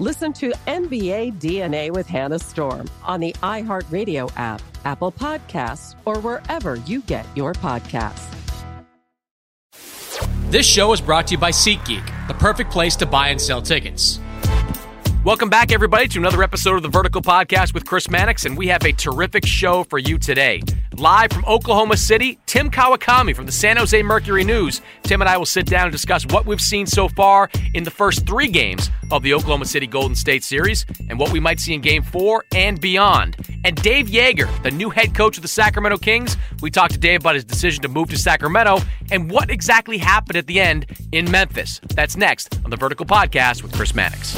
Listen 0.00 0.32
to 0.34 0.52
NBA 0.68 1.40
DNA 1.40 1.90
with 1.90 2.06
Hannah 2.06 2.38
Storm 2.38 2.88
on 3.02 3.18
the 3.18 3.32
iHeartRadio 3.42 4.30
app, 4.36 4.62
Apple 4.84 5.10
Podcasts, 5.10 5.96
or 6.04 6.20
wherever 6.20 6.76
you 6.76 7.02
get 7.02 7.26
your 7.34 7.52
podcasts. 7.52 8.32
This 10.50 10.64
show 10.64 10.92
is 10.92 11.00
brought 11.00 11.26
to 11.26 11.32
you 11.32 11.38
by 11.38 11.50
SeatGeek, 11.50 12.28
the 12.28 12.34
perfect 12.34 12.70
place 12.70 12.94
to 12.96 13.06
buy 13.06 13.30
and 13.30 13.40
sell 13.40 13.60
tickets. 13.60 14.20
Welcome 15.28 15.50
back, 15.50 15.72
everybody, 15.72 16.08
to 16.08 16.18
another 16.18 16.42
episode 16.42 16.76
of 16.76 16.82
the 16.82 16.88
Vertical 16.88 17.20
Podcast 17.20 17.74
with 17.74 17.84
Chris 17.84 18.08
Mannix, 18.08 18.46
and 18.46 18.56
we 18.56 18.66
have 18.68 18.82
a 18.86 18.92
terrific 18.92 19.44
show 19.44 19.84
for 19.84 19.98
you 19.98 20.16
today. 20.16 20.62
Live 20.96 21.30
from 21.30 21.44
Oklahoma 21.44 21.98
City, 21.98 22.38
Tim 22.46 22.70
Kawakami 22.70 23.36
from 23.36 23.44
the 23.44 23.52
San 23.52 23.76
Jose 23.76 24.02
Mercury 24.02 24.42
News. 24.42 24.80
Tim 25.02 25.20
and 25.20 25.28
I 25.28 25.36
will 25.36 25.44
sit 25.44 25.66
down 25.66 25.82
and 25.82 25.92
discuss 25.92 26.24
what 26.24 26.46
we've 26.46 26.62
seen 26.62 26.86
so 26.86 27.10
far 27.10 27.50
in 27.74 27.84
the 27.84 27.90
first 27.90 28.26
three 28.26 28.48
games 28.48 28.88
of 29.10 29.22
the 29.22 29.34
Oklahoma 29.34 29.66
City 29.66 29.86
Golden 29.86 30.16
State 30.16 30.44
Series 30.44 30.86
and 31.10 31.18
what 31.18 31.30
we 31.30 31.40
might 31.40 31.60
see 31.60 31.74
in 31.74 31.82
game 31.82 32.02
four 32.02 32.46
and 32.54 32.80
beyond. 32.80 33.36
And 33.66 33.76
Dave 33.82 34.06
Joerger, 34.06 34.62
the 34.62 34.70
new 34.70 34.88
head 34.88 35.14
coach 35.14 35.36
of 35.36 35.42
the 35.42 35.48
Sacramento 35.48 35.98
Kings, 35.98 36.38
we 36.62 36.70
talked 36.70 36.94
to 36.94 36.98
Dave 36.98 37.20
about 37.20 37.34
his 37.34 37.44
decision 37.44 37.82
to 37.82 37.88
move 37.88 38.08
to 38.08 38.16
Sacramento 38.16 38.78
and 39.10 39.30
what 39.30 39.50
exactly 39.50 39.98
happened 39.98 40.38
at 40.38 40.46
the 40.46 40.58
end 40.58 40.86
in 41.12 41.30
Memphis. 41.30 41.82
That's 41.94 42.16
next 42.16 42.58
on 42.64 42.70
the 42.70 42.78
Vertical 42.78 43.04
Podcast 43.04 43.62
with 43.62 43.74
Chris 43.74 43.94
Mannix. 43.94 44.34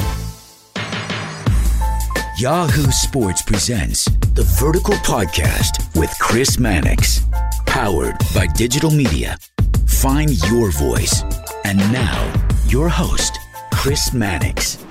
Yahoo 2.41 2.91
Sports 2.91 3.43
presents 3.43 4.07
the 4.33 4.45
Vertical 4.59 4.95
Podcast 4.95 5.95
with 5.95 6.11
Chris 6.21 6.59
Mannix, 6.59 7.21
powered 7.67 8.17
by 8.35 8.47
digital 8.47 8.91
media. 8.91 9.37
Find 9.87 10.31
your 10.49 10.71
voice. 10.71 11.23
And 11.67 11.77
now, 11.93 12.33
your 12.67 12.89
host, 12.89 13.39
Chris 13.75 14.15
Mannix. 14.15 14.83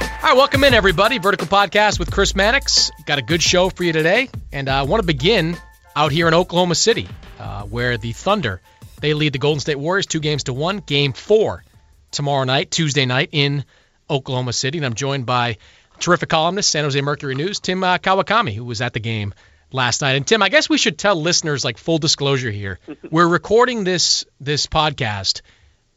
All 0.00 0.06
right, 0.22 0.36
welcome 0.36 0.62
in, 0.62 0.72
everybody. 0.72 1.18
Vertical 1.18 1.48
Podcast 1.48 1.98
with 1.98 2.12
Chris 2.12 2.36
Mannix. 2.36 2.92
Got 3.06 3.18
a 3.18 3.22
good 3.22 3.42
show 3.42 3.68
for 3.68 3.82
you 3.82 3.92
today, 3.92 4.30
and 4.52 4.68
I 4.68 4.82
want 4.82 5.02
to 5.02 5.06
begin 5.08 5.56
out 5.96 6.12
here 6.12 6.28
in 6.28 6.34
Oklahoma 6.34 6.76
City, 6.76 7.08
uh, 7.40 7.64
where 7.64 7.98
the 7.98 8.12
Thunder 8.12 8.60
they 9.00 9.14
lead 9.14 9.32
the 9.32 9.38
Golden 9.38 9.58
State 9.58 9.80
Warriors 9.80 10.06
two 10.06 10.20
games 10.20 10.44
to 10.44 10.52
one. 10.52 10.78
Game 10.78 11.12
four 11.12 11.64
tomorrow 12.12 12.44
night, 12.44 12.70
Tuesday 12.70 13.04
night 13.04 13.30
in 13.32 13.64
Oklahoma 14.08 14.52
City, 14.52 14.78
and 14.78 14.86
I'm 14.86 14.94
joined 14.94 15.26
by 15.26 15.56
terrific 15.98 16.28
columnist, 16.28 16.70
San 16.70 16.84
Jose 16.84 17.00
Mercury 17.00 17.34
News, 17.34 17.60
Tim 17.60 17.82
uh, 17.82 17.98
Kawakami, 17.98 18.54
who 18.54 18.64
was 18.64 18.80
at 18.80 18.92
the 18.92 19.00
game 19.00 19.34
last 19.72 20.02
night. 20.02 20.12
And 20.12 20.26
Tim, 20.26 20.42
I 20.42 20.48
guess 20.48 20.68
we 20.68 20.78
should 20.78 20.98
tell 20.98 21.20
listeners, 21.20 21.64
like 21.64 21.78
full 21.78 21.98
disclosure 21.98 22.50
here, 22.50 22.78
we're 23.10 23.28
recording 23.28 23.84
this 23.84 24.24
this 24.40 24.66
podcast 24.66 25.42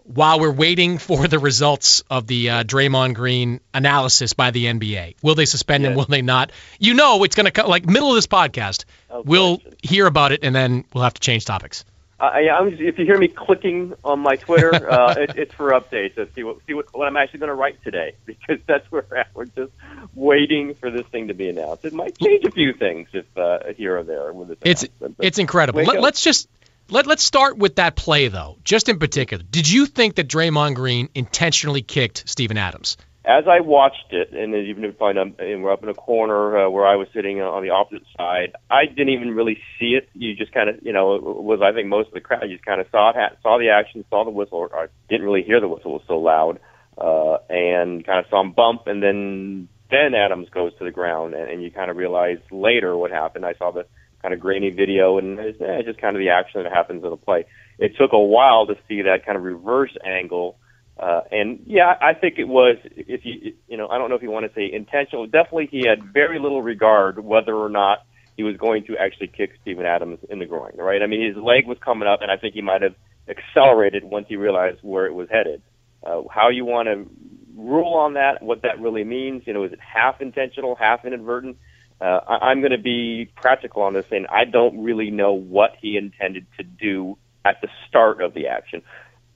while 0.03 0.39
we're 0.39 0.51
waiting 0.51 0.97
for 0.97 1.27
the 1.27 1.37
results 1.37 2.01
of 2.09 2.25
the 2.25 2.49
uh, 2.49 2.63
Draymond 2.63 3.13
Green 3.13 3.59
analysis 3.73 4.33
by 4.33 4.49
the 4.49 4.65
NBA. 4.65 5.15
Will 5.21 5.35
they 5.35 5.45
suspend 5.45 5.83
yes. 5.83 5.91
him? 5.91 5.97
Will 5.97 6.05
they 6.05 6.23
not? 6.23 6.51
You 6.79 6.95
know, 6.95 7.23
it's 7.23 7.35
going 7.35 7.45
to 7.45 7.51
come 7.51 7.67
like 7.67 7.85
middle 7.85 8.09
of 8.09 8.15
this 8.15 8.27
podcast. 8.27 8.85
We'll 9.23 9.61
hear 9.83 10.07
about 10.07 10.31
it, 10.31 10.39
and 10.43 10.55
then 10.55 10.85
we'll 10.93 11.03
have 11.03 11.13
to 11.13 11.21
change 11.21 11.45
topics. 11.45 11.85
Uh, 12.19 12.39
yeah, 12.39 12.57
I'm 12.57 12.69
just, 12.71 12.81
if 12.81 12.99
you 12.99 13.05
hear 13.05 13.17
me 13.17 13.29
clicking 13.29 13.93
on 14.03 14.19
my 14.19 14.35
Twitter, 14.35 14.91
uh, 14.91 15.13
it, 15.17 15.37
it's 15.37 15.53
for 15.53 15.71
updates. 15.71 16.15
To 16.15 16.27
see 16.35 16.43
what 16.43 16.57
see 16.67 16.73
what, 16.73 16.93
what 16.93 17.07
I'm 17.07 17.15
actually 17.15 17.39
going 17.39 17.49
to 17.49 17.55
write 17.55 17.81
today 17.83 18.15
because 18.25 18.59
that's 18.67 18.89
where 18.91 19.05
we're 19.09 19.17
at. 19.17 19.27
We're 19.33 19.45
just 19.45 19.71
waiting 20.13 20.73
for 20.75 20.91
this 20.91 21.05
thing 21.07 21.29
to 21.29 21.33
be 21.33 21.49
announced. 21.49 21.85
It 21.85 21.93
might 21.93 22.17
change 22.17 22.43
a 22.45 22.51
few 22.51 22.73
things 22.73 23.07
if 23.13 23.25
uh, 23.37 23.73
here 23.75 23.97
or 23.97 24.03
there 24.03 24.33
with 24.33 24.49
this. 24.49 24.57
It's 24.61 24.85
it's 25.19 25.39
incredible. 25.39 25.81
Let, 25.83 26.01
let's 26.01 26.21
just 26.21 26.49
let 26.89 27.07
let's 27.07 27.23
start 27.23 27.57
with 27.57 27.75
that 27.75 27.95
play 27.95 28.27
though. 28.27 28.57
Just 28.63 28.89
in 28.89 28.99
particular, 28.99 29.43
did 29.43 29.69
you 29.69 29.85
think 29.85 30.15
that 30.15 30.27
Draymond 30.27 30.75
Green 30.75 31.09
intentionally 31.15 31.81
kicked 31.81 32.27
Steven 32.27 32.57
Adams? 32.57 32.97
As 33.29 33.45
I 33.47 33.59
watched 33.59 34.11
it, 34.11 34.33
and 34.33 34.55
even 34.55 34.83
if 34.83 34.99
I'm, 34.99 35.15
and 35.37 35.63
we're 35.63 35.71
up 35.71 35.83
in 35.83 35.89
a 35.89 35.93
corner 35.93 36.65
uh, 36.65 36.69
where 36.71 36.87
I 36.87 36.95
was 36.95 37.07
sitting 37.13 37.39
on 37.39 37.61
the 37.61 37.69
opposite 37.69 38.01
side, 38.17 38.55
I 38.71 38.87
didn't 38.87 39.09
even 39.09 39.35
really 39.35 39.59
see 39.79 39.93
it. 39.93 40.09
You 40.15 40.35
just 40.35 40.51
kind 40.51 40.67
of, 40.67 40.77
you 40.81 40.91
know, 40.91 41.13
it 41.13 41.21
was 41.21 41.59
I 41.63 41.71
think 41.71 41.89
most 41.89 42.07
of 42.07 42.15
the 42.15 42.21
crowd 42.21 42.49
you 42.49 42.55
just 42.55 42.65
kind 42.65 42.81
of 42.81 42.87
saw 42.89 43.11
it, 43.11 43.37
saw 43.43 43.59
the 43.59 43.69
action, 43.69 44.03
saw 44.09 44.25
the 44.25 44.31
whistle, 44.31 44.57
or 44.57 44.75
I 44.75 44.87
didn't 45.09 45.27
really 45.27 45.43
hear 45.43 45.61
the 45.61 45.67
whistle; 45.67 45.91
it 45.91 46.01
was 46.01 46.07
so 46.07 46.17
loud, 46.17 46.59
uh, 46.97 47.37
and 47.53 48.03
kind 48.03 48.17
of 48.17 48.25
saw 48.31 48.41
him 48.41 48.51
bump, 48.51 48.87
and 48.87 49.03
then 49.03 49.69
then 49.91 50.15
Adams 50.15 50.49
goes 50.49 50.75
to 50.79 50.83
the 50.83 50.91
ground, 50.91 51.35
and, 51.35 51.51
and 51.51 51.61
you 51.61 51.69
kind 51.69 51.91
of 51.91 51.97
realize 51.97 52.39
later 52.49 52.97
what 52.97 53.11
happened. 53.11 53.45
I 53.45 53.53
saw 53.53 53.71
the 53.71 53.85
kind 54.23 54.33
of 54.33 54.39
grainy 54.39 54.71
video, 54.71 55.19
and 55.19 55.39
it's, 55.39 55.61
eh, 55.61 55.83
just 55.85 56.01
kind 56.01 56.15
of 56.15 56.19
the 56.19 56.29
action 56.29 56.63
that 56.63 56.73
happens 56.73 57.03
in 57.03 57.09
the 57.11 57.17
play. 57.17 57.45
It 57.77 57.95
took 57.95 58.11
a 58.11 58.19
while 58.19 58.65
to 58.65 58.75
see 58.87 59.03
that 59.03 59.23
kind 59.23 59.37
of 59.37 59.43
reverse 59.43 59.95
angle 60.03 60.57
uh, 60.99 61.21
and 61.31 61.61
yeah, 61.65 61.95
I 62.01 62.13
think 62.13 62.39
it 62.39 62.47
was, 62.47 62.75
if 62.83 63.23
you, 63.23 63.53
you 63.69 63.77
know, 63.77 63.87
I 63.87 63.97
don't 63.97 64.09
know 64.09 64.15
if 64.15 64.21
you 64.21 64.31
want 64.31 64.45
to 64.47 64.53
say 64.53 64.69
intentional. 64.71 65.25
Definitely 65.27 65.69
he 65.71 65.87
had 65.87 66.03
very 66.03 66.39
little 66.39 66.61
regard 66.61 67.23
whether 67.23 67.55
or 67.55 67.69
not 67.69 67.99
he 68.35 68.43
was 68.43 68.57
going 68.57 68.83
to 68.85 68.97
actually 68.97 69.27
kick 69.27 69.51
Steven 69.61 69.85
Adams 69.85 70.19
in 70.29 70.39
the 70.39 70.45
groin, 70.45 70.73
right? 70.75 71.01
I 71.01 71.07
mean, 71.07 71.25
his 71.25 71.41
leg 71.41 71.67
was 71.67 71.77
coming 71.79 72.07
up, 72.07 72.21
and 72.21 72.29
I 72.29 72.35
think 72.35 72.53
he 72.53 72.61
might 72.61 72.81
have 72.81 72.95
accelerated 73.29 74.03
once 74.03 74.25
he 74.27 74.35
realized 74.35 74.79
where 74.81 75.05
it 75.05 75.13
was 75.13 75.29
headed. 75.29 75.61
Uh, 76.03 76.23
how 76.29 76.49
you 76.49 76.65
want 76.65 76.87
to 76.87 77.09
rule 77.55 77.93
on 77.93 78.13
that, 78.15 78.41
what 78.41 78.63
that 78.63 78.79
really 78.81 79.05
means, 79.05 79.43
you 79.45 79.53
know, 79.53 79.63
is 79.63 79.71
it 79.71 79.79
half 79.79 80.19
intentional, 80.19 80.75
half 80.75 81.05
inadvertent? 81.05 81.57
Uh, 82.01 82.19
I, 82.27 82.49
I'm 82.49 82.59
going 82.59 82.71
to 82.71 82.77
be 82.77 83.31
practical 83.35 83.83
on 83.83 83.93
this, 83.93 84.05
and 84.11 84.27
I 84.27 84.43
don't 84.43 84.83
really 84.83 85.11
know 85.11 85.31
what 85.31 85.75
he 85.81 85.95
intended 85.95 86.45
to 86.57 86.63
do 86.63 87.17
at 87.45 87.61
the 87.61 87.69
start 87.87 88.21
of 88.21 88.33
the 88.33 88.47
action 88.47 88.81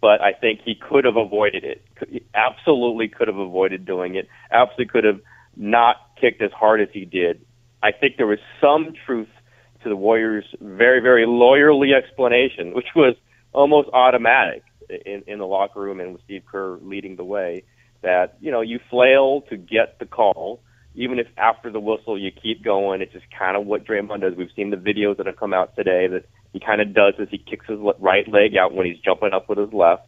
but 0.03 0.21
I 0.21 0.33
think 0.33 0.59
he 0.65 0.75
could 0.75 1.05
have 1.05 1.15
avoided 1.15 1.63
it. 1.63 1.79
He 2.09 2.21
absolutely 2.35 3.07
could 3.07 3.29
have 3.29 3.37
avoided 3.37 3.85
doing 3.85 4.15
it. 4.15 4.27
Absolutely 4.51 4.87
could 4.87 5.05
have 5.05 5.21
not 5.55 5.95
kicked 6.19 6.41
as 6.41 6.51
hard 6.51 6.81
as 6.81 6.89
he 6.91 7.05
did. 7.05 7.45
I 7.81 7.91
think 7.93 8.17
there 8.17 8.27
was 8.27 8.39
some 8.59 8.93
truth 9.05 9.33
to 9.81 9.87
the 9.89 9.95
Warriors' 9.95 10.43
very, 10.59 10.99
very 10.99 11.25
lawyerly 11.25 11.95
explanation, 11.95 12.73
which 12.73 12.91
was 12.95 13.15
almost 13.53 13.87
automatic. 13.93 14.63
in, 15.05 15.23
in 15.27 15.39
the 15.39 15.47
locker 15.47 15.79
room 15.79 15.99
and 15.99 16.13
with 16.13 16.23
Steve 16.23 16.43
Kerr 16.49 16.77
leading 16.81 17.15
the 17.15 17.23
way 17.23 17.63
that, 18.01 18.37
you 18.41 18.51
know, 18.51 18.61
you 18.61 18.79
flail 18.89 19.41
to 19.49 19.57
get 19.57 19.99
the 19.99 20.05
call. 20.05 20.61
Even 20.95 21.17
if 21.17 21.27
after 21.37 21.71
the 21.71 21.79
whistle 21.79 22.19
you 22.19 22.31
keep 22.31 22.63
going, 22.63 23.01
it's 23.01 23.13
just 23.13 23.25
kind 23.37 23.57
of 23.57 23.65
what 23.65 23.83
Draymond 23.85 24.21
does. 24.21 24.35
We've 24.35 24.51
seen 24.55 24.69
the 24.69 24.77
videos 24.77 25.17
that 25.17 25.25
have 25.25 25.37
come 25.37 25.53
out 25.53 25.75
today 25.75 26.07
that 26.07 26.25
he 26.53 26.59
kind 26.59 26.81
of 26.81 26.93
does 26.93 27.15
as 27.19 27.27
he 27.29 27.37
kicks 27.37 27.65
his 27.67 27.79
right 27.99 28.27
leg 28.27 28.55
out 28.55 28.73
when 28.73 28.85
he's 28.85 28.99
jumping 28.99 29.33
up 29.33 29.49
with 29.49 29.57
his 29.57 29.73
left. 29.73 30.03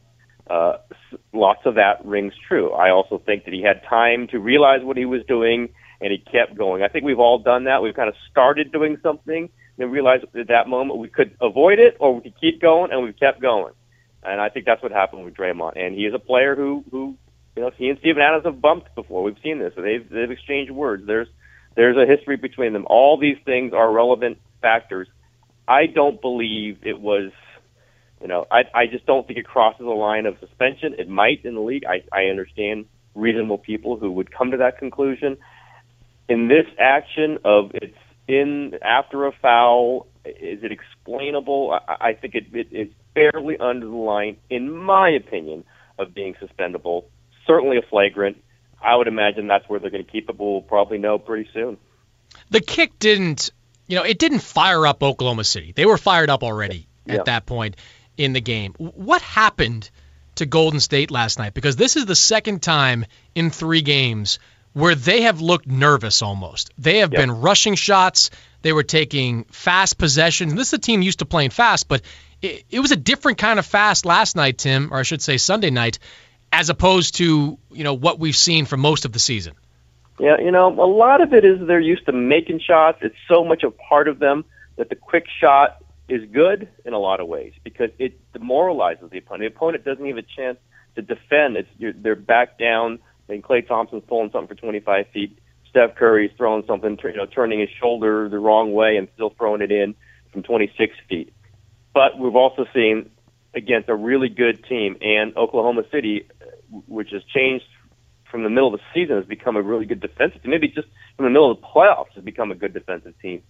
Uh, 0.47 0.77
lots 1.33 1.61
of 1.65 1.75
that 1.75 2.05
rings 2.05 2.33
true. 2.47 2.71
I 2.71 2.91
also 2.91 3.17
think 3.17 3.45
that 3.45 3.53
he 3.53 3.63
had 3.63 3.81
time 3.89 4.27
to 4.27 4.39
realize 4.39 4.83
what 4.83 4.95
he 4.95 5.05
was 5.05 5.23
doing 5.27 5.69
and 6.01 6.11
he 6.11 6.19
kept 6.19 6.55
going. 6.55 6.83
I 6.83 6.87
think 6.87 7.03
we've 7.03 7.19
all 7.19 7.39
done 7.39 7.63
that. 7.65 7.81
We've 7.81 7.95
kind 7.95 8.09
of 8.09 8.15
started 8.29 8.71
doing 8.71 8.97
something 9.01 9.49
and 9.77 9.91
realized 9.91 10.25
at 10.35 10.47
that 10.47 10.67
moment 10.67 10.99
we 10.99 11.07
could 11.07 11.35
avoid 11.41 11.79
it 11.79 11.97
or 11.99 12.15
we 12.15 12.21
could 12.21 12.39
keep 12.39 12.61
going, 12.61 12.91
and 12.91 13.03
we've 13.03 13.17
kept 13.17 13.41
going. 13.41 13.73
And 14.23 14.41
I 14.41 14.49
think 14.49 14.65
that's 14.65 14.81
what 14.81 14.91
happened 14.91 15.25
with 15.25 15.35
Draymond. 15.35 15.73
And 15.75 15.95
he 15.95 16.05
is 16.05 16.13
a 16.13 16.19
player 16.19 16.55
who, 16.55 16.83
who, 16.91 17.15
you 17.55 17.61
know, 17.61 17.71
he 17.75 17.89
and 17.89 17.99
Steven 17.99 18.21
Adams 18.21 18.45
have 18.45 18.61
bumped 18.61 18.93
before. 18.95 19.23
We've 19.23 19.37
seen 19.43 19.59
this. 19.59 19.73
They've 19.75 20.07
they've 20.09 20.31
exchanged 20.31 20.71
words. 20.71 21.05
There's 21.05 21.27
there's 21.75 21.97
a 21.97 22.05
history 22.05 22.37
between 22.37 22.73
them. 22.73 22.85
All 22.87 23.17
these 23.17 23.37
things 23.45 23.73
are 23.73 23.91
relevant 23.91 24.39
factors. 24.61 25.07
I 25.67 25.87
don't 25.87 26.21
believe 26.21 26.79
it 26.83 26.99
was 26.99 27.31
you 28.21 28.27
know, 28.27 28.47
I 28.49 28.63
I 28.73 28.87
just 28.87 29.05
don't 29.05 29.27
think 29.27 29.39
it 29.39 29.45
crosses 29.45 29.85
a 29.85 29.89
line 29.89 30.25
of 30.25 30.37
suspension. 30.39 30.95
It 30.97 31.09
might 31.09 31.45
in 31.45 31.55
the 31.55 31.61
league. 31.61 31.85
I 31.85 32.03
I 32.11 32.25
understand 32.25 32.85
reasonable 33.13 33.57
people 33.57 33.97
who 33.97 34.11
would 34.11 34.31
come 34.31 34.51
to 34.51 34.57
that 34.57 34.77
conclusion. 34.77 35.37
In 36.27 36.47
this 36.47 36.65
action 36.79 37.37
of 37.43 37.71
it's 37.75 37.97
in 38.27 38.79
after 38.81 39.25
a 39.25 39.31
foul, 39.31 40.07
is 40.25 40.63
it 40.63 40.71
explainable? 40.71 41.79
I, 41.87 42.09
I 42.09 42.13
think 42.13 42.35
it, 42.35 42.45
it 42.53 42.67
is 42.71 42.87
fairly 43.13 43.57
under 43.57 43.85
the 43.85 43.91
line, 43.91 44.37
in 44.49 44.71
my 44.71 45.09
opinion, 45.09 45.63
of 45.99 46.13
being 46.13 46.35
suspendable. 46.39 47.05
Certainly 47.45 47.77
a 47.77 47.83
flagrant. 47.83 48.41
I 48.81 48.95
would 48.95 49.07
imagine 49.07 49.47
that's 49.47 49.67
where 49.69 49.79
they're 49.79 49.91
going 49.91 50.05
to 50.05 50.11
keep 50.11 50.29
it. 50.29 50.39
We'll 50.39 50.61
probably 50.61 50.97
know 50.97 51.17
pretty 51.17 51.49
soon. 51.53 51.77
The 52.49 52.59
kick 52.59 52.97
didn't, 52.99 53.51
you 53.87 53.95
know, 53.95 54.03
it 54.03 54.19
didn't 54.19 54.39
fire 54.39 54.85
up 54.87 55.03
Oklahoma 55.03 55.43
City. 55.43 55.73
They 55.75 55.85
were 55.85 55.97
fired 55.97 56.29
up 56.29 56.43
already 56.43 56.87
at 57.07 57.25
that 57.25 57.45
point 57.45 57.75
in 58.17 58.33
the 58.33 58.41
game. 58.41 58.73
What 58.77 59.21
happened 59.21 59.89
to 60.35 60.45
Golden 60.45 60.79
State 60.79 61.11
last 61.11 61.37
night? 61.39 61.53
Because 61.53 61.75
this 61.75 61.95
is 61.95 62.05
the 62.05 62.15
second 62.15 62.61
time 62.61 63.05
in 63.35 63.49
three 63.51 63.81
games 63.81 64.39
where 64.73 64.95
they 64.95 65.21
have 65.21 65.39
looked 65.39 65.67
nervous 65.67 66.21
almost. 66.21 66.71
They 66.77 66.97
have 66.97 67.11
been 67.11 67.31
rushing 67.31 67.75
shots. 67.75 68.29
They 68.61 68.73
were 68.73 68.83
taking 68.83 69.45
fast 69.45 69.97
possessions. 69.97 70.51
And 70.51 70.59
this 70.59 70.67
is 70.69 70.73
a 70.73 70.79
team 70.79 71.01
used 71.01 71.19
to 71.19 71.25
playing 71.25 71.51
fast, 71.51 71.87
but 71.87 72.01
it, 72.41 72.65
it 72.69 72.79
was 72.79 72.91
a 72.91 72.97
different 72.97 73.37
kind 73.37 73.59
of 73.59 73.65
fast 73.65 74.05
last 74.05 74.35
night, 74.35 74.57
Tim, 74.57 74.89
or 74.91 74.97
I 74.97 75.03
should 75.03 75.21
say 75.21 75.37
Sunday 75.37 75.69
night, 75.69 75.99
as 76.51 76.69
opposed 76.69 77.15
to 77.15 77.57
you 77.71 77.83
know 77.83 77.93
what 77.93 78.19
we've 78.19 78.35
seen 78.35 78.65
for 78.65 78.77
most 78.77 79.05
of 79.05 79.11
the 79.11 79.19
season. 79.19 79.53
Yeah, 80.19 80.39
you 80.39 80.51
know, 80.51 80.67
a 80.67 80.87
lot 80.87 81.21
of 81.21 81.33
it 81.33 81.43
is 81.43 81.59
they're 81.67 81.79
used 81.79 82.05
to 82.05 82.13
making 82.13 82.61
shots. 82.61 82.99
It's 83.01 83.15
so 83.27 83.43
much 83.43 83.63
a 83.63 83.71
part 83.71 84.07
of 84.07 84.19
them 84.19 84.45
that 84.77 84.89
the 84.89 84.95
quick 84.95 85.25
shot 85.41 85.83
is 86.07 86.21
good 86.31 86.69
in 86.85 86.93
a 86.93 86.99
lot 86.99 87.19
of 87.19 87.27
ways 87.27 87.53
because 87.63 87.89
it 87.99 88.19
demoralizes 88.31 89.09
the 89.09 89.17
opponent. 89.17 89.41
The 89.41 89.55
opponent 89.55 89.83
doesn't 89.83 90.05
even 90.05 90.17
have 90.17 90.25
a 90.25 90.41
chance 90.41 90.57
to 90.95 91.01
defend. 91.01 91.57
It's 91.57 91.69
you're, 91.77 91.93
they're 91.93 92.15
back 92.15 92.57
down, 92.57 92.99
and 93.27 93.43
Klay 93.43 93.67
Thompson's 93.67 94.03
pulling 94.07 94.31
something 94.31 94.55
for 94.55 94.61
25 94.61 95.07
feet. 95.13 95.37
Steph 95.69 95.95
Curry's 95.95 96.31
throwing 96.37 96.63
something, 96.65 96.97
you 97.03 97.17
know, 97.17 97.25
turning 97.25 97.59
his 97.59 97.69
shoulder 97.81 98.29
the 98.29 98.39
wrong 98.39 98.71
way 98.71 98.95
and 98.95 99.09
still 99.15 99.31
throwing 99.31 99.61
it 99.61 99.71
in 99.71 99.95
from 100.31 100.43
26 100.43 100.95
feet. 101.09 101.33
But 101.93 102.17
we've 102.17 102.35
also 102.35 102.65
seen 102.73 103.09
against 103.53 103.89
a 103.89 103.95
really 103.95 104.29
good 104.29 104.63
team 104.65 104.95
and 105.01 105.35
Oklahoma 105.35 105.83
City, 105.91 106.27
uh, 106.41 106.45
which 106.87 107.09
has 107.11 107.23
changed 107.23 107.65
from 108.29 108.43
the 108.43 108.49
middle 108.49 108.73
of 108.73 108.79
the 108.79 108.85
season, 108.93 109.17
has 109.17 109.25
become 109.25 109.55
a 109.55 109.61
really 109.61 109.85
good 109.85 109.99
defensive 109.99 110.41
team. 110.41 110.51
Maybe 110.51 110.67
just 110.67 110.87
from 111.15 111.25
the 111.25 111.29
middle 111.29 111.51
of 111.51 111.59
the 111.61 111.67
playoffs 111.67 112.13
has 112.15 112.23
become 112.23 112.51
a 112.51 112.55
good 112.55 112.73
defensive 112.73 113.13
team. 113.21 113.41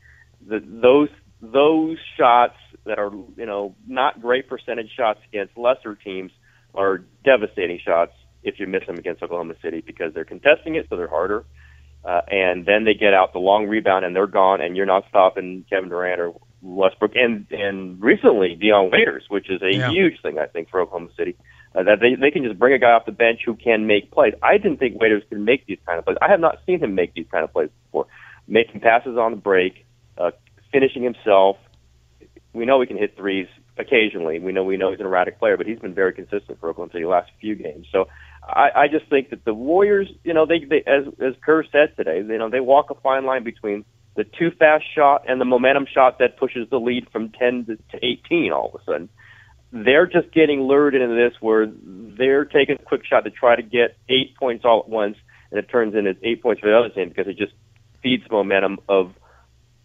The, 0.48 0.60
those 0.66 1.10
those 1.42 1.98
shots 2.18 2.56
that 2.86 3.00
are 3.00 3.12
you 3.38 3.46
know 3.46 3.76
not 3.88 4.22
great 4.22 4.48
percentage 4.50 4.92
shots 4.96 5.20
against 5.30 5.58
lesser 5.58 5.96
teams 5.96 6.32
are 6.74 7.04
devastating 7.24 7.80
shots 7.84 8.12
if 8.44 8.60
you 8.60 8.68
miss 8.68 8.86
them 8.86 8.98
against 8.98 9.24
Oklahoma 9.24 9.56
City 9.62 9.82
because 9.82 10.14
they're 10.14 10.26
contesting 10.26 10.76
it, 10.76 10.86
so 10.90 10.96
they're 10.98 11.08
harder. 11.08 11.44
Uh, 12.04 12.22
and 12.30 12.66
then 12.68 12.84
they 12.86 12.94
get 12.94 13.16
out 13.16 13.34
the 13.34 13.40
long 13.40 13.66
rebound 13.66 14.06
and 14.06 14.16
they're 14.16 14.28
gone, 14.28 14.62
and 14.62 14.78
you're 14.78 14.86
not 14.86 15.06
stopping 15.10 15.66
Kevin 15.70 15.90
Durant 15.90 16.22
or 16.22 16.34
Westbrook. 16.62 17.14
And 17.16 17.48
and 17.50 18.00
recently 18.02 18.56
Dion 18.56 18.92
Waiters, 18.92 19.24
which 19.30 19.50
is 19.50 19.62
a 19.64 19.74
Yeah. 19.74 19.90
huge 19.90 20.22
thing 20.22 20.38
I 20.38 20.46
think 20.46 20.70
for 20.70 20.82
Oklahoma 20.82 21.10
City, 21.18 21.36
uh, 21.40 21.44
that 21.84 22.00
they 22.00 22.16
they 22.16 22.32
can 22.32 22.44
just 22.44 22.58
bring 22.58 22.74
a 22.74 22.80
guy 22.80 22.92
off 22.92 23.06
the 23.06 23.12
bench 23.12 23.42
who 23.46 23.56
can 23.56 23.88
make 23.88 24.12
plays. 24.12 24.34
I 24.42 24.58
didn't 24.58 24.78
think 24.78 25.00
Waiters 25.00 25.24
could 25.30 25.40
make 25.40 25.66
these 25.66 25.80
kind 25.86 26.00
of 26.00 26.06
plays. 26.06 26.18
I 26.22 26.30
have 26.30 26.40
not 26.40 26.60
seen 26.66 26.80
him 26.80 26.96
make 26.96 27.14
these 27.14 27.28
kind 27.32 27.44
of 27.44 27.52
plays 27.52 27.70
before, 27.86 28.08
making 28.48 28.82
passes 28.82 29.18
on 29.18 29.32
the 29.32 29.38
break, 29.38 29.86
uh, 30.18 30.32
finishing 30.72 31.04
himself. 31.04 31.58
We 32.54 32.66
know 32.66 32.80
he 32.80 32.88
can 32.88 32.98
hit 32.98 33.18
threes 33.18 33.48
occasionally. 33.78 34.40
We 34.40 34.52
know 34.52 34.64
we 34.64 34.78
know 34.78 34.92
he's 34.92 35.00
an 35.00 35.06
erratic 35.06 35.40
player, 35.40 35.58
but 35.58 35.68
he's 35.68 35.80
been 35.80 35.94
very 35.94 36.14
consistent 36.14 36.60
for 36.60 36.70
Oklahoma 36.70 36.92
City 36.94 37.04
the 37.04 37.10
last 37.10 37.32
few 37.42 37.56
games. 37.56 37.88
So 37.92 38.08
I, 38.48 38.70
I 38.76 38.88
just 38.88 39.08
think 39.10 39.30
that 39.32 39.44
the 39.44 39.54
Warriors, 39.54 40.10
you 40.24 40.34
know, 40.34 40.46
they, 40.46 40.60
they 40.60 40.84
as 40.88 41.06
as 41.20 41.34
Kerr 41.44 41.64
said 41.72 41.96
today, 41.98 42.18
you 42.18 42.38
know, 42.38 42.50
they 42.50 42.62
walk 42.62 42.90
a 42.90 42.96
fine 42.96 43.26
line 43.26 43.44
between 43.44 43.84
the 44.16 44.24
too 44.24 44.52
fast 44.52 44.86
shot 44.94 45.26
and 45.28 45.42
the 45.42 45.46
momentum 45.46 45.86
shot 45.92 46.20
that 46.20 46.38
pushes 46.38 46.70
the 46.70 46.80
lead 46.80 47.08
from 47.12 47.30
10 47.30 47.66
to, 47.66 47.76
to 47.76 48.06
18 48.06 48.52
all 48.52 48.72
of 48.74 48.82
a 48.82 48.84
sudden. 48.86 49.10
They're 49.76 50.08
just 50.08 50.32
getting 50.32 50.62
lured 50.62 50.96
into 50.96 51.14
this 51.14 51.34
where 51.42 51.68
they're 51.70 52.46
taking 52.46 52.76
a 52.76 52.84
quick 52.84 53.06
shot 53.06 53.26
to 53.26 53.30
try 53.30 53.58
to 53.58 53.62
get 53.62 53.98
eight 54.08 54.36
points 54.38 54.64
all 54.64 54.80
at 54.80 54.88
once, 54.90 55.18
and 55.52 55.60
it 55.60 55.70
turns 55.70 55.96
into 55.96 56.16
eight 56.24 56.42
points 56.42 56.62
for 56.62 56.70
the 56.70 56.78
other 56.78 56.90
team 56.90 57.10
because 57.10 57.28
it 57.28 57.38
just 57.38 57.52
feeds 58.02 58.24
momentum 58.32 58.80
of 58.88 59.14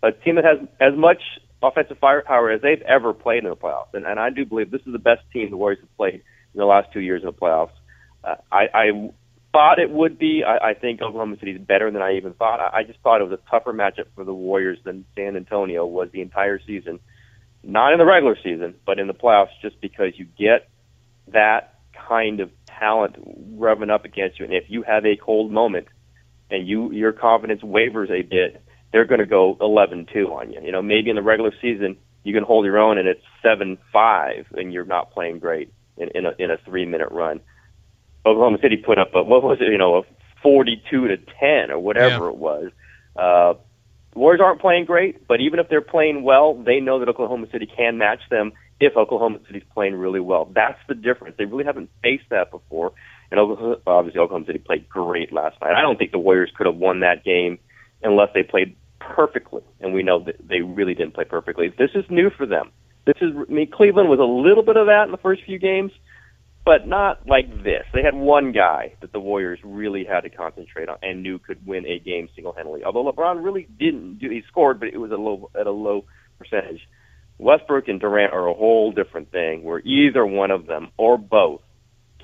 a 0.03 0.13
team 0.13 0.37
that 0.37 0.45
has 0.45 0.59
as 0.79 0.97
much 0.97 1.21
offensive 1.61 1.99
firepower 1.99 2.51
as 2.51 2.63
they've 2.63 2.83
ever 2.83 3.13
played 3.13 3.43
in 3.43 3.51
the 3.51 3.57
playoffs. 3.57 3.93
And, 3.93 4.07
and 4.07 4.21
I 4.21 4.31
do 4.31 4.47
believe 4.47 4.71
this 4.71 4.83
is 4.87 4.93
the 4.93 5.01
best 5.01 5.23
team 5.33 5.51
the 5.51 5.57
Warriors 5.57 5.81
have 5.81 5.97
played 5.97 6.23
in 6.55 6.59
the 6.59 6.67
last 6.67 6.93
two 6.93 7.01
years 7.01 7.23
in 7.23 7.27
the 7.27 7.33
playoffs. 7.33 7.73
Uh, 8.23 8.37
I, 8.51 8.69
I 8.73 9.11
thought 9.53 9.79
it 9.79 9.91
would 9.91 10.19
be. 10.19 10.45
I, 10.45 10.71
I 10.71 10.75
think 10.75 11.03
Oklahoma 11.03 11.37
City 11.39 11.53
is 11.53 11.61
better 11.61 11.91
than 11.91 12.01
I 12.01 12.17
even 12.17 12.35
thought. 12.35 12.61
I, 12.61 12.79
I 12.79 12.83
just 12.85 13.01
thought 13.01 13.21
it 13.21 13.29
was 13.29 13.39
a 13.39 13.51
tougher 13.51 13.73
matchup 13.73 14.07
for 14.15 14.25
the 14.25 14.35
Warriors 14.35 14.79
than 14.85 15.05
San 15.17 15.37
Antonio 15.37 15.85
was 15.85 16.11
the 16.13 16.21
entire 16.21 16.61
season. 16.61 17.01
Not 17.63 17.93
in 17.93 17.99
the 17.99 18.07
regular 18.07 18.37
season, 18.43 18.75
but 18.87 18.99
in 18.99 19.07
the 19.07 19.15
playoffs, 19.15 19.51
just 19.61 19.81
because 19.81 20.19
you 20.19 20.25
get 20.39 20.69
that 21.29 21.79
kind 22.09 22.41
of 22.41 22.51
talent 22.67 23.17
revving 23.59 23.91
up 23.91 24.05
against 24.05 24.39
you. 24.39 24.45
And 24.47 24.55
if 24.55 24.65
you 24.69 24.83
have 24.83 25.05
a 25.05 25.17
cold 25.17 25.53
moment 25.53 25.87
and 26.51 26.67
you 26.67 26.91
your 26.93 27.13
confidence 27.13 27.63
wavers 27.63 28.11
a 28.11 28.23
bit, 28.23 28.63
they're 28.93 29.05
going 29.05 29.21
to 29.21 29.27
go 29.27 29.57
11-2 29.61 30.31
on 30.31 30.51
you. 30.53 30.61
You 30.63 30.73
know, 30.73 30.83
maybe 30.83 31.11
in 31.11 31.17
the 31.17 31.23
regular 31.23 31.53
season 31.61 31.97
you 32.23 32.35
can 32.35 32.43
hold 32.45 32.65
your 32.67 32.79
own 32.79 32.99
and 32.99 33.09
it's 33.09 33.23
7-5 33.45 34.47
and 34.53 34.73
you're 34.73 34.85
not 34.85 35.11
playing 35.13 35.39
great 35.39 35.73
in, 35.97 36.09
in 36.15 36.27
a 36.27 36.33
in 36.39 36.51
a 36.51 36.57
three 36.65 36.87
minute 36.87 37.09
run. 37.11 37.41
Oklahoma 38.27 38.59
City 38.61 38.77
put 38.77 38.99
up 38.99 39.15
a 39.15 39.23
what 39.23 39.43
was 39.43 39.59
it? 39.61 39.71
You 39.71 39.79
know, 39.79 39.97
a 39.99 40.03
42 40.43 41.09
to 41.09 41.17
10 41.17 41.71
or 41.71 41.79
whatever 41.79 42.25
Yeah. 42.25 42.31
it 42.31 42.37
was. 42.37 42.71
Uh, 43.17 43.55
the 44.13 44.19
Warriors 44.19 44.41
aren't 44.43 44.61
playing 44.61 44.87
great, 44.87 45.27
but 45.29 45.41
even 45.41 45.59
if 45.59 45.69
they're 45.69 45.81
playing 45.81 46.23
well, 46.23 46.55
they 46.55 46.81
know 46.81 46.99
that 46.99 47.09
Oklahoma 47.09 47.47
City 47.53 47.67
can 47.67 47.99
match 47.99 48.21
them 48.31 48.53
if 48.81 48.97
Oklahoma 48.97 49.39
City's 49.47 49.63
playing 49.73 49.95
really 49.95 50.21
well. 50.21 50.51
That's 50.53 50.79
the 50.89 50.95
difference. 50.95 51.37
They 51.39 51.45
really 51.45 51.65
haven't 51.65 51.91
faced 52.03 52.29
that 52.31 52.51
before. 52.51 52.93
And 53.31 53.39
obviously, 53.39 54.21
Oklahoma 54.21 54.47
City 54.47 54.59
played 54.59 54.89
great 54.89 55.33
last 55.33 55.61
night. 55.61 55.75
I 55.75 55.83
don't 55.83 55.97
think 55.97 56.11
the 56.11 56.19
Warriors 56.19 56.51
could 56.57 56.67
have 56.67 56.77
won 56.77 57.01
that 57.01 57.23
game 57.25 57.59
unless 58.03 58.31
they 58.35 58.43
played 58.43 58.75
perfectly, 58.99 59.63
and 59.81 59.95
we 59.95 60.03
know 60.03 60.25
that 60.25 60.37
they 60.47 60.61
really 60.61 60.95
didn't 60.95 61.15
play 61.15 61.25
perfectly. 61.25 61.69
This 61.69 61.91
is 61.95 62.05
new 62.11 62.31
for 62.31 62.47
them. 62.47 62.71
This 63.07 63.17
is, 63.21 63.33
I 63.37 63.53
mean, 63.53 63.71
Cleveland 63.71 64.09
was 64.09 64.19
a 64.19 64.25
little 64.25 64.63
bit 64.63 64.77
of 64.77 64.87
that 64.87 65.05
in 65.05 65.11
the 65.11 65.19
first 65.19 65.43
few 65.45 65.59
games, 65.59 65.93
but 66.71 66.87
not 66.87 67.27
like 67.27 67.65
this. 67.65 67.85
They 67.93 68.05
had 68.05 68.15
one 68.15 68.53
guy 68.53 68.95
that 69.01 69.11
the 69.11 69.19
Warriors 69.19 69.59
really 69.65 70.05
had 70.05 70.21
to 70.21 70.31
concentrate 70.31 70.89
on 70.89 70.99
and 71.03 71.21
knew 71.21 71.41
could 71.41 71.67
win 71.67 71.85
a 71.85 71.99
game 71.99 72.29
single-handedly. 72.33 72.85
Although 72.85 73.11
LeBron 73.11 73.43
really 73.43 73.67
didn't 73.77 74.21
do, 74.21 74.31
he 74.31 74.45
scored, 74.47 74.79
but 74.79 74.91
it 74.91 74.99
was 74.99 75.11
a 75.11 75.17
low 75.17 75.51
at 75.59 75.67
a 75.67 75.73
low 75.73 76.05
percentage. 76.39 76.89
Westbrook 77.39 77.89
and 77.89 77.99
Durant 77.99 78.33
are 78.33 78.47
a 78.47 78.55
whole 78.55 78.93
different 78.93 79.33
thing, 79.33 79.65
where 79.65 79.81
either 79.81 80.25
one 80.25 80.53
of 80.53 80.69
them 80.69 80.91
or 80.97 81.19
both 81.19 81.61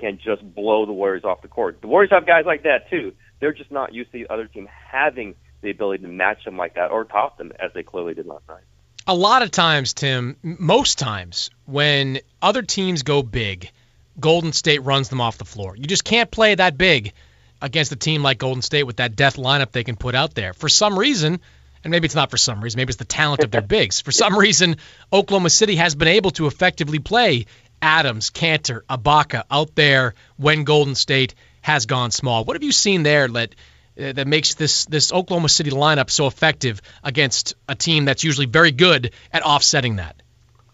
can 0.01 0.21
just 0.25 0.43
blow 0.55 0.87
the 0.87 0.93
Warriors 0.93 1.25
off 1.25 1.43
the 1.43 1.49
court. 1.49 1.81
The 1.81 1.89
Warriors 1.89 2.13
have 2.13 2.25
guys 2.25 2.45
like 2.47 2.63
that 2.63 2.89
too. 2.89 3.15
They're 3.41 3.53
just 3.53 3.73
not 3.73 3.95
used 3.95 4.13
to 4.13 4.19
the 4.19 4.33
other 4.33 4.47
team 4.47 4.69
having 4.93 5.35
the 5.61 5.71
ability 5.73 6.05
to 6.05 6.09
match 6.09 6.45
them 6.45 6.57
like 6.57 6.75
that 6.77 6.93
or 6.93 7.03
top 7.03 7.37
them 7.37 7.51
as 7.59 7.73
they 7.75 7.83
clearly 7.83 8.15
did 8.15 8.27
last 8.27 8.47
night. 8.49 8.63
a 9.09 9.15
lot 9.15 9.43
of 9.43 9.51
times, 9.51 9.93
Tim, 9.93 10.37
most 10.43 10.99
times 10.99 11.51
when 11.65 12.21
other 12.41 12.63
teams 12.63 13.03
go 13.03 13.25
big, 13.25 13.71
Golden 14.19 14.53
State 14.53 14.83
runs 14.83 15.09
them 15.09 15.21
off 15.21 15.39
the 15.39 15.45
floor. 15.45 15.77
You 15.77 15.85
just 15.85 16.05
can't 16.05 16.31
play 16.31 16.55
that 16.55 16.79
big 16.79 17.13
against 17.61 17.93
a 17.93 17.97
team 17.97 18.23
like 18.23 18.39
Golden 18.39 18.63
State 18.63 18.85
with 18.85 18.97
that 18.97 19.17
death 19.17 19.37
lineup 19.37 19.73
they 19.73 19.85
can 19.85 19.97
put 19.97 20.15
out 20.15 20.35
there. 20.35 20.53
For 20.53 20.69
some 20.69 20.99
reason, 20.99 21.41
and 21.85 21.91
maybe 21.91 22.07
it's 22.07 22.15
not 22.15 22.31
for 22.31 22.37
some 22.37 22.63
reason, 22.63 22.79
maybe 22.79 22.91
it's 22.91 22.99
the 22.99 23.05
talent 23.05 23.45
of 23.45 23.51
their 23.51 23.63
bigs. 23.77 24.01
For 24.01 24.13
some 24.13 24.37
reason, 24.37 24.77
Oklahoma 25.13 25.51
City 25.51 25.77
has 25.77 25.95
been 25.95 26.09
able 26.09 26.31
to 26.33 26.47
effectively 26.47 26.99
play 26.99 27.47
Adams, 27.81 28.31
Kanter, 28.31 28.81
Ibaka 28.89 29.45
out 29.51 29.75
there 29.75 30.15
when 30.37 30.65
Golden 30.65 30.95
State 30.95 31.35
has 31.61 31.87
gone 31.87 32.11
small. 32.11 32.45
What 32.45 32.57
have 32.57 32.63
you 32.63 32.73
seen 32.73 33.03
there 33.03 33.29
that 33.29 33.55
uh, 33.99 34.13
that 34.13 34.27
makes 34.27 34.55
this 34.55 34.85
this 34.87 35.13
Oklahoma 35.13 35.49
City 35.49 35.71
lineup 35.71 36.11
so 36.11 36.27
effective 36.27 36.83
against 37.03 37.55
a 37.69 37.75
team 37.75 38.05
that's 38.05 38.25
usually 38.25 38.47
very 38.47 38.71
good 38.71 39.13
at 39.33 39.43
offsetting 39.43 39.97
that? 39.97 40.21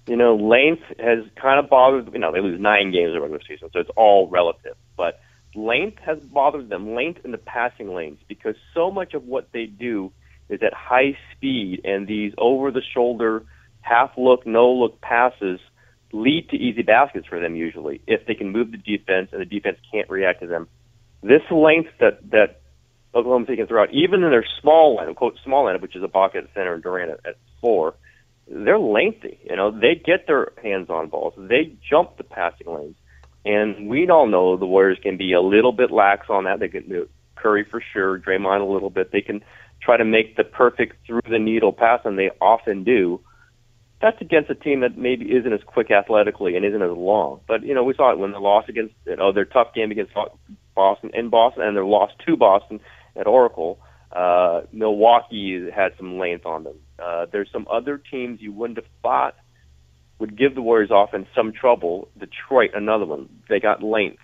You 0.06 0.16
know, 0.16 0.34
length 0.34 0.82
has 0.98 1.24
kind 1.36 1.58
of 1.58 1.70
bothered. 1.70 2.12
You 2.12 2.18
know, 2.18 2.32
they 2.32 2.40
lose 2.40 2.60
nine 2.60 2.90
games 2.90 3.08
in 3.08 3.14
the 3.14 3.20
regular 3.20 3.42
season, 3.46 3.70
so 3.72 3.80
it's 3.80 3.90
all 3.96 4.28
relative. 4.28 4.76
But 4.96 5.20
length 5.54 5.98
has 6.00 6.18
bothered 6.18 6.68
them. 6.68 6.94
Length 6.94 7.24
in 7.24 7.30
the 7.30 7.38
passing 7.38 7.94
lanes 7.94 8.18
because 8.26 8.56
so 8.74 8.90
much 8.90 9.14
of 9.14 9.24
what 9.24 9.52
they 9.52 9.66
do 9.66 10.12
is 10.48 10.62
at 10.62 10.74
high 10.74 11.16
speed, 11.32 11.82
and 11.84 12.06
these 12.06 12.34
over-the-shoulder, 12.36 13.44
half-look, 13.80 14.46
no-look 14.46 15.00
passes 15.00 15.60
lead 16.12 16.48
to 16.50 16.56
easy 16.56 16.82
baskets 16.82 17.26
for 17.26 17.40
them 17.40 17.56
usually 17.56 18.02
if 18.06 18.26
they 18.26 18.34
can 18.34 18.50
move 18.50 18.70
the 18.70 18.76
defense 18.76 19.30
and 19.32 19.40
the 19.40 19.46
defense 19.46 19.78
can't 19.90 20.10
react 20.10 20.40
to 20.40 20.46
them. 20.46 20.68
This 21.22 21.42
length 21.50 21.90
that 22.00 22.30
that 22.30 22.60
Oklahoma 23.14 23.46
City 23.46 23.56
can 23.56 23.66
throw 23.66 23.82
out, 23.82 23.92
even 23.92 24.22
in 24.22 24.30
their 24.30 24.44
small 24.60 24.98
lineup, 24.98 25.14
quote 25.16 25.38
small 25.44 25.64
lineup, 25.66 25.80
which 25.80 25.96
is 25.96 26.02
Ibaka 26.02 26.36
at 26.36 26.54
center 26.54 26.74
and 26.74 26.82
Durant 26.82 27.10
at, 27.10 27.26
at 27.26 27.36
four, 27.60 27.94
they're 28.52 28.78
lengthy. 28.78 29.38
You 29.48 29.56
know, 29.56 29.70
they 29.70 29.94
get 29.94 30.26
their 30.26 30.52
hands 30.62 30.90
on 30.90 31.08
balls, 31.08 31.34
they 31.36 31.74
jump 31.88 32.16
the 32.18 32.24
passing 32.24 32.66
lanes, 32.72 32.96
and 33.44 33.88
we 33.88 34.08
all 34.08 34.26
know 34.26 34.56
the 34.56 34.66
Warriors 34.66 34.98
can 35.02 35.16
be 35.16 35.32
a 35.32 35.40
little 35.40 35.72
bit 35.72 35.90
lax 35.90 36.26
on 36.28 36.44
that. 36.44 36.60
They 36.60 36.68
can 36.68 36.88
do 36.88 37.08
Curry 37.36 37.66
for 37.68 37.82
sure, 37.92 38.18
Draymond 38.18 38.60
a 38.60 38.72
little 38.72 38.90
bit. 38.90 39.10
They 39.10 39.22
can 39.22 39.42
try 39.80 39.96
to 39.96 40.04
make 40.04 40.36
the 40.36 40.44
perfect 40.44 41.06
through 41.06 41.22
the 41.28 41.38
needle 41.38 41.72
pass, 41.72 42.00
and 42.04 42.18
they 42.18 42.30
often 42.40 42.84
do. 42.84 43.20
That's 44.00 44.20
against 44.20 44.50
a 44.50 44.54
team 44.54 44.80
that 44.80 44.98
maybe 44.98 45.26
isn't 45.26 45.52
as 45.52 45.60
quick 45.64 45.90
athletically 45.90 46.56
and 46.56 46.64
isn't 46.64 46.82
as 46.82 46.96
long. 46.96 47.40
But 47.46 47.62
you 47.64 47.74
know, 47.74 47.84
we 47.84 47.94
saw 47.94 48.12
it 48.12 48.18
when 48.18 48.32
they 48.32 48.38
lost 48.38 48.68
against 48.68 48.94
you 49.06 49.16
know 49.16 49.32
their 49.32 49.44
tough 49.44 49.74
game 49.74 49.90
against 49.90 50.12
Boston 50.74 51.10
in 51.14 51.30
Boston, 51.30 51.62
and 51.62 51.76
their 51.76 51.84
loss 51.84 52.10
to 52.26 52.36
Boston 52.36 52.80
at 53.16 53.26
Oracle. 53.26 53.78
Uh, 54.12 54.62
Milwaukee 54.72 55.70
had 55.74 55.94
some 55.96 56.18
length 56.18 56.44
on 56.44 56.64
them. 56.64 56.74
Uh, 57.02 57.26
there's 57.30 57.48
some 57.52 57.66
other 57.70 57.98
teams 57.98 58.40
you 58.40 58.52
wouldn't 58.52 58.78
have 58.78 58.86
thought 59.02 59.34
would 60.18 60.38
give 60.38 60.54
the 60.54 60.62
Warriors 60.62 60.90
offense 60.92 61.26
some 61.34 61.52
trouble. 61.52 62.08
Detroit, 62.18 62.70
another 62.74 63.04
one. 63.04 63.28
They 63.48 63.58
got 63.58 63.82
length. 63.82 64.22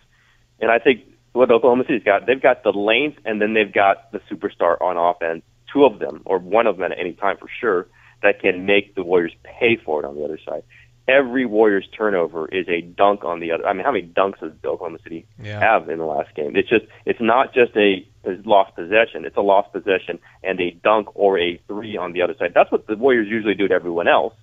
And 0.60 0.70
I 0.70 0.78
think 0.78 1.00
what 1.32 1.50
Oklahoma 1.50 1.84
City's 1.86 2.04
got, 2.04 2.26
they've 2.26 2.40
got 2.40 2.62
the 2.62 2.70
length 2.70 3.18
and 3.24 3.42
then 3.42 3.54
they've 3.54 3.72
got 3.72 4.12
the 4.12 4.20
superstar 4.30 4.80
on 4.80 4.96
offense, 4.96 5.42
two 5.72 5.84
of 5.84 5.98
them, 5.98 6.22
or 6.24 6.38
one 6.38 6.66
of 6.66 6.76
them 6.76 6.92
at 6.92 6.98
any 6.98 7.14
time 7.14 7.36
for 7.38 7.48
sure, 7.60 7.88
that 8.22 8.40
can 8.40 8.66
make 8.66 8.94
the 8.94 9.02
Warriors 9.02 9.34
pay 9.42 9.76
for 9.76 10.02
it 10.02 10.06
on 10.06 10.14
the 10.14 10.24
other 10.24 10.38
side 10.44 10.62
every 11.08 11.46
Warriors 11.46 11.88
turnover 11.96 12.46
is 12.48 12.68
a 12.68 12.82
dunk 12.82 13.24
on 13.24 13.40
the 13.40 13.50
other. 13.50 13.66
I 13.66 13.72
mean, 13.72 13.84
how 13.84 13.92
many 13.92 14.06
dunks 14.06 14.40
does 14.40 14.52
Oklahoma 14.64 14.98
City 15.02 15.26
yeah. 15.42 15.58
have 15.58 15.88
in 15.88 15.98
the 15.98 16.04
last 16.04 16.34
game? 16.34 16.54
It's 16.54 16.68
just 16.68 16.84
it's 17.06 17.20
not 17.20 17.54
just 17.54 17.74
a, 17.76 18.06
lost 18.44 18.76
possession; 18.76 19.24
it's 19.24 19.36
a 19.36 19.40
lost 19.40 19.72
possession 19.72 20.18
and 20.44 20.60
a 20.60 20.70
dunk 20.70 21.08
or 21.14 21.38
a 21.38 21.56
three 21.66 21.96
on 21.96 22.12
the 22.12 22.22
other 22.22 22.34
side. 22.38 22.52
That's 22.54 22.70
what 22.70 22.86
the 22.86 22.96
Warriors 22.96 23.26
usually 23.28 23.54
do 23.54 23.66
to 23.66 23.74
everyone 23.74 24.06
else. 24.06 24.34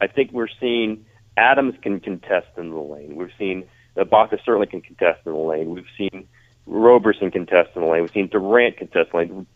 I 0.00 0.06
think 0.06 0.32
we're 0.32 0.48
seeing 0.60 1.06
Adams 1.36 1.74
can 1.82 1.98
contest 1.98 2.48
in 2.58 2.70
the 2.70 2.76
lane. 2.76 3.16
We've 3.16 3.32
seen 3.38 3.64
uh, 3.96 4.04
Ibaka 4.04 4.38
certainly 4.44 4.66
can 4.66 4.82
contest 4.82 5.20
in 5.24 5.32
the 5.32 5.38
lane. 5.38 5.70
We've 5.70 5.84
seen 5.96 6.28
Roberson 6.66 7.30
contest 7.30 7.70
in 7.74 7.82
the 7.82 7.88
lane. 7.88 8.02
We've 8.02 8.12
seen 8.12 8.28
Durant 8.28 8.76
contest 8.76 9.10
in 9.14 9.18
the 9.28 9.34
lane. 9.34 9.46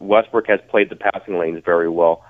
Westbrook 0.00 0.46
has 0.48 0.60
played 0.68 0.88
the 0.88 0.96
passing 0.96 1.38
lanes 1.38 1.62
very 1.64 1.88
well 1.90 2.24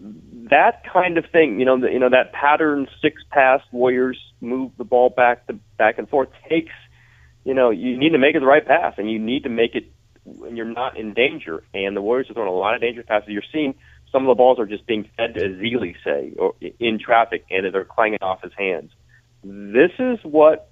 that 0.00 0.82
kind 0.90 1.18
of 1.18 1.26
thing, 1.26 1.58
you 1.58 1.66
know, 1.66 1.78
the, 1.78 1.90
you 1.90 1.98
know 1.98 2.08
that 2.08 2.32
pattern 2.32 2.88
six 3.02 3.22
pass 3.30 3.60
Warriors 3.70 4.18
move 4.40 4.72
the 4.78 4.84
ball 4.84 5.10
back 5.10 5.46
to 5.46 5.54
back 5.76 5.98
and 5.98 6.08
forth 6.08 6.28
takes, 6.48 6.72
you 7.44 7.54
know, 7.54 7.70
you 7.70 7.96
need 7.96 8.10
to 8.10 8.18
make 8.18 8.34
it 8.34 8.40
the 8.40 8.46
right 8.46 8.66
pass 8.66 8.94
and 8.98 9.10
you 9.10 9.18
need 9.18 9.44
to 9.44 9.48
make 9.48 9.74
it 9.74 9.90
when 10.24 10.56
you're 10.56 10.66
not 10.66 10.96
in 10.96 11.14
danger. 11.14 11.62
And 11.74 11.96
the 11.96 12.02
Warriors 12.02 12.30
are 12.30 12.34
throwing 12.34 12.48
a 12.48 12.52
lot 12.52 12.74
of 12.74 12.80
dangerous 12.80 13.06
passes. 13.06 13.28
You're 13.28 13.42
seeing 13.52 13.74
some 14.10 14.22
of 14.22 14.28
the 14.28 14.34
balls 14.34 14.58
are 14.58 14.66
just 14.66 14.86
being 14.86 15.08
fed 15.16 15.34
to 15.34 15.40
Ezeli, 15.40 15.94
say, 16.04 16.32
or 16.36 16.54
in 16.78 16.98
traffic, 16.98 17.44
and 17.50 17.72
they're 17.72 17.84
clanging 17.84 18.18
off 18.22 18.42
his 18.42 18.52
hands. 18.56 18.90
This 19.44 19.92
is 19.98 20.18
what 20.22 20.70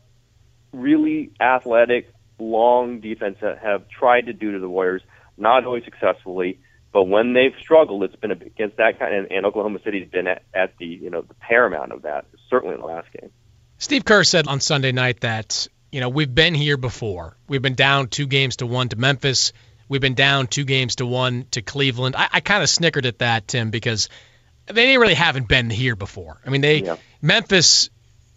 really 0.72 1.30
athletic, 1.40 2.12
long 2.38 3.00
defense 3.00 3.38
have 3.40 3.88
tried 3.88 4.26
to 4.26 4.32
do 4.32 4.52
to 4.52 4.58
the 4.58 4.68
Warriors, 4.68 5.02
not 5.36 5.64
always 5.64 5.84
successfully 5.84 6.58
but 6.92 7.04
when 7.04 7.34
they've 7.34 7.54
struggled, 7.60 8.02
it's 8.04 8.16
been 8.16 8.30
against 8.30 8.78
that 8.78 8.98
kind, 8.98 9.14
and, 9.14 9.32
and 9.32 9.46
Oklahoma 9.46 9.78
City's 9.84 10.08
been 10.08 10.26
at, 10.26 10.42
at 10.54 10.76
the 10.78 10.86
you 10.86 11.10
know 11.10 11.22
the 11.22 11.34
paramount 11.34 11.92
of 11.92 12.02
that, 12.02 12.26
certainly 12.48 12.74
in 12.74 12.80
the 12.80 12.86
last 12.86 13.08
game. 13.12 13.30
Steve 13.78 14.04
Kerr 14.04 14.24
said 14.24 14.48
on 14.48 14.60
Sunday 14.60 14.92
night 14.92 15.20
that 15.20 15.68
you 15.92 16.00
know 16.00 16.08
we've 16.08 16.34
been 16.34 16.54
here 16.54 16.76
before. 16.76 17.36
We've 17.46 17.62
been 17.62 17.74
down 17.74 18.08
two 18.08 18.26
games 18.26 18.56
to 18.56 18.66
one 18.66 18.88
to 18.88 18.96
Memphis. 18.96 19.52
We've 19.88 20.00
been 20.00 20.14
down 20.14 20.46
two 20.46 20.64
games 20.64 20.96
to 20.96 21.06
one 21.06 21.46
to 21.52 21.62
Cleveland. 21.62 22.16
I, 22.16 22.28
I 22.32 22.40
kind 22.40 22.62
of 22.62 22.68
snickered 22.68 23.06
at 23.06 23.18
that, 23.18 23.48
Tim, 23.48 23.70
because 23.70 24.08
they 24.66 24.98
really 24.98 25.14
haven't 25.14 25.48
been 25.48 25.70
here 25.70 25.96
before. 25.96 26.40
I 26.44 26.50
mean, 26.50 26.60
they 26.60 26.82
yeah. 26.82 26.96
Memphis 27.22 27.90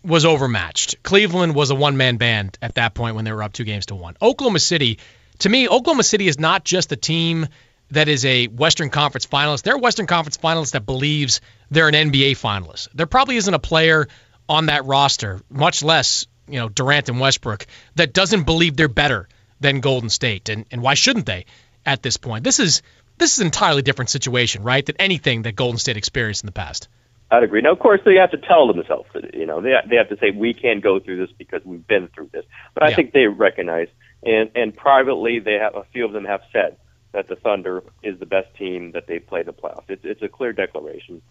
was 0.04 0.26
overmatched. 0.26 1.04
Cleveland 1.04 1.54
was 1.54 1.70
a 1.70 1.76
one-man 1.76 2.18
band 2.18 2.58
at 2.62 2.76
that 2.76 2.94
point 2.94 3.16
when 3.16 3.26
they 3.26 3.32
were 3.32 3.44
up 3.44 3.54
two 3.54 3.64
games 3.64 3.88
to 3.88 3.96
one. 3.96 4.16
Oklahoma 4.22 4.60
City, 4.60 5.00
to 5.40 5.50
me, 5.50 5.68
Oklahoma 5.68 6.04
City 6.04 6.28
is 6.28 6.40
not 6.40 6.64
just 6.64 6.92
a 6.92 6.96
team 6.96 7.48
that 7.92 8.08
is 8.08 8.26
a 8.26 8.48
Western 8.48 8.90
Conference 8.90 9.26
finalist. 9.26 9.64
They're 9.64 9.76
a 9.76 9.80
Western 9.80 10.08
Conference 10.08 10.38
finalist 10.38 10.72
that 10.72 10.86
believes 10.86 11.42
they're 11.70 11.88
an 11.88 11.94
NBA 11.94 12.32
finalist. 12.32 12.88
There 12.94 13.06
probably 13.06 13.38
isn't 13.38 13.54
a 13.54 13.60
player 13.60 14.08
on 14.50 14.68
that 14.68 14.86
roster, 14.86 15.40
much 15.50 15.84
less, 15.84 16.26
you 16.48 16.60
know, 16.60 16.70
Durant 16.70 17.10
and 17.10 17.20
Westbrook, 17.20 17.66
that 17.96 18.14
doesn't 18.14 18.44
believe 18.44 18.76
they're 18.76 18.88
better 18.88 19.28
than 19.60 19.80
Golden 19.80 20.10
State. 20.10 20.50
And 20.50 20.66
and 20.72 20.82
why 20.82 20.96
shouldn't 20.96 21.26
they 21.26 21.46
at 21.86 22.02
this 22.02 22.18
point? 22.18 22.44
This 22.44 22.60
is 22.60 22.82
this 23.18 23.34
is 23.34 23.40
an 23.40 23.46
entirely 23.46 23.82
different 23.82 24.10
situation, 24.10 24.64
right, 24.64 24.86
than 24.86 24.96
anything 24.98 25.44
that 25.44 25.56
Golden 25.56 25.78
State 25.78 25.98
experienced 25.98 26.44
in 26.44 26.48
the 26.48 26.54
past. 26.54 26.88
I'd 27.30 27.44
agree. 27.44 27.62
Now, 27.62 27.72
of 27.72 27.80
course, 27.80 28.02
they 28.04 28.16
have 28.16 28.32
to 28.32 28.38
tell 28.38 28.68
themselves 28.74 29.08
that 29.14 29.34
you 29.34 29.46
know 29.46 29.62
they 29.62 29.74
they 29.90 29.96
have 29.96 30.10
to 30.10 30.18
say 30.18 30.32
we 30.32 30.54
can't 30.54 30.82
go 30.82 31.00
through 31.00 31.26
this 31.26 31.34
because 31.38 31.64
we've 31.64 31.86
been 31.86 32.10
through 32.10 32.30
this. 32.34 32.46
But 32.74 32.84
I 32.84 32.90
yeah. 32.90 32.96
think 32.96 33.14
they 33.14 33.28
recognize, 33.28 33.88
and 34.24 34.52
and 34.56 34.76
privately, 34.76 35.40
they 35.40 35.54
have 35.54 35.76
a 35.76 35.86
few 35.94 36.06
of 36.06 36.12
them 36.12 36.26
have 36.26 36.42
said 36.52 36.78
that 37.14 37.28
the 37.28 37.36
Thunder 37.36 37.84
is 38.04 38.20
the 38.20 38.26
best 38.26 38.56
team 38.56 38.92
that 38.94 39.08
they've 39.08 39.26
played 39.26 39.42
in 39.42 39.48
the 39.48 39.54
playoffs. 39.54 39.90
It's, 39.90 40.06
it's 40.06 40.22
a 40.22 40.28
clear 40.28 40.54
declaration. 40.54 41.22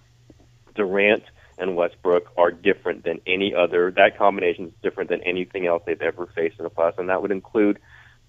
Durant 0.75 1.25
and 1.59 1.77
Westbrook 1.77 2.33
are 2.37 2.51
different 2.51 3.05
than 3.05 3.21
any 3.27 3.55
other. 3.55 3.91
That 3.91 4.19
combination 4.19 4.67
is 4.67 4.73
different 4.83 5.11
than 5.11 5.23
anything 5.23 5.67
else 5.67 5.83
they've 5.87 6.01
ever 6.01 6.27
faced 6.35 6.59
in 6.59 6.65
the 6.65 6.71
playoffs, 6.71 6.99
and 6.99 7.09
that 7.09 7.23
would 7.23 7.31
include, 7.31 7.79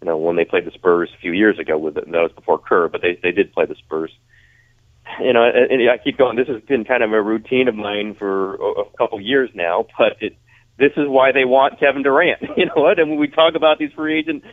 you 0.01 0.08
know, 0.08 0.17
when 0.17 0.36
they 0.36 0.46
played 0.46 0.65
the 0.65 0.72
Spurs 0.72 1.10
a 1.15 1.22
few 1.22 1.31
years 1.31 1.60
ago. 1.60 1.77
With 1.77 1.96
that 1.96 2.08
was 2.08 2.31
before 2.34 2.60
Kerr, 2.60 2.89
but 2.89 3.01
they 3.01 3.17
they 3.22 3.31
did 3.31 3.53
play 3.53 3.65
the 3.65 3.75
Spurs. 3.75 4.12
You 5.20 5.34
know, 5.34 5.43
and, 5.43 5.72
and 5.72 5.89
I 5.89 5.98
keep 5.98 6.17
going. 6.17 6.38
This 6.38 6.48
has 6.48 6.62
been 6.62 6.86
kind 6.86 7.03
of 7.03 7.12
a 7.12 7.22
routine 7.22 7.67
of 7.67 7.75
mine 7.75 8.15
for 8.15 8.55
a, 8.55 8.86
couple 8.98 9.20
years 9.20 9.50
now, 9.53 9.86
but 9.98 10.17
it 10.22 10.38
this 10.77 10.91
is 10.98 11.08
why 11.08 11.31
they 11.31 11.46
want 11.46 11.79
Kevin 11.79 12.03
Durant. 12.03 12.41
You 12.58 12.65
know 12.65 12.75
what? 12.75 13.00
And 13.00 13.10
when 13.10 13.20
we 13.20 13.27
talk 13.27 13.55
about 13.55 13.79
these 13.79 13.91
free 13.93 14.20
agent 14.20 14.43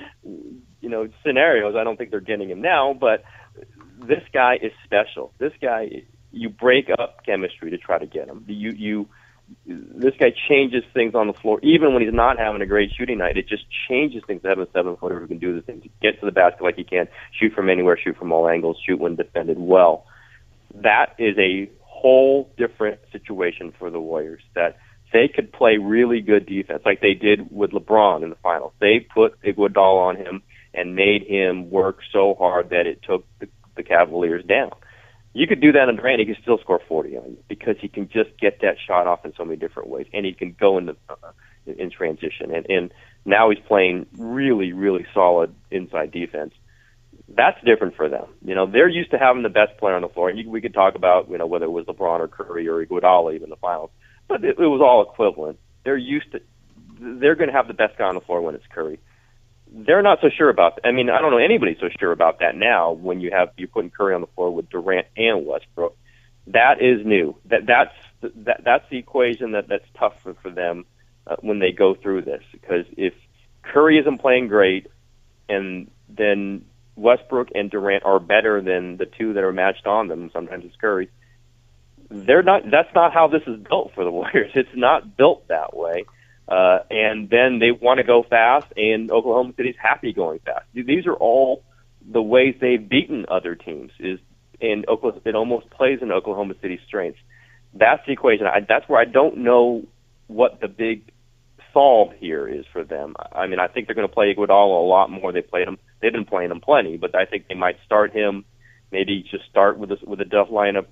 you 0.81 0.89
know 0.89 1.09
scenarios. 1.25 1.75
I 1.77 1.85
don't 1.85 1.97
think 1.97 2.11
they're 2.11 2.21
getting 2.21 2.51
him 2.51 2.61
now, 2.61 2.95
but 2.95 3.25
this 4.01 4.23
guy 4.33 4.59
is 4.61 4.73
special. 4.85 5.33
This 5.39 5.53
guy, 5.61 6.03
you 6.33 6.49
break 6.49 6.89
up 6.91 7.25
chemistry 7.25 7.71
to 7.71 7.79
try 7.79 7.99
to 7.99 8.07
get 8.07 8.29
him. 8.29 8.45
You 8.47 8.71
you 8.71 9.09
this 9.67 10.15
guy 10.19 10.33
changes 10.49 10.85
things 10.93 11.15
on 11.15 11.27
the 11.27 11.33
floor, 11.33 11.59
even 11.63 11.95
when 11.95 12.03
he's 12.03 12.13
not 12.13 12.39
having 12.39 12.61
a 12.61 12.67
great 12.67 12.91
shooting 12.97 13.19
night. 13.19 13.37
It 13.37 13.49
just 13.49 13.65
changes 13.89 14.23
things 14.27 14.43
to 14.43 14.49
have 14.49 14.59
a 14.59 14.69
seven 14.73 14.97
footer 14.97 15.19
who 15.19 15.27
can 15.27 15.39
do 15.39 15.55
the 15.55 15.63
things, 15.63 15.85
get 16.03 16.21
to 16.21 16.27
the 16.27 16.33
basket 16.33 16.63
like 16.63 16.77
he 16.77 16.85
can, 16.85 17.09
shoot 17.33 17.53
from 17.55 17.71
anywhere, 17.71 17.99
shoot 17.99 18.17
from 18.17 18.31
all 18.31 18.49
angles, 18.49 18.77
shoot 18.87 19.01
when 19.01 19.17
defended 19.17 19.59
well. 19.59 20.05
That 20.75 21.15
is 21.19 21.37
a 21.39 21.71
whole 21.81 22.51
different 22.57 23.01
situation 23.11 23.73
for 23.79 23.91
the 23.91 24.01
Warriors. 24.01 24.43
That 24.55 24.77
they 25.13 25.29
could 25.29 25.53
play 25.53 25.79
really 25.79 26.21
good 26.21 26.47
defense, 26.47 26.83
like 26.85 27.01
they 27.01 27.15
did 27.15 27.51
with 27.51 27.71
LeBron 27.71 28.23
in 28.23 28.31
the 28.31 28.37
finals. 28.37 28.73
They 28.81 29.01
put 29.01 29.41
Iguodala 29.43 30.09
on 30.09 30.17
him 30.17 30.43
and 30.79 30.95
made 30.95 31.27
him 31.27 31.71
work 31.71 31.99
so 32.13 32.35
hard 32.39 32.71
that 32.71 32.87
it 32.87 33.03
took 33.03 33.27
the, 33.41 33.49
the 33.77 33.83
Cavaliers 33.83 34.45
down. 34.45 34.71
You 35.35 35.47
could 35.47 35.61
do 35.61 35.73
that 35.73 35.89
on 35.89 35.97
Durant, 35.97 36.21
he 36.21 36.27
could 36.27 36.43
still 36.43 36.59
score 36.59 36.81
40 36.89 37.17
on 37.17 37.31
you 37.31 37.45
because 37.49 37.77
he 37.81 37.89
can 37.89 38.09
just 38.09 38.31
get 38.41 38.61
that 38.63 38.77
shot 38.87 39.07
off 39.07 39.25
in 39.25 39.35
so 39.37 39.45
many 39.45 39.57
different 39.57 39.89
ways, 39.89 40.07
and 40.13 40.25
he 40.25 40.33
can 40.33 40.57
go 40.59 40.79
in 40.79 40.87
the 40.87 40.97
uh, 41.11 41.33
in 41.67 41.91
transition. 41.91 42.55
And, 42.55 42.67
and 42.71 42.95
now 43.25 43.51
he's 43.51 43.59
playing 43.67 44.07
really, 44.17 44.73
really 44.73 45.05
solid 45.13 45.55
inside 45.71 46.13
defense. 46.13 46.55
That's 47.29 47.63
different 47.63 47.95
for 47.95 48.09
them. 48.09 48.27
You 48.43 48.55
know, 48.55 48.67
they're 48.67 48.89
used 48.89 49.11
to 49.11 49.19
having 49.19 49.43
the 49.43 49.51
best 49.51 49.77
player 49.79 49.95
on 49.95 50.03
the 50.03 50.09
floor, 50.09 50.31
and 50.31 50.39
you, 50.39 50.49
we 50.49 50.63
could 50.63 50.73
talk 50.73 50.95
about 50.95 51.29
you 51.29 51.37
know 51.37 51.47
whether 51.47 51.67
it 51.67 51.71
was 51.71 51.85
LeBron 51.85 52.21
or 52.21 52.29
Curry 52.29 52.67
or 52.69 52.85
Iguodala 52.85 53.35
even 53.35 53.51
the 53.51 53.57
finals, 53.57 53.91
but 54.29 54.43
it, 54.45 54.59
it 54.59 54.67
was 54.67 54.81
all 54.81 55.03
equivalent. 55.03 55.59
They're 55.85 55.97
used 55.97 56.33
to. 56.33 56.41
They're 57.01 57.35
going 57.35 57.49
to 57.49 57.55
have 57.55 57.69
the 57.69 57.75
best 57.75 57.99
guy 57.99 58.07
on 58.07 58.15
the 58.15 58.23
floor 58.23 58.41
when 58.41 58.55
it's 58.55 58.67
Curry 58.71 58.99
they're 59.73 60.03
not 60.03 60.19
so 60.21 60.29
sure 60.31 60.49
about. 60.49 60.77
That. 60.77 60.89
I 60.89 60.93
mean, 60.93 61.11
I 61.11 61.21
don't 61.21 61.31
know 61.31 61.39
anybody 61.39 61.77
so 61.81 61.89
sure 61.99 62.13
about 62.13 62.41
that 62.41 62.57
now. 62.57 62.93
When 62.93 63.21
you 63.21 63.31
have 63.31 63.51
you're 63.57 63.69
putting 63.69 63.91
Curry 63.91 64.15
on 64.15 64.21
the 64.21 64.27
floor 64.29 64.51
with 64.51 64.69
Durant 64.71 65.07
and 65.17 65.47
Westbrook, 65.47 65.97
that 66.49 66.81
is 66.81 67.05
new. 67.05 67.37
That 67.47 67.67
that's 67.67 67.95
that 68.23 68.65
that's 68.65 68.89
the 68.91 68.99
equation 68.99 69.53
that 69.53 69.69
that's 69.69 69.85
tough 69.99 70.21
for, 70.23 70.35
for 70.35 70.51
them 70.51 70.87
uh, 71.27 71.37
when 71.41 71.59
they 71.59 71.73
go 71.73 71.95
through 71.95 72.23
this 72.23 72.43
because 72.53 72.87
if 72.97 73.15
Curry 73.63 73.99
isn't 73.99 74.19
playing 74.19 74.49
great, 74.49 74.87
and 75.49 75.91
then 76.09 76.65
Westbrook 76.97 77.49
and 77.55 77.71
Durant 77.71 78.05
are 78.05 78.19
better 78.19 78.61
than 78.61 78.97
the 78.97 79.07
two 79.07 79.35
that 79.35 79.45
are 79.45 79.53
matched 79.53 79.87
on 79.87 80.09
them. 80.09 80.31
Sometimes 80.33 80.65
it's 80.65 80.77
Curry. 80.77 81.11
They're 82.11 82.43
not. 82.43 82.63
That's 82.71 82.93
not 82.95 83.13
how 83.13 83.29
this 83.29 83.43
is 83.47 83.61
built 83.61 83.93
for 83.95 84.05
the 84.05 84.11
Warriors. 84.19 84.53
It's 84.55 84.75
not 84.75 85.17
built 85.17 85.49
that 85.49 85.77
way. 85.77 86.05
Uh, 86.49 86.79
and 86.91 87.29
then 87.29 87.59
they 87.59 87.71
want 87.71 87.99
to 87.99 88.05
go 88.05 88.23
fast, 88.23 88.67
and 88.77 89.11
Oklahoma 89.11 89.53
City's 89.57 89.77
happy 89.81 90.15
going 90.15 90.39
fast. 90.39 90.65
These 90.73 91.07
are 91.07 91.15
all 91.15 91.63
the 92.11 92.23
ways 92.23 92.55
they've 92.59 92.89
beaten 92.89 93.27
other 93.29 93.55
teams. 93.55 93.93
Is 94.01 94.19
and 94.61 94.89
Oklahoma, 94.89 95.23
it 95.27 95.35
almost 95.35 95.71
plays 95.71 95.99
in 96.01 96.11
Oklahoma 96.11 96.55
City's 96.63 96.81
strengths. 96.87 97.21
That's 97.75 98.05
the 98.07 98.13
equation. 98.13 98.47
I, 98.47 98.61
that's 98.67 98.89
where 98.89 99.01
I 99.01 99.05
don't 99.05 99.39
know 99.39 99.85
what 100.27 100.61
the 100.61 100.69
big 100.69 101.13
solve 101.73 102.13
here 102.19 102.49
is 102.49 102.65
for 102.73 102.83
them. 102.83 103.15
I 103.33 103.47
mean, 103.47 103.61
I 103.61 103.69
think 103.69 103.87
they're 103.87 103.95
going 103.95 104.09
to 104.09 104.15
play 104.15 104.35
Iguodala 104.35 104.83
a 104.83 104.89
lot 104.89 105.11
more. 105.11 105.33
They 105.33 105.43
played 105.43 105.69
him. 105.69 105.79
They've 106.01 106.13
been 106.13 106.25
playing 106.25 106.51
him 106.51 106.61
plenty, 106.61 106.97
but 106.97 107.15
I 107.15 107.27
think 107.27 107.47
they 107.47 107.55
might 107.55 107.77
start 107.85 108.13
him. 108.13 108.45
Maybe 108.91 109.23
just 109.31 109.45
start 109.51 109.79
with 109.79 109.91
a, 109.93 109.99
with 110.03 110.21
a 110.21 110.25
death 110.25 110.49
lineup, 110.51 110.87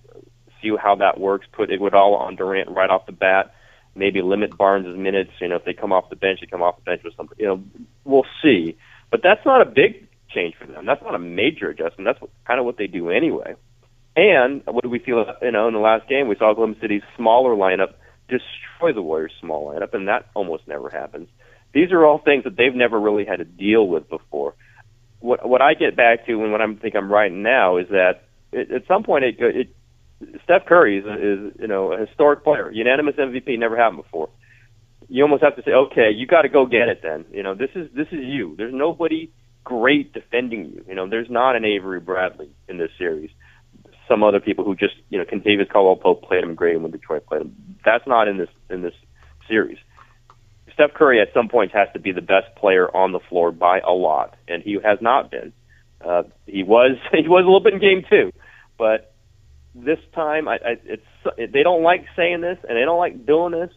see 0.62 0.70
how 0.78 0.96
that 0.96 1.18
works. 1.18 1.46
Put 1.50 1.70
Iguodala 1.70 2.20
on 2.20 2.36
Durant 2.36 2.70
right 2.70 2.90
off 2.90 3.06
the 3.06 3.12
bat. 3.12 3.54
Maybe 3.96 4.22
limit 4.22 4.56
Barnes' 4.56 4.96
minutes. 4.96 5.30
You 5.40 5.48
know, 5.48 5.56
if 5.56 5.64
they 5.64 5.72
come 5.72 5.92
off 5.92 6.10
the 6.10 6.16
bench, 6.16 6.40
they 6.40 6.46
come 6.46 6.62
off 6.62 6.76
the 6.76 6.82
bench 6.82 7.02
with 7.02 7.16
something. 7.16 7.36
You 7.38 7.46
know, 7.46 7.64
we'll 8.04 8.26
see. 8.42 8.76
But 9.10 9.22
that's 9.22 9.44
not 9.46 9.62
a 9.62 9.64
big 9.64 10.06
change 10.28 10.54
for 10.56 10.66
them. 10.66 10.86
That's 10.86 11.02
not 11.02 11.14
a 11.14 11.18
major 11.18 11.70
adjustment. 11.70 12.06
That's 12.06 12.20
what, 12.20 12.30
kind 12.46 12.60
of 12.60 12.66
what 12.66 12.76
they 12.76 12.86
do 12.86 13.10
anyway. 13.10 13.54
And 14.16 14.62
what 14.66 14.82
do 14.82 14.90
we 14.90 14.98
feel? 14.98 15.24
You 15.42 15.50
know, 15.50 15.68
in 15.68 15.74
the 15.74 15.80
last 15.80 16.08
game, 16.08 16.28
we 16.28 16.36
saw 16.36 16.50
Oklahoma 16.50 16.76
City's 16.80 17.02
smaller 17.16 17.54
lineup 17.54 17.94
destroy 18.28 18.92
the 18.92 19.02
Warriors' 19.02 19.32
small 19.40 19.72
lineup, 19.72 19.94
and 19.94 20.08
that 20.08 20.26
almost 20.34 20.66
never 20.66 20.90
happens. 20.90 21.28
These 21.72 21.92
are 21.92 22.04
all 22.04 22.18
things 22.18 22.44
that 22.44 22.56
they've 22.56 22.74
never 22.74 22.98
really 22.98 23.24
had 23.24 23.38
to 23.38 23.44
deal 23.44 23.86
with 23.86 24.08
before. 24.08 24.54
What 25.20 25.46
what 25.48 25.62
I 25.62 25.74
get 25.74 25.96
back 25.96 26.26
to 26.26 26.42
and 26.42 26.52
what 26.52 26.60
I 26.60 26.74
think 26.74 26.94
I'm 26.94 27.12
writing 27.12 27.42
now 27.42 27.76
is 27.76 27.88
that 27.88 28.24
it, 28.52 28.70
at 28.70 28.86
some 28.86 29.02
point 29.02 29.24
it, 29.24 29.36
it 29.38 29.75
Steph 30.44 30.66
Curry 30.66 30.98
is, 30.98 31.04
is 31.04 31.60
you 31.60 31.66
know 31.66 31.92
a 31.92 32.06
historic 32.06 32.44
player, 32.44 32.70
unanimous 32.70 33.16
MVP, 33.16 33.58
never 33.58 33.76
happened 33.76 34.02
before. 34.02 34.28
You 35.08 35.22
almost 35.22 35.42
have 35.42 35.56
to 35.56 35.62
say, 35.62 35.72
okay, 35.72 36.10
you 36.10 36.26
got 36.26 36.42
to 36.42 36.48
go 36.48 36.66
get 36.66 36.88
it 36.88 37.00
then. 37.02 37.26
You 37.30 37.42
know, 37.42 37.54
this 37.54 37.70
is 37.74 37.88
this 37.94 38.08
is 38.08 38.24
you. 38.24 38.54
There's 38.56 38.74
nobody 38.74 39.30
great 39.64 40.12
defending 40.12 40.66
you. 40.66 40.84
You 40.88 40.94
know, 40.94 41.08
there's 41.08 41.30
not 41.30 41.56
an 41.56 41.64
Avery 41.64 42.00
Bradley 42.00 42.50
in 42.68 42.78
this 42.78 42.90
series 42.98 43.30
some 44.08 44.22
other 44.22 44.40
people 44.40 44.64
who 44.64 44.74
just 44.74 44.94
you 45.10 45.18
know 45.18 45.24
Kentavious 45.24 45.68
Caldwell 45.70 45.96
Pope 45.96 46.22
played 46.22 46.44
him 46.44 46.54
great 46.54 46.80
when 46.80 46.90
Detroit 46.90 47.26
played 47.26 47.42
him. 47.42 47.56
That's 47.84 48.06
not 48.06 48.28
in 48.28 48.36
this 48.36 48.48
in 48.70 48.82
this 48.82 48.94
series. 49.48 49.78
Steph 50.72 50.94
Curry 50.94 51.20
at 51.20 51.32
some 51.32 51.48
points 51.48 51.72
has 51.74 51.88
to 51.94 51.98
be 51.98 52.12
the 52.12 52.20
best 52.20 52.54
player 52.56 52.94
on 52.94 53.12
the 53.12 53.20
floor 53.20 53.50
by 53.50 53.80
a 53.80 53.92
lot, 53.92 54.36
and 54.46 54.62
he 54.62 54.78
has 54.84 54.98
not 55.00 55.30
been. 55.30 55.52
Uh, 56.04 56.24
he 56.46 56.62
was 56.62 56.96
he 57.12 57.28
was 57.28 57.42
a 57.42 57.46
little 57.46 57.60
bit 57.60 57.74
in 57.74 57.80
game 57.80 58.04
two, 58.08 58.32
but 58.78 59.14
this 59.84 59.98
time 60.14 60.48
I, 60.48 60.54
I, 60.54 60.76
it's 60.84 61.52
they 61.52 61.62
don't 61.62 61.82
like 61.82 62.06
saying 62.16 62.40
this 62.40 62.58
and 62.68 62.76
they 62.76 62.82
don't 62.82 62.98
like 62.98 63.26
doing 63.26 63.52
this, 63.52 63.70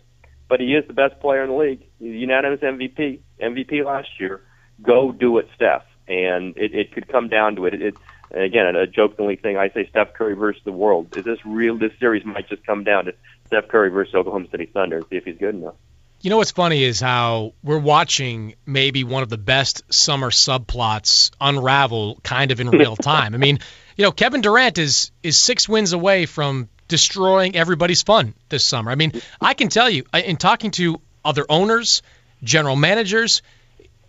but 0.47 0.59
he 0.59 0.73
is 0.75 0.87
the 0.87 0.93
best 0.93 1.19
player 1.19 1.43
in 1.43 1.49
the 1.49 1.55
league. 1.55 1.81
He's 1.99 2.15
unanimous 2.15 2.61
MVP, 2.61 3.19
MVP 3.41 3.85
last 3.85 4.09
year. 4.19 4.41
Go 4.81 5.11
do 5.11 5.37
it, 5.39 5.47
Steph, 5.55 5.83
and 6.07 6.57
it, 6.57 6.73
it 6.73 6.91
could 6.93 7.07
come 7.07 7.27
down 7.27 7.55
to 7.57 7.65
it. 7.65 7.73
it, 7.73 7.81
it 7.81 7.95
and 8.31 8.43
again, 8.43 8.75
a 8.75 8.85
jokingly 8.85 9.37
thing, 9.37 9.57
I 9.57 9.69
say 9.69 9.87
Steph 9.89 10.13
Curry 10.13 10.35
versus 10.35 10.61
the 10.63 10.71
world. 10.71 11.17
Is 11.17 11.23
this 11.23 11.39
real? 11.45 11.77
This 11.77 11.91
series 11.99 12.23
might 12.23 12.47
just 12.47 12.63
come 12.65 12.83
down 12.83 13.05
to 13.05 13.13
Steph 13.47 13.67
Curry 13.67 13.89
versus 13.89 14.13
Oklahoma 14.13 14.47
City 14.51 14.67
Thunder 14.67 14.97
and 14.97 15.05
see 15.09 15.15
if 15.15 15.25
he's 15.25 15.37
good 15.37 15.55
enough. 15.55 15.75
You 16.21 16.29
know 16.29 16.37
what's 16.37 16.51
funny 16.51 16.83
is 16.83 16.99
how 16.99 17.53
we're 17.63 17.79
watching 17.79 18.55
maybe 18.65 19.03
one 19.05 19.23
of 19.23 19.29
the 19.29 19.37
best 19.37 19.91
summer 19.91 20.31
subplots 20.31 21.31
unravel 21.39 22.19
kind 22.23 22.51
of 22.51 22.59
in 22.59 22.69
real 22.69 22.95
time. 22.97 23.33
I 23.33 23.37
mean, 23.37 23.59
you 23.99 24.05
know, 24.05 24.13
Kevin 24.13 24.39
Durant 24.39 24.77
is 24.77 25.11
is 25.23 25.37
six 25.37 25.67
wins 25.67 25.91
away 25.91 26.25
from 26.25 26.69
destroying 26.87 27.57
everybody's 27.57 28.01
fun 28.01 28.33
this 28.47 28.63
summer. 28.63 28.91
I 28.91 28.95
mean, 28.95 29.11
I 29.41 29.53
can 29.53 29.67
tell 29.67 29.89
you 29.89 30.05
in 30.13 30.37
talking 30.37 30.71
to 30.71 31.01
other 31.25 31.45
owners, 31.49 32.01
general 32.41 32.77
managers, 32.77 33.41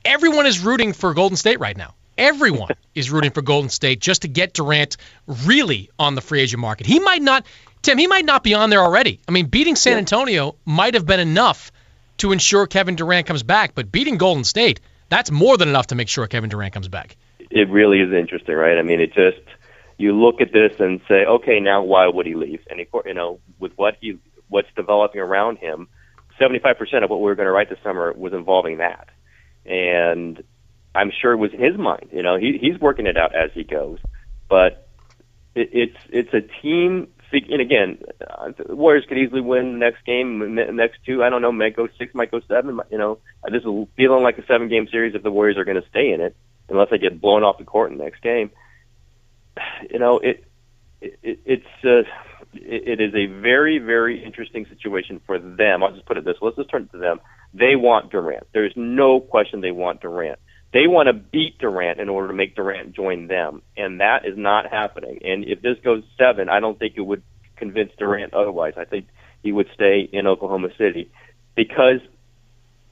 everyone 0.05 0.47
is 0.47 0.61
rooting 0.61 0.93
for 0.93 1.13
Golden 1.13 1.37
State 1.37 1.59
right 1.59 1.77
now. 1.77 1.95
Everyone 2.17 2.69
is 2.95 3.11
rooting 3.11 3.33
for 3.33 3.43
Golden 3.43 3.69
State 3.69 3.99
just 4.01 4.23
to 4.23 4.29
get 4.29 4.53
Durant 4.53 4.97
really 5.27 5.91
on 5.99 6.15
the 6.15 6.21
free 6.21 6.41
agent 6.41 6.61
market. 6.61 6.87
He 6.87 7.01
might 7.01 7.21
not, 7.21 7.45
Tim, 7.83 7.99
he 7.99 8.07
might 8.07 8.25
not 8.25 8.45
be 8.45 8.55
on 8.55 8.71
there 8.71 8.83
already. 8.85 9.19
I 9.27 9.33
mean, 9.33 9.47
beating 9.47 9.75
San 9.75 9.99
Antonio 9.99 10.55
might 10.65 10.95
have 10.95 11.05
been 11.05 11.19
enough 11.19 11.73
to 12.19 12.31
ensure 12.31 12.69
Kevin 12.69 12.95
Durant 12.95 13.27
comes 13.27 13.43
back, 13.43 13.75
but 13.75 13.91
beating 13.91 14.19
Golden 14.19 14.45
State, 14.45 14.79
that's 15.09 15.33
more 15.33 15.57
than 15.57 15.69
enough 15.69 15.89
to 15.89 15.97
make 15.97 16.09
sure 16.09 16.29
Kevin 16.29 16.49
Durant 16.49 16.75
comes 16.75 16.87
back. 16.87 17.17
It 17.51 17.69
really 17.69 17.99
is 17.99 18.13
interesting, 18.13 18.55
right? 18.55 18.79
I 18.79 18.83
mean, 18.83 19.01
it 19.01 19.13
just 19.13 19.41
you 20.01 20.19
look 20.19 20.41
at 20.41 20.53
this 20.53 20.73
and 20.79 21.01
say, 21.07 21.27
okay, 21.27 21.61
now 21.61 21.83
why 21.83 22.09
would 22.09 22.27
he 22.27 22.35
leave? 22.35 22.61
And 22.71 22.81
you 22.81 23.15
know, 23.15 23.39
with 23.59 23.73
what 23.77 23.97
he 24.01 24.19
what's 24.49 24.69
developing 24.75 25.21
around 25.21 25.59
him, 25.59 25.89
75% 26.41 27.05
of 27.05 27.11
what 27.11 27.21
we 27.21 27.27
were 27.27 27.35
going 27.35 27.47
to 27.47 27.53
write 27.53 27.69
this 27.69 27.79
summer 27.85 28.13
was 28.13 28.33
involving 28.33 28.79
that. 28.79 29.09
And 29.67 30.43
I'm 30.95 31.13
sure 31.21 31.33
it 31.33 31.37
was 31.37 31.53
in 31.53 31.63
his 31.63 31.77
mind. 31.77 32.09
You 32.13 32.23
know, 32.23 32.37
he 32.39 32.59
he's 32.61 32.81
working 32.81 33.07
it 33.07 33.17
out 33.17 33.35
as 33.35 33.51
he 33.53 33.63
goes. 33.63 33.99
But 34.49 34.89
it, 35.55 35.71
it's 35.73 35.99
it's 36.09 36.35
a 36.35 36.63
team. 36.63 37.09
And 37.33 37.61
again, 37.61 37.99
uh, 38.29 38.51
the 38.57 38.75
Warriors 38.75 39.05
could 39.09 39.19
easily 39.19 39.41
win 39.41 39.75
the 39.75 39.79
next 39.79 40.05
game, 40.05 40.57
next 40.75 40.99
two. 41.07 41.23
I 41.23 41.31
don't 41.31 41.43
know. 41.43 41.53
Might 41.53 41.77
go 41.77 41.87
six, 41.97 42.13
might 42.13 42.33
go 42.33 42.41
seven. 42.49 42.81
You 42.91 42.99
know, 42.99 43.19
this 43.45 43.63
is 43.63 43.89
feeling 43.97 44.25
like 44.25 44.37
a 44.39 44.47
seven-game 44.47 44.89
series 44.91 45.15
if 45.15 45.23
the 45.23 45.31
Warriors 45.31 45.57
are 45.57 45.65
going 45.65 45.81
to 45.81 45.89
stay 45.91 46.11
in 46.11 46.21
it, 46.21 46.35
unless 46.69 46.91
they 46.91 46.99
get 46.99 47.21
blown 47.21 47.45
off 47.45 47.59
the 47.59 47.65
court 47.65 47.93
in 47.93 47.99
the 47.99 48.05
next 48.05 48.21
game. 48.23 48.51
You 49.91 49.99
know, 49.99 50.19
it, 50.19 50.45
it 51.01 51.41
it's 51.45 51.85
uh, 51.85 52.09
it, 52.55 53.01
it 53.01 53.01
is 53.01 53.15
a 53.15 53.27
very 53.41 53.79
very 53.79 54.23
interesting 54.25 54.67
situation 54.67 55.21
for 55.27 55.39
them. 55.39 55.83
I'll 55.83 55.93
just 55.93 56.07
put 56.07 56.17
it 56.17 56.25
this: 56.25 56.37
let's 56.41 56.57
just 56.57 56.71
turn 56.71 56.83
it 56.83 56.93
to 56.93 56.99
them. 56.99 57.21
They 57.53 57.77
want 57.77 58.11
Durant. 58.11 58.47
There's 58.53 58.73
no 58.77 59.21
question 59.21 59.61
they 59.61 59.73
want 59.73 60.01
Durant. 60.01 60.39
They 60.73 60.87
want 60.87 61.09
to 61.09 61.13
beat 61.13 61.59
Durant 61.59 61.99
in 61.99 62.09
order 62.09 62.29
to 62.29 62.35
make 62.35 62.55
Durant 62.55 62.95
join 62.95 63.27
them, 63.27 63.63
and 63.77 64.01
that 64.01 64.25
is 64.25 64.37
not 64.37 64.71
happening. 64.71 65.19
And 65.25 65.45
if 65.45 65.63
this 65.63 65.77
goes 65.83 66.05
seven, 66.17 66.49
I 66.49 66.61
don't 66.61 66.79
think 66.79 66.95
it 66.97 67.01
would 67.01 67.23
convince 67.57 67.91
Durant 67.99 68.35
otherwise. 68.35 68.75
I 68.77 68.85
think 68.85 69.07
he 69.43 69.51
would 69.51 69.67
stay 69.75 70.09
in 70.13 70.29
Oklahoma 70.29 70.69
City 70.79 71.11
because 71.57 72.01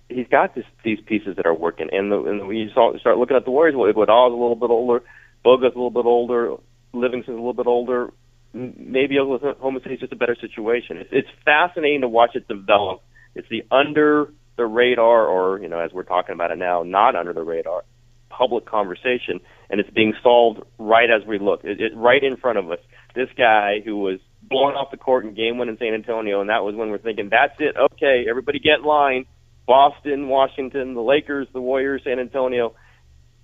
he's 0.08 0.26
got 0.28 0.54
this, 0.54 0.64
these 0.84 0.98
pieces 1.06 1.36
that 1.36 1.46
are 1.46 1.54
working. 1.54 1.88
And, 1.92 2.10
the, 2.10 2.20
and 2.24 2.48
when 2.48 2.56
you 2.56 2.70
saw, 2.74 2.96
start 2.98 3.18
looking 3.18 3.36
at 3.36 3.44
the 3.44 3.50
Warriors, 3.50 3.76
Iguodala's 3.76 4.32
a 4.32 4.36
little 4.36 4.56
bit 4.56 4.70
older, 4.70 5.02
Bogut's 5.44 5.74
a 5.74 5.78
little 5.78 5.90
bit 5.90 6.04
older, 6.04 6.56
Livingston's 6.92 7.36
a 7.36 7.40
little 7.40 7.54
bit 7.54 7.66
older. 7.66 8.12
Maybe 8.52 9.18
Oklahoma 9.18 9.80
City's 9.82 10.00
just 10.00 10.12
a 10.12 10.16
better 10.16 10.36
situation. 10.40 10.96
It's, 10.96 11.10
it's 11.12 11.28
fascinating 11.44 12.00
to 12.00 12.08
watch 12.08 12.30
it 12.34 12.48
develop. 12.48 13.02
It's 13.34 13.48
the 13.50 13.62
under 13.70 14.32
the 14.56 14.66
radar 14.66 15.26
or, 15.26 15.60
you 15.60 15.68
know, 15.68 15.78
as 15.78 15.92
we're 15.92 16.02
talking 16.02 16.34
about 16.34 16.50
it 16.50 16.58
now, 16.58 16.82
not 16.82 17.14
under 17.14 17.32
the 17.32 17.42
radar 17.42 17.84
public 18.30 18.66
conversation 18.66 19.40
and 19.70 19.80
it's 19.80 19.90
being 19.90 20.14
solved 20.22 20.60
right 20.78 21.08
as 21.10 21.26
we 21.26 21.38
look. 21.38 21.60
It, 21.64 21.80
it 21.80 21.92
right 21.96 22.22
in 22.22 22.36
front 22.36 22.58
of 22.58 22.70
us. 22.70 22.78
This 23.14 23.28
guy 23.36 23.80
who 23.84 23.96
was 23.96 24.18
blown 24.42 24.74
off 24.74 24.90
the 24.90 24.96
court 24.96 25.24
in 25.24 25.34
game 25.34 25.58
one 25.58 25.68
in 25.68 25.76
San 25.78 25.94
Antonio 25.94 26.40
and 26.40 26.48
that 26.50 26.64
was 26.64 26.74
when 26.74 26.90
we're 26.90 26.98
thinking, 26.98 27.28
That's 27.30 27.54
it, 27.58 27.76
okay, 27.76 28.24
everybody 28.28 28.58
get 28.58 28.80
in 28.80 28.84
line. 28.84 29.26
Boston, 29.66 30.28
Washington, 30.28 30.94
the 30.94 31.02
Lakers, 31.02 31.46
the 31.52 31.60
Warriors, 31.60 32.00
San 32.02 32.18
Antonio, 32.18 32.74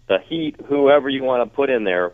the 0.09 0.19
Heat, 0.29 0.57
whoever 0.67 1.09
you 1.09 1.23
want 1.23 1.49
to 1.49 1.55
put 1.55 1.71
in 1.71 1.85
there, 1.85 2.13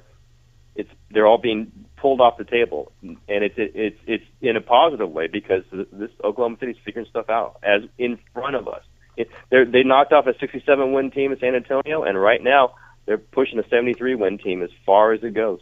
it's 0.75 0.91
they're 1.11 1.27
all 1.27 1.39
being 1.39 1.73
pulled 1.97 2.21
off 2.21 2.39
the 2.39 2.45
table, 2.45 2.93
and 3.03 3.19
it's 3.29 3.55
it's 3.57 3.99
it's 4.07 4.25
in 4.41 4.57
a 4.57 4.61
positive 4.61 5.11
way 5.11 5.27
because 5.27 5.65
this 5.73 6.11
Oklahoma 6.23 6.57
City's 6.61 6.77
figuring 6.85 7.07
stuff 7.11 7.29
out 7.29 7.59
as 7.63 7.83
in 7.99 8.19
front 8.33 8.57
of 8.57 8.69
us. 8.69 8.83
They 9.51 9.83
knocked 9.83 10.13
off 10.13 10.27
a 10.27 10.39
67 10.39 10.93
win 10.93 11.11
team 11.11 11.33
in 11.33 11.39
San 11.41 11.55
Antonio, 11.55 12.05
and 12.05 12.21
right 12.21 12.43
now 12.43 12.75
they're 13.05 13.19
pushing 13.19 13.59
a 13.59 13.69
73 13.69 14.15
win 14.15 14.39
team 14.39 14.63
as 14.63 14.71
far 14.87 15.13
as 15.13 15.23
it 15.23 15.35
goes. 15.35 15.61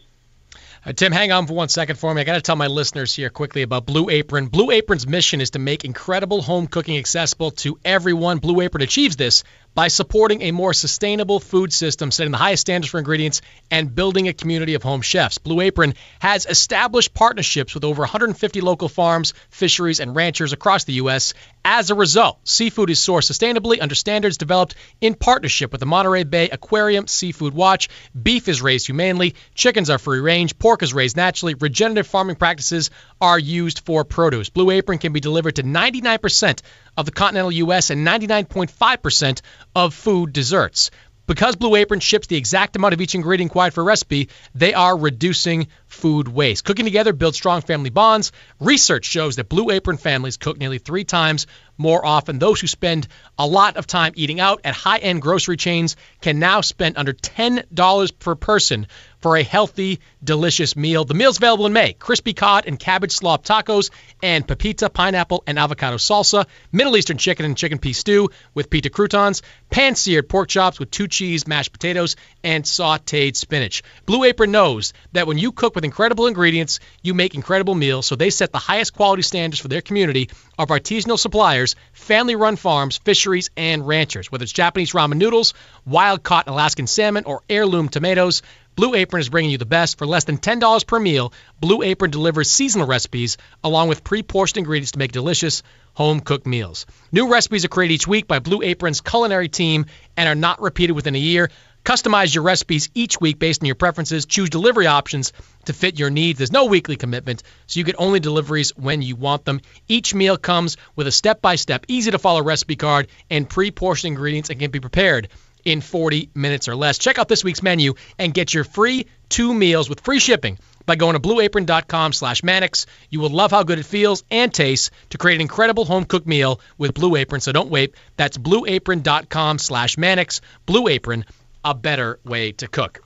Uh, 0.85 0.93
Tim, 0.93 1.13
hang 1.13 1.33
on 1.33 1.47
for 1.47 1.55
one 1.55 1.69
second 1.69 1.97
for 1.97 2.15
me. 2.15 2.21
I 2.21 2.25
got 2.25 2.35
to 2.35 2.41
tell 2.41 2.57
my 2.57 2.69
listeners 2.69 3.15
here 3.15 3.31
quickly 3.31 3.63
about 3.63 3.85
Blue 3.85 4.09
Apron. 4.11 4.47
Blue 4.47 4.71
Apron's 4.71 5.07
mission 5.07 5.41
is 5.41 5.51
to 5.51 5.59
make 5.59 5.85
incredible 5.85 6.41
home 6.41 6.67
cooking 6.67 6.97
accessible 6.99 7.51
to 7.53 7.79
everyone. 7.85 8.39
Blue 8.39 8.61
Apron 8.61 8.83
achieves 8.83 9.17
this 9.17 9.45
by 9.79 9.87
supporting 9.87 10.43
a 10.43 10.51
more 10.51 10.75
sustainable 10.75 11.39
food 11.39 11.73
system, 11.73 12.11
setting 12.11 12.33
the 12.33 12.37
highest 12.37 12.63
standards 12.63 12.91
for 12.91 12.99
ingredients, 12.99 13.43
and 13.71 13.95
building 13.95 14.27
a 14.27 14.33
community 14.33 14.75
of 14.75 14.83
home 14.83 15.03
chefs. 15.03 15.39
Blue 15.39 15.61
Apron 15.61 15.95
has 16.19 16.47
established 16.47 17.15
partnerships 17.15 17.75
with 17.75 17.85
over 17.85 18.01
150 18.01 18.61
local 18.61 18.89
farms, 18.89 19.35
fisheries, 19.51 20.01
and 20.01 20.17
ranchers 20.17 20.53
across 20.53 20.83
the 20.83 20.95
U.S. 20.95 21.33
As 21.65 21.91
a 21.91 21.95
result, 21.95 22.41
seafood 22.43 22.91
is 22.91 22.99
sourced 22.99 23.31
sustainably 23.31 23.81
under 23.81 23.95
standards 23.95 24.37
developed 24.37 24.75
in 25.01 25.15
partnership 25.15 25.71
with 25.71 25.79
the 25.79 25.87
Monterey 25.87 26.25
Bay 26.25 26.49
Aquarium 26.49 27.07
Seafood 27.07 27.55
Watch. 27.55 27.89
Beef 28.21 28.49
is 28.49 28.61
raised 28.61 28.87
humanely, 28.87 29.37
chickens 29.55 29.91
are 29.91 29.99
free 29.99 30.19
range, 30.19 30.59
pork 30.59 30.83
is 30.83 30.93
raised 30.93 31.17
naturally, 31.17 31.55
regenerative 31.55 32.09
farming 32.09 32.35
practices 32.35 32.91
are 33.21 33.39
used 33.39 33.81
for 33.87 34.03
produce. 34.05 34.49
Blue 34.49 34.73
Apron 34.73 34.99
can 34.99 35.13
be 35.13 35.21
delivered 35.21 35.55
to 35.57 35.63
99% 35.63 36.63
of 36.97 37.07
the 37.07 37.13
continental 37.13 37.53
U.S. 37.53 37.91
and 37.91 38.05
99.5% 38.05 39.41
of 39.79 39.95
food 39.95 40.33
desserts. 40.33 40.91
Because 41.29 41.57
Blue 41.57 41.77
Apron 41.77 42.01
ships 42.01 42.27
the 42.27 42.37
exact 42.37 42.75
amount 42.75 42.95
of 42.95 43.01
each 43.01 43.15
ingredient 43.15 43.51
required 43.51 43.75
for 43.75 43.83
a 43.83 43.85
recipe, 43.85 44.31
they 44.55 44.73
are 44.75 44.97
reducing 44.97 45.69
food 45.87 46.27
waste. 46.27 46.65
Cooking 46.65 46.87
together 46.87 47.13
builds 47.13 47.37
strong 47.37 47.61
family 47.61 47.91
bonds. 47.91 48.33
Research 48.59 49.05
shows 49.05 49.37
that 49.37 49.49
Blue 49.49 49.71
Apron 49.71 49.99
families 49.99 50.39
cook 50.39 50.59
nearly 50.59 50.79
three 50.79 51.05
times 51.05 51.47
more 51.77 52.05
often. 52.05 52.39
Those 52.39 52.61
who 52.61 52.67
spend 52.67 53.07
a 53.39 53.47
lot 53.47 53.77
of 53.77 53.87
time 53.87 54.15
eating 54.17 54.41
out 54.41 54.63
at 54.65 54.75
high 54.75 54.99
end 54.99 55.23
grocery 55.23 55.59
chains 55.59 55.97
can 56.23 56.39
now 56.39 56.63
spend 56.63 56.97
under 56.97 57.13
$10 57.13 58.19
per 58.19 58.35
person 58.35 58.87
for 59.21 59.37
a 59.37 59.43
healthy, 59.43 60.01
delicious 60.23 60.77
meal. 60.77 61.05
The 61.05 61.15
meal's 61.15 61.39
available 61.39 61.67
in 61.67 61.73
May 61.73 61.93
crispy 61.93 62.35
cod 62.35 62.65
and 62.67 62.79
cabbage 62.79 63.13
slop 63.13 63.45
tacos, 63.45 63.91
and 64.23 64.47
pepita, 64.47 64.91
pineapple, 64.91 65.43
and 65.47 65.59
avocado 65.59 65.97
salsa, 65.97 66.47
Middle 66.73 66.97
Eastern 66.97 67.19
chicken 67.19 67.45
and 67.45 67.57
chicken 67.57 67.79
pea 67.79 67.93
stew 67.93 68.31
with 68.55 68.71
pita 68.71 68.91
croutons, 68.91 69.43
pan 69.71 69.95
seared 69.95 70.29
pork 70.29 70.49
chops 70.49 70.79
with 70.79 70.91
two 70.91 71.09
cheese, 71.09 71.47
mashed 71.47 71.73
potatoes, 71.73 72.17
and 72.43 72.65
sauteed 72.65 73.37
spinach. 73.37 73.83
Blue 74.07 74.25
Apron 74.25 74.51
knows 74.51 74.93
that 75.13 75.27
when 75.27 75.39
you 75.39 75.53
cook 75.53 75.75
with 75.75 75.85
incredible 75.85 76.27
ingredients, 76.27 76.81
you 77.03 77.15
make 77.15 77.35
incredible 77.35 77.75
meals, 77.75 78.07
so 78.07 78.17
they 78.17 78.31
set 78.31 78.53
the 78.53 78.59
highest 78.59 78.95
quality 78.95 79.23
standards 79.23 79.61
for 79.61 79.69
their 79.69 79.81
community 79.81 80.31
of 80.59 80.69
artisanal 80.69 81.19
suppliers, 81.19 81.77
family 81.93 82.37
run 82.37 82.57
farms, 82.57 82.99
fisheries, 82.99 83.51
and 83.57 83.87
ranchers. 83.87 84.31
Whether 84.31 84.45
it's 84.45 84.53
Japanese 84.53 84.93
ramen 84.93 85.19
noodles, 85.19 85.55
wild 85.87 86.23
caught 86.23 86.49
Alaskan 86.49 86.87
salmon, 86.87 87.25
or 87.25 87.43
heirloom 87.49 87.89
tomatoes, 87.89 88.43
Blue 88.79 88.95
Apron 88.95 89.21
is 89.21 89.29
bringing 89.29 89.51
you 89.51 89.59
the 89.59 89.67
best 89.67 89.99
for 89.99 90.07
less 90.07 90.23
than 90.23 90.39
$10 90.39 90.87
per 90.87 91.01
meal. 91.01 91.33
Blue 91.59 91.83
Apron 91.83 92.13
delivers 92.13 92.49
seasonal 92.49 92.87
recipes 92.87 93.37
along 93.65 93.89
with 93.89 94.05
pre-portioned 94.05 94.59
ingredients 94.59 94.93
to 94.93 95.01
make 95.01 95.11
delicious 95.11 95.65
home 95.95 96.21
cooked 96.21 96.47
meals. 96.47 96.87
New 97.11 97.29
recipes 97.29 97.65
are 97.65 97.69
created 97.69 97.95
each 97.95 98.07
week 98.07 98.29
by 98.29 98.39
Blue 98.39 98.63
Apron's 98.63 99.01
culinary 99.01 99.49
team 99.49 99.87
and 100.17 100.29
are 100.29 100.37
not 100.37 100.63
repeated 100.63 100.93
within 100.93 101.17
a 101.17 101.19
year. 101.19 101.51
Customize 101.85 102.33
your 102.33 102.45
recipes 102.45 102.89
each 102.95 103.21
week 103.21 103.41
based 103.41 103.63
on 103.63 103.67
your 103.67 103.75
preferences. 103.75 104.27
Choose 104.27 104.49
delivery 104.49 104.87
options 104.87 105.33
to 105.65 105.73
fit 105.73 105.99
your 105.99 106.11
needs. 106.11 106.39
There's 106.39 106.53
no 106.53 106.67
weekly 106.67 106.95
commitment, 106.95 107.43
so 107.67 107.81
you 107.81 107.85
get 107.85 107.97
only 107.99 108.21
deliveries 108.21 108.77
when 108.77 109.03
you 109.03 109.17
want 109.17 109.45
them. 109.45 109.61
Each 109.89 110.15
meal 110.15 110.37
comes 110.37 110.77
with 110.95 111.09
a 111.09 111.13
step 111.13 111.43
by 111.43 111.57
step, 111.57 111.87
easy 111.89 112.13
to 112.13 112.19
follow 112.21 112.45
recipe 112.45 112.77
card 112.77 113.09
and 113.29 113.49
pre 113.49 113.73
portioned 113.73 114.13
ingredients 114.13 114.51
and 114.51 114.61
can 114.61 114.71
be 114.71 114.79
prepared 114.79 115.31
in 115.69 115.83
40 115.83 116.31
minutes 116.35 116.67
or 116.67 116.75
less. 116.75 116.97
Check 116.97 117.19
out 117.19 117.29
this 117.29 117.45
week's 117.45 117.63
menu 117.63 117.93
and 118.19 118.33
get 118.33 118.55
your 118.55 118.65
free 118.65 119.07
two 119.29 119.53
meals 119.53 119.91
with 119.91 120.01
free 120.01 120.19
shipping 120.19 120.59
by 120.87 120.97
going 120.97 121.13
to 121.13 121.21
blueapron.com 121.21 122.15
slash 122.15 122.43
Mannix. 122.43 122.87
You 123.11 123.21
will 123.21 123.29
love 123.29 123.51
how 123.51 123.63
good 123.65 123.79
it 123.79 123.85
feels 123.85 124.25
and 124.31 124.53
tastes 124.53 124.91
to 125.11 125.19
create 125.19 125.35
an 125.35 125.43
incredible 125.43 125.85
home 125.85 126.07
cooked 126.07 126.27
meal 126.27 126.61
with 126.79 126.95
Blue 126.95 127.17
Apron, 127.17 127.43
so 127.43 127.53
don't 127.53 127.69
wait. 127.69 127.95
That's 128.17 128.39
blueapron.com 128.39 129.59
slash 129.59 129.99
Mannix. 129.99 130.41
Blue 130.65 130.89
Apron, 130.89 131.27
a 131.63 131.75
better 131.75 132.19
way 132.25 132.53
to 132.53 132.67
cook. 132.67 133.05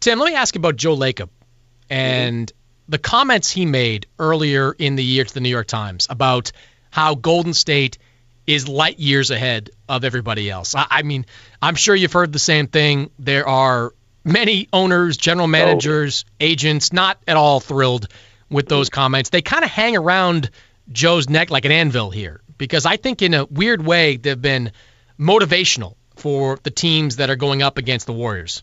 Tim, 0.00 0.18
let 0.18 0.28
me 0.28 0.34
ask 0.34 0.54
you 0.54 0.58
about 0.58 0.76
Joe 0.76 0.94
Lacob 0.94 1.30
and 1.88 2.52
the 2.90 2.98
comments 2.98 3.50
he 3.50 3.64
made 3.64 4.06
earlier 4.18 4.72
in 4.78 4.96
the 4.96 5.04
year 5.04 5.24
to 5.24 5.32
the 5.34 5.40
New 5.40 5.48
York 5.48 5.66
Times 5.66 6.06
about 6.10 6.52
how 6.90 7.14
Golden 7.14 7.54
State 7.54 7.96
is 8.46 8.68
light 8.68 8.98
years 8.98 9.30
ahead 9.30 9.70
of 9.88 10.04
everybody 10.04 10.50
else. 10.50 10.74
I, 10.74 10.86
I 10.90 11.02
mean, 11.02 11.26
I'm 11.60 11.74
sure 11.74 11.94
you've 11.94 12.12
heard 12.12 12.32
the 12.32 12.38
same 12.38 12.66
thing. 12.68 13.10
There 13.18 13.48
are 13.48 13.92
many 14.24 14.68
owners, 14.72 15.16
general 15.16 15.46
managers, 15.46 16.24
oh. 16.28 16.32
agents 16.40 16.92
not 16.92 17.18
at 17.26 17.36
all 17.36 17.60
thrilled 17.60 18.08
with 18.50 18.68
those 18.68 18.90
comments. 18.90 19.30
They 19.30 19.42
kind 19.42 19.64
of 19.64 19.70
hang 19.70 19.96
around 19.96 20.50
Joe's 20.92 21.28
neck 21.28 21.50
like 21.50 21.64
an 21.64 21.72
anvil 21.72 22.10
here 22.10 22.40
because 22.58 22.86
I 22.86 22.96
think 22.96 23.22
in 23.22 23.34
a 23.34 23.44
weird 23.46 23.84
way 23.84 24.16
they've 24.16 24.40
been 24.40 24.72
motivational 25.18 25.94
for 26.16 26.58
the 26.62 26.70
teams 26.70 27.16
that 27.16 27.30
are 27.30 27.36
going 27.36 27.62
up 27.62 27.78
against 27.78 28.06
the 28.06 28.12
Warriors. 28.12 28.62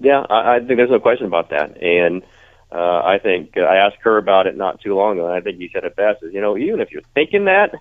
Yeah, 0.00 0.24
I, 0.28 0.56
I 0.56 0.58
think 0.58 0.76
there's 0.76 0.90
no 0.90 1.00
question 1.00 1.26
about 1.26 1.50
that. 1.50 1.82
And 1.82 2.22
uh, 2.70 3.02
I 3.04 3.18
think 3.22 3.56
uh, 3.56 3.60
I 3.60 3.86
asked 3.86 4.00
Kerr 4.02 4.18
about 4.18 4.46
it 4.46 4.56
not 4.56 4.80
too 4.80 4.94
long 4.94 5.18
ago, 5.18 5.26
and 5.26 5.34
I 5.34 5.40
think 5.40 5.58
he 5.58 5.70
said 5.72 5.84
it 5.84 5.96
best. 5.96 6.22
Is 6.22 6.34
you 6.34 6.40
know, 6.40 6.56
even 6.56 6.80
if 6.80 6.90
you're 6.90 7.02
thinking 7.14 7.46
that, 7.46 7.74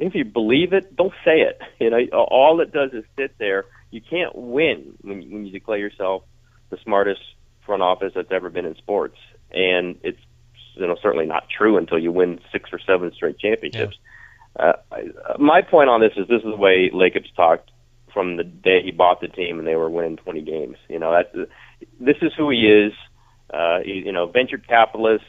if 0.00 0.14
you 0.14 0.24
believe 0.24 0.72
it, 0.72 0.96
don't 0.96 1.12
say 1.24 1.40
it. 1.42 1.60
You 1.78 1.90
know, 1.90 1.98
all 2.12 2.60
it 2.60 2.72
does 2.72 2.92
is 2.92 3.04
sit 3.16 3.36
there. 3.38 3.66
You 3.90 4.00
can't 4.00 4.34
win 4.34 4.94
when 5.02 5.22
you, 5.22 5.30
when 5.30 5.46
you 5.46 5.52
declare 5.52 5.78
yourself 5.78 6.22
the 6.70 6.78
smartest 6.82 7.20
front 7.66 7.82
office 7.82 8.12
that's 8.14 8.30
ever 8.30 8.48
been 8.50 8.64
in 8.64 8.76
sports, 8.76 9.16
and 9.50 9.98
it's 10.02 10.20
you 10.74 10.86
know 10.86 10.96
certainly 11.02 11.26
not 11.26 11.48
true 11.48 11.76
until 11.76 11.98
you 11.98 12.12
win 12.12 12.40
six 12.52 12.70
or 12.72 12.78
seven 12.78 13.12
straight 13.12 13.38
championships. 13.38 13.98
Yeah. 14.58 14.72
Uh, 14.90 15.02
my 15.38 15.62
point 15.62 15.88
on 15.88 16.00
this 16.00 16.12
is 16.16 16.26
this 16.28 16.42
is 16.42 16.50
the 16.50 16.56
way 16.56 16.90
Lacob's 16.92 17.30
talked 17.36 17.70
from 18.12 18.36
the 18.36 18.44
day 18.44 18.82
he 18.82 18.90
bought 18.90 19.20
the 19.20 19.28
team 19.28 19.58
and 19.58 19.68
they 19.68 19.76
were 19.76 19.88
winning 19.88 20.16
20 20.16 20.42
games. 20.42 20.76
You 20.88 20.98
know, 20.98 21.12
that's 21.12 21.48
this 22.00 22.16
is 22.22 22.32
who 22.36 22.50
he 22.50 22.66
is. 22.66 22.92
Uh, 23.52 23.80
he, 23.84 24.02
you 24.04 24.12
know, 24.12 24.26
venture 24.26 24.58
capitalist, 24.58 25.24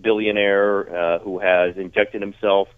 billionaire 0.00 0.96
uh, 0.96 1.18
who 1.20 1.38
has 1.38 1.76
injected 1.76 2.20
himself 2.20 2.68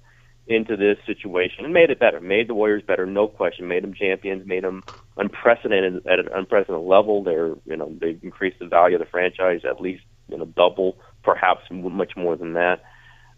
into 0.50 0.76
this 0.76 0.98
situation 1.06 1.64
and 1.64 1.72
made 1.72 1.90
it 1.90 1.98
better, 1.98 2.20
made 2.20 2.48
the 2.48 2.54
Warriors 2.54 2.82
better, 2.82 3.06
no 3.06 3.28
question, 3.28 3.68
made 3.68 3.82
them 3.82 3.94
champions, 3.94 4.46
made 4.46 4.64
them 4.64 4.82
unprecedented 5.16 6.06
at 6.06 6.18
an 6.18 6.28
unprecedented 6.34 6.86
level. 6.86 7.22
They're, 7.22 7.54
you 7.64 7.76
know, 7.76 7.94
they've 8.00 8.22
increased 8.22 8.58
the 8.58 8.66
value 8.66 8.96
of 8.96 9.00
the 9.00 9.06
franchise 9.06 9.60
at 9.64 9.80
least, 9.80 10.02
you 10.28 10.38
know, 10.38 10.44
double, 10.44 10.98
perhaps 11.22 11.62
much 11.70 12.16
more 12.16 12.36
than 12.36 12.54
that. 12.54 12.82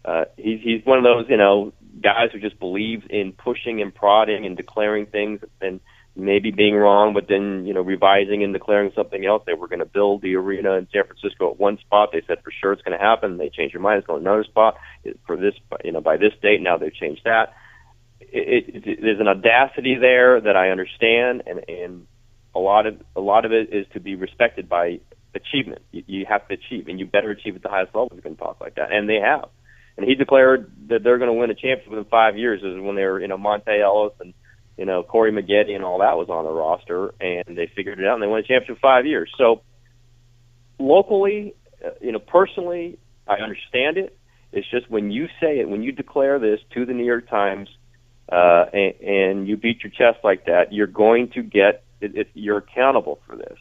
Uh, 0.05 0.25
he's 0.37 0.59
he's 0.61 0.85
one 0.85 0.97
of 0.97 1.03
those, 1.03 1.25
you 1.29 1.37
know, 1.37 1.71
guys 2.01 2.29
who 2.33 2.39
just 2.39 2.59
believes 2.59 3.05
in 3.09 3.31
pushing 3.31 3.81
and 3.81 3.93
prodding 3.93 4.45
and 4.45 4.57
declaring 4.57 5.05
things 5.05 5.39
and 5.61 5.79
maybe 6.15 6.51
being 6.51 6.75
wrong, 6.75 7.13
but 7.13 7.27
then 7.27 7.65
you 7.65 7.73
know 7.73 7.81
revising 7.81 8.43
and 8.43 8.53
declaring 8.53 8.91
something 8.95 9.25
else. 9.25 9.43
They 9.45 9.53
were 9.53 9.67
going 9.67 9.79
to 9.79 9.85
build 9.85 10.21
the 10.21 10.35
arena 10.35 10.73
in 10.73 10.87
San 10.93 11.03
Francisco 11.05 11.51
at 11.51 11.59
one 11.59 11.77
spot. 11.79 12.09
They 12.11 12.21
said 12.27 12.43
for 12.43 12.51
sure 12.51 12.73
it's 12.73 12.81
going 12.81 12.97
to 12.97 13.03
happen. 13.03 13.37
They 13.37 13.49
changed 13.49 13.73
their 13.73 13.81
mind. 13.81 13.99
It's 13.99 14.07
going 14.07 14.23
to 14.23 14.29
another 14.29 14.43
spot 14.43 14.77
for 15.25 15.37
this, 15.37 15.53
you 15.83 15.91
know, 15.91 16.01
by 16.01 16.17
this 16.17 16.33
date. 16.41 16.61
Now 16.61 16.77
they've 16.77 16.93
changed 16.93 17.21
that. 17.25 17.53
It, 18.21 18.75
it, 18.75 18.87
it, 18.87 18.99
there's 19.01 19.19
an 19.19 19.27
audacity 19.27 19.95
there 19.99 20.39
that 20.39 20.55
I 20.55 20.69
understand, 20.69 21.43
and 21.45 21.61
and 21.67 22.07
a 22.55 22.59
lot 22.59 22.85
of 22.85 23.01
a 23.15 23.21
lot 23.21 23.45
of 23.45 23.51
it 23.51 23.73
is 23.73 23.87
to 23.93 23.99
be 23.99 24.15
respected 24.15 24.69
by 24.69 24.99
achievement. 25.35 25.81
You, 25.91 26.03
you 26.07 26.25
have 26.29 26.47
to 26.47 26.53
achieve, 26.53 26.87
and 26.87 26.99
you 26.99 27.05
better 27.05 27.31
achieve 27.31 27.55
at 27.55 27.63
the 27.63 27.69
highest 27.69 27.95
level 27.95 28.09
if 28.11 28.17
you 28.17 28.21
can 28.21 28.35
talk 28.35 28.61
like 28.61 28.75
that, 28.75 28.91
and 28.91 29.09
they 29.09 29.19
have. 29.19 29.49
And 29.97 30.07
he 30.07 30.15
declared 30.15 30.71
that 30.87 31.03
they're 31.03 31.19
going 31.19 31.29
to 31.29 31.39
win 31.39 31.51
a 31.51 31.55
championship 31.55 31.89
within 31.89 32.05
five 32.05 32.37
years. 32.37 32.61
Is 32.63 32.81
when 32.81 32.95
they 32.95 33.03
were, 33.03 33.19
you 33.19 33.27
know, 33.27 33.37
Monta 33.37 33.79
Ellis 33.79 34.13
and 34.19 34.33
you 34.77 34.85
know, 34.85 35.03
Corey 35.03 35.31
Maggette 35.31 35.69
and 35.69 35.83
all 35.83 35.99
that 35.99 36.17
was 36.17 36.29
on 36.29 36.45
the 36.45 36.51
roster, 36.51 37.13
and 37.19 37.57
they 37.57 37.69
figured 37.75 37.99
it 37.99 38.07
out, 38.07 38.15
and 38.15 38.23
they 38.23 38.27
won 38.27 38.39
a 38.39 38.43
championship 38.43 38.79
five 38.81 39.05
years. 39.05 39.31
So 39.37 39.61
locally, 40.79 41.53
uh, 41.85 41.91
you 42.01 42.11
know, 42.11 42.19
personally, 42.19 42.97
I 43.27 43.35
understand 43.35 43.97
it. 43.97 44.17
It's 44.51 44.69
just 44.69 44.89
when 44.89 45.11
you 45.11 45.27
say 45.39 45.59
it, 45.59 45.69
when 45.69 45.81
you 45.83 45.91
declare 45.91 46.39
this 46.39 46.59
to 46.73 46.85
the 46.85 46.93
New 46.93 47.05
York 47.05 47.29
Times, 47.29 47.69
uh, 48.31 48.65
and, 48.71 48.93
and 49.01 49.47
you 49.47 49.57
beat 49.57 49.83
your 49.83 49.91
chest 49.91 50.23
like 50.23 50.45
that, 50.45 50.71
you're 50.71 50.87
going 50.87 51.29
to 51.31 51.43
get 51.43 51.83
it, 52.01 52.15
it, 52.15 52.27
you're 52.33 52.57
accountable 52.57 53.19
for 53.25 53.35
this, 53.35 53.57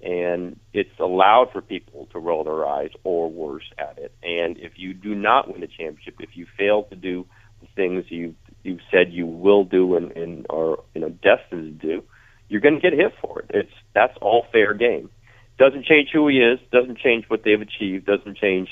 and 0.00 0.58
it's 0.72 0.98
allowed 0.98 1.50
for 1.52 1.60
people 1.60 2.08
to 2.12 2.18
roll 2.18 2.44
their 2.44 2.66
eyes 2.66 2.90
or 3.04 3.30
worse 3.30 3.64
at 3.78 3.98
it. 3.98 4.12
And 4.22 4.58
if 4.58 4.72
you 4.76 4.94
do 4.94 5.14
not 5.14 5.52
win 5.52 5.62
a 5.62 5.66
championship, 5.66 6.16
if 6.20 6.30
you 6.36 6.46
fail 6.58 6.84
to 6.84 6.96
do 6.96 7.26
the 7.60 7.68
things 7.74 8.04
you 8.08 8.34
you've 8.62 8.80
said 8.90 9.12
you 9.12 9.26
will 9.26 9.64
do 9.64 9.96
and, 9.96 10.12
and 10.12 10.46
are 10.50 10.78
you 10.94 11.00
know 11.00 11.10
destined 11.10 11.80
to 11.80 11.86
do, 11.86 12.04
you're 12.48 12.60
going 12.60 12.74
to 12.74 12.80
get 12.80 12.92
hit 12.92 13.14
for 13.20 13.40
it. 13.40 13.50
It's 13.50 13.72
that's 13.94 14.16
all 14.20 14.46
fair 14.52 14.74
game. 14.74 15.10
Doesn't 15.58 15.84
change 15.84 16.10
who 16.12 16.28
he 16.28 16.38
is. 16.38 16.58
Doesn't 16.70 16.98
change 16.98 17.26
what 17.28 17.42
they've 17.44 17.60
achieved. 17.60 18.06
Doesn't 18.06 18.36
change 18.36 18.68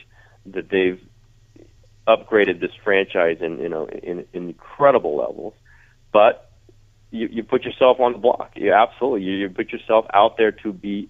that 0.47 0.69
they've 0.71 1.01
upgraded 2.07 2.61
this 2.61 2.73
franchise 2.83 3.39
in 3.41 3.59
you 3.59 3.69
know 3.69 3.87
in, 3.87 4.27
in 4.33 4.49
incredible 4.49 5.17
levels. 5.17 5.55
But 6.13 6.51
you, 7.11 7.29
you 7.31 7.43
put 7.43 7.65
yourself 7.65 8.01
on 8.01 8.13
the 8.13 8.19
block. 8.19 8.53
You 8.57 8.73
absolutely 8.73 9.23
you, 9.23 9.33
you 9.33 9.51
put 9.51 9.71
yourself 9.73 10.07
out 10.13 10.37
there 10.37 10.53
to 10.53 10.73
be 10.73 11.09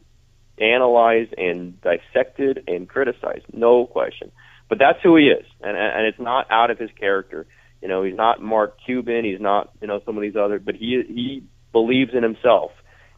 analyzed 0.59 1.35
and 1.39 1.81
dissected 1.81 2.65
and 2.69 2.89
criticized. 2.89 3.47
No 3.53 3.87
question. 3.87 4.31
But 4.69 4.79
that's 4.79 4.99
who 5.03 5.17
he 5.17 5.29
is, 5.29 5.47
and 5.61 5.77
and 5.77 6.07
it's 6.07 6.21
not 6.21 6.47
out 6.51 6.71
of 6.71 6.79
his 6.79 6.91
character. 6.99 7.47
You 7.83 7.89
know, 7.89 8.03
he's 8.03 8.17
not 8.17 8.43
Mark 8.43 8.77
Cuban. 8.85 9.25
He's 9.25 9.41
not, 9.41 9.71
you 9.81 9.87
know, 9.87 10.01
some 10.05 10.17
of 10.17 10.23
these 10.23 10.37
other, 10.37 10.59
but 10.59 10.75
he 10.75 11.03
he 11.07 11.43
believes 11.73 12.13
in 12.15 12.23
himself. 12.23 12.73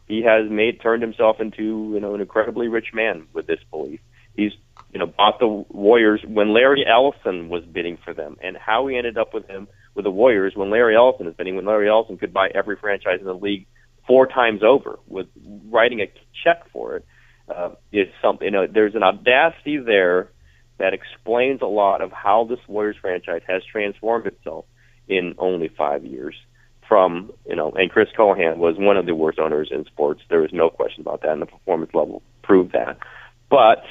He 0.07 0.23
has 0.23 0.49
made 0.49 0.81
turned 0.81 1.01
himself 1.01 1.39
into 1.39 1.91
you 1.93 1.99
know 1.99 2.13
an 2.15 2.21
incredibly 2.21 2.67
rich 2.67 2.93
man 2.93 3.27
with 3.33 3.47
this 3.47 3.59
belief. 3.71 3.99
He's 4.35 4.51
you 4.91 4.99
know 4.99 5.05
bought 5.05 5.39
the 5.39 5.47
Warriors 5.47 6.21
when 6.25 6.53
Larry 6.53 6.85
Ellison 6.85 7.49
was 7.49 7.63
bidding 7.65 7.97
for 8.03 8.13
them, 8.13 8.37
and 8.41 8.57
how 8.57 8.87
he 8.87 8.97
ended 8.97 9.17
up 9.17 9.33
with 9.33 9.47
him 9.47 9.67
with 9.95 10.05
the 10.05 10.11
Warriors 10.11 10.53
when 10.55 10.69
Larry 10.69 10.95
Ellison 10.95 11.27
is 11.27 11.35
bidding 11.35 11.55
when 11.55 11.65
Larry 11.65 11.89
Ellison 11.89 12.17
could 12.17 12.33
buy 12.33 12.49
every 12.53 12.75
franchise 12.77 13.19
in 13.19 13.25
the 13.25 13.33
league 13.33 13.65
four 14.07 14.27
times 14.27 14.61
over 14.63 14.99
with 15.07 15.27
writing 15.69 16.01
a 16.01 16.11
check 16.43 16.69
for 16.71 16.97
it 16.97 17.05
uh, 17.49 17.71
is 17.91 18.07
something. 18.21 18.45
You 18.45 18.51
know, 18.51 18.67
there's 18.67 18.95
an 18.95 19.03
audacity 19.03 19.77
there 19.77 20.29
that 20.77 20.93
explains 20.93 21.61
a 21.61 21.67
lot 21.67 22.01
of 22.01 22.11
how 22.11 22.45
this 22.45 22.59
Warriors 22.67 22.97
franchise 22.99 23.41
has 23.47 23.63
transformed 23.63 24.27
itself 24.27 24.65
in 25.07 25.35
only 25.37 25.69
five 25.69 26.05
years. 26.05 26.35
From 26.87 27.31
you 27.47 27.55
know, 27.55 27.71
and 27.71 27.89
Chris 27.89 28.09
Cohan 28.15 28.59
was 28.59 28.75
one 28.77 28.97
of 28.97 29.05
the 29.05 29.15
worst 29.15 29.39
owners 29.39 29.69
in 29.71 29.85
sports. 29.85 30.21
There 30.29 30.43
is 30.43 30.51
no 30.51 30.69
question 30.69 31.01
about 31.01 31.21
that, 31.21 31.31
and 31.31 31.41
the 31.41 31.45
performance 31.45 31.91
level 31.93 32.21
proved 32.43 32.73
that. 32.73 32.97
But 33.49 33.83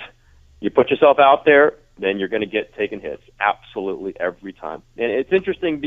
you 0.60 0.70
put 0.70 0.90
yourself 0.90 1.18
out 1.18 1.44
there, 1.44 1.72
then 1.98 2.18
you're 2.18 2.28
going 2.28 2.42
to 2.42 2.46
get 2.46 2.74
taken 2.76 3.00
hits 3.00 3.22
absolutely 3.40 4.14
every 4.20 4.52
time. 4.52 4.82
And 4.96 5.10
it's 5.10 5.32
interesting. 5.32 5.82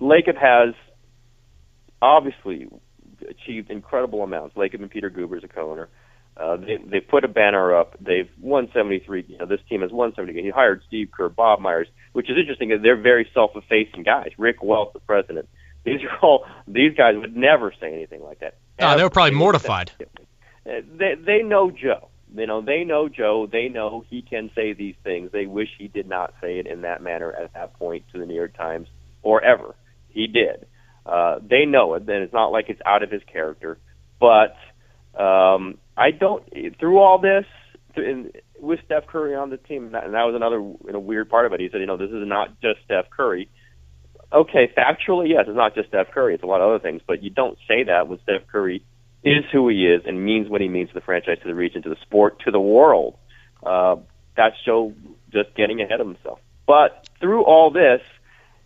Lacob 0.00 0.36
has 0.36 0.74
obviously 2.00 2.68
achieved 3.28 3.70
incredible 3.70 4.22
amounts. 4.22 4.56
Lacob 4.56 4.80
and 4.80 4.90
Peter 4.90 5.10
Guber 5.10 5.36
is 5.38 5.44
a 5.44 5.48
co-owner. 5.48 5.88
Uh, 6.40 6.56
they 6.56 6.78
they 6.78 7.00
put 7.00 7.24
a 7.24 7.28
banner 7.28 7.76
up. 7.76 7.96
They've 8.00 8.30
won 8.40 8.70
73. 8.72 9.26
You 9.28 9.38
know, 9.38 9.46
this 9.46 9.60
team 9.68 9.82
has 9.82 9.90
won 9.90 10.14
70. 10.14 10.40
He 10.40 10.48
hired 10.48 10.82
Steve 10.86 11.10
Kerr, 11.12 11.28
Bob 11.28 11.60
Myers, 11.60 11.88
which 12.12 12.30
is 12.30 12.38
interesting. 12.38 12.70
They're 12.82 12.96
very 12.96 13.28
self-effacing 13.34 14.04
guys. 14.04 14.30
Rick 14.38 14.62
Welts, 14.62 14.94
the 14.94 15.00
president. 15.00 15.48
These 15.84 16.00
are 16.02 16.18
all 16.22 16.46
these 16.66 16.94
guys 16.96 17.16
would 17.16 17.36
never 17.36 17.72
say 17.78 17.92
anything 17.92 18.22
like 18.22 18.40
that. 18.40 18.56
Oh, 18.80 18.96
they 18.96 19.02
were 19.02 19.10
probably 19.10 19.34
mortified. 19.34 19.92
They 20.64 21.14
they 21.14 21.42
know 21.42 21.70
Joe. 21.70 22.08
You 22.34 22.46
know, 22.46 22.60
they 22.60 22.84
know 22.84 23.08
Joe. 23.08 23.48
They 23.50 23.68
know 23.68 24.04
he 24.08 24.22
can 24.22 24.50
say 24.54 24.72
these 24.72 24.94
things. 25.02 25.30
They 25.32 25.46
wish 25.46 25.68
he 25.78 25.88
did 25.88 26.08
not 26.08 26.34
say 26.40 26.58
it 26.58 26.66
in 26.66 26.82
that 26.82 27.02
manner 27.02 27.32
at 27.32 27.52
that 27.54 27.74
point 27.74 28.04
to 28.12 28.18
the 28.18 28.26
New 28.26 28.34
York 28.34 28.56
Times 28.56 28.88
or 29.22 29.42
ever. 29.42 29.74
He 30.08 30.26
did. 30.26 30.66
Uh, 31.04 31.38
they 31.42 31.66
know 31.66 31.94
it. 31.94 32.06
Then 32.06 32.22
it's 32.22 32.32
not 32.32 32.52
like 32.52 32.68
it's 32.68 32.80
out 32.86 33.02
of 33.02 33.10
his 33.10 33.22
character. 33.24 33.78
But 34.20 34.56
um, 35.14 35.78
I 36.00 36.12
don't. 36.12 36.42
Through 36.78 36.98
all 36.98 37.18
this, 37.18 37.44
in, 37.96 38.32
with 38.58 38.80
Steph 38.86 39.06
Curry 39.06 39.34
on 39.34 39.50
the 39.50 39.58
team, 39.58 39.84
and 39.84 39.94
that, 39.94 40.04
and 40.04 40.12
was 40.12 40.34
another 40.34 40.60
weird 40.60 41.28
part 41.28 41.44
of 41.44 41.52
it. 41.52 41.60
He 41.60 41.68
said, 41.70 41.80
you 41.80 41.86
know, 41.86 41.98
this 41.98 42.10
is 42.10 42.26
not 42.26 42.60
just 42.60 42.80
Steph 42.86 43.10
Curry. 43.10 43.50
Okay, 44.32 44.72
factually, 44.76 45.28
yes, 45.28 45.44
it's 45.46 45.56
not 45.56 45.74
just 45.74 45.88
Steph 45.88 46.10
Curry. 46.12 46.34
It's 46.34 46.42
a 46.42 46.46
lot 46.46 46.60
of 46.60 46.70
other 46.70 46.78
things, 46.78 47.02
but 47.06 47.22
you 47.22 47.30
don't 47.30 47.58
say 47.68 47.84
that 47.84 48.08
when 48.08 48.18
Steph 48.22 48.46
Curry 48.50 48.82
is 49.22 49.44
who 49.52 49.68
he 49.68 49.86
is 49.86 50.02
and 50.06 50.24
means 50.24 50.48
what 50.48 50.60
he 50.60 50.68
means 50.68 50.88
to 50.88 50.94
the 50.94 51.00
franchise, 51.02 51.38
to 51.42 51.48
the 51.48 51.54
region, 51.54 51.82
to 51.82 51.90
the 51.90 51.96
sport, 52.02 52.40
to 52.44 52.50
the 52.50 52.60
world. 52.60 53.18
Uh, 53.62 53.96
that's 54.36 54.56
Joe 54.64 54.94
just 55.30 55.54
getting 55.54 55.82
ahead 55.82 56.00
of 56.00 56.06
himself. 56.06 56.38
But 56.66 57.08
through 57.20 57.44
all 57.44 57.70
this, 57.70 58.00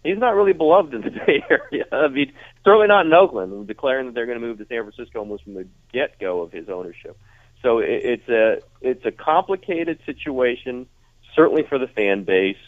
he's 0.05 0.19
not 0.19 0.35
really 0.35 0.53
beloved 0.53 0.95
in 0.95 1.01
the 1.01 1.11
Bay 1.27 1.43
Area. 1.51 1.87
I 1.91 2.09
mean, 2.09 2.33
certainly 2.65 2.87
not 2.87 3.07
in 3.07 3.13
Oakland, 3.13 3.67
declaring 3.67 4.07
that 4.07 4.15
they're 4.15 4.27
going 4.27 4.41
to 4.41 4.47
move 4.47 4.59
to 4.59 4.67
San 4.67 4.83
Francisco 4.83 5.21
almost 5.21 5.45
from 5.45 5.55
the 5.55 5.67
get-go 5.93 6.43
of 6.43 6.53
his 6.53 6.69
ownership. 6.69 7.19
So 7.63 7.79
it, 7.79 8.03
it's 8.05 8.29
a 8.29 8.59
it's 8.81 9.05
a 9.07 9.11
complicated 9.11 9.99
situation, 10.07 10.87
certainly 11.35 11.65
for 11.69 11.79
the 11.79 11.89
fan 11.89 12.25
base. 12.25 12.59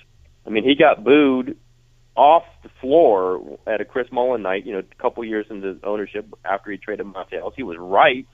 I 0.47 0.51
mean, 0.51 0.65
he 0.65 0.75
got 0.75 1.05
booed 1.05 1.59
off 2.17 2.45
the 2.63 2.71
floor 2.81 3.59
at 3.67 3.81
a 3.81 3.85
Chris 3.85 4.11
Mullin 4.11 4.43
night, 4.43 4.65
you 4.65 4.73
know, 4.73 4.79
a 4.79 5.03
couple 5.03 5.23
years 5.23 5.47
into 5.51 5.79
ownership 5.85 6.27
after 6.45 6.71
he 6.71 6.79
traded 6.79 7.05
Monta 7.07 7.35
Ellis. 7.35 7.55
He 7.57 7.63
was 7.63 7.77
right, 7.79 8.27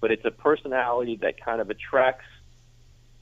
but 0.00 0.10
it's 0.10 0.24
a 0.26 0.30
personality 0.30 1.18
that 1.22 1.42
kind 1.42 1.62
of 1.62 1.70
attracts 1.70 2.26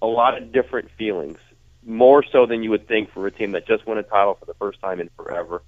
a 0.02 0.06
lot 0.06 0.36
of 0.36 0.52
different 0.52 0.90
feelings 0.98 1.38
more 1.84 2.24
so 2.32 2.46
than 2.46 2.62
you 2.62 2.70
would 2.70 2.88
think 2.88 3.12
for 3.12 3.26
a 3.26 3.30
team 3.30 3.52
that 3.52 3.66
just 3.66 3.86
won 3.86 3.98
a 3.98 4.02
title 4.02 4.34
for 4.34 4.46
the 4.46 4.54
first 4.54 4.80
time 4.80 5.00
in 5.00 5.10
forever 5.16 5.62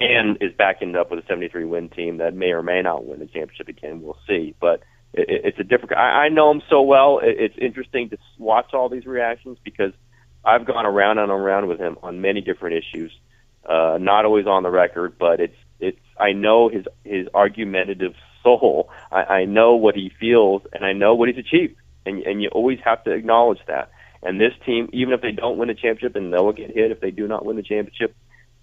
and 0.00 0.38
is 0.40 0.52
backing 0.56 0.96
up 0.96 1.10
with 1.10 1.24
a 1.24 1.26
73 1.26 1.64
win 1.64 1.88
team 1.88 2.18
that 2.18 2.34
may 2.34 2.52
or 2.52 2.62
may 2.62 2.82
not 2.82 3.04
win 3.04 3.20
the 3.20 3.26
championship 3.26 3.68
again. 3.68 4.02
We'll 4.02 4.18
see. 4.26 4.54
But 4.58 4.82
it, 5.12 5.26
it's 5.28 5.58
a 5.58 5.64
different. 5.64 5.96
I, 5.96 6.24
I 6.24 6.28
know 6.28 6.50
him 6.50 6.62
so 6.68 6.82
well. 6.82 7.18
It, 7.18 7.36
it's 7.38 7.54
interesting 7.58 8.10
to 8.10 8.18
watch 8.38 8.72
all 8.72 8.88
these 8.88 9.06
reactions 9.06 9.58
because 9.62 9.92
I've 10.44 10.66
gone 10.66 10.86
around 10.86 11.18
and 11.18 11.30
around 11.30 11.68
with 11.68 11.78
him 11.78 11.98
on 12.02 12.20
many 12.20 12.40
different 12.40 12.76
issues. 12.76 13.12
Uh, 13.64 13.98
not 14.00 14.24
always 14.24 14.46
on 14.46 14.62
the 14.64 14.70
record, 14.70 15.18
but 15.18 15.40
it's 15.40 15.56
it's. 15.78 16.00
I 16.18 16.32
know 16.32 16.68
his 16.68 16.84
his 17.04 17.28
argumentative 17.34 18.14
soul. 18.42 18.90
I, 19.10 19.22
I 19.22 19.44
know 19.44 19.76
what 19.76 19.94
he 19.94 20.10
feels, 20.18 20.62
and 20.72 20.84
I 20.84 20.92
know 20.94 21.14
what 21.14 21.28
he's 21.28 21.38
achieved. 21.38 21.76
And 22.04 22.22
and 22.22 22.42
you 22.42 22.48
always 22.48 22.80
have 22.84 23.04
to 23.04 23.12
acknowledge 23.12 23.60
that. 23.68 23.91
And 24.22 24.40
this 24.40 24.52
team, 24.64 24.88
even 24.92 25.14
if 25.14 25.20
they 25.20 25.32
don't 25.32 25.58
win 25.58 25.70
a 25.70 25.74
championship, 25.74 26.14
and 26.16 26.32
they'll 26.32 26.52
get 26.52 26.74
hit 26.74 26.92
if 26.92 27.00
they 27.00 27.10
do 27.10 27.26
not 27.26 27.44
win 27.44 27.56
the 27.56 27.62
championship, 27.62 28.14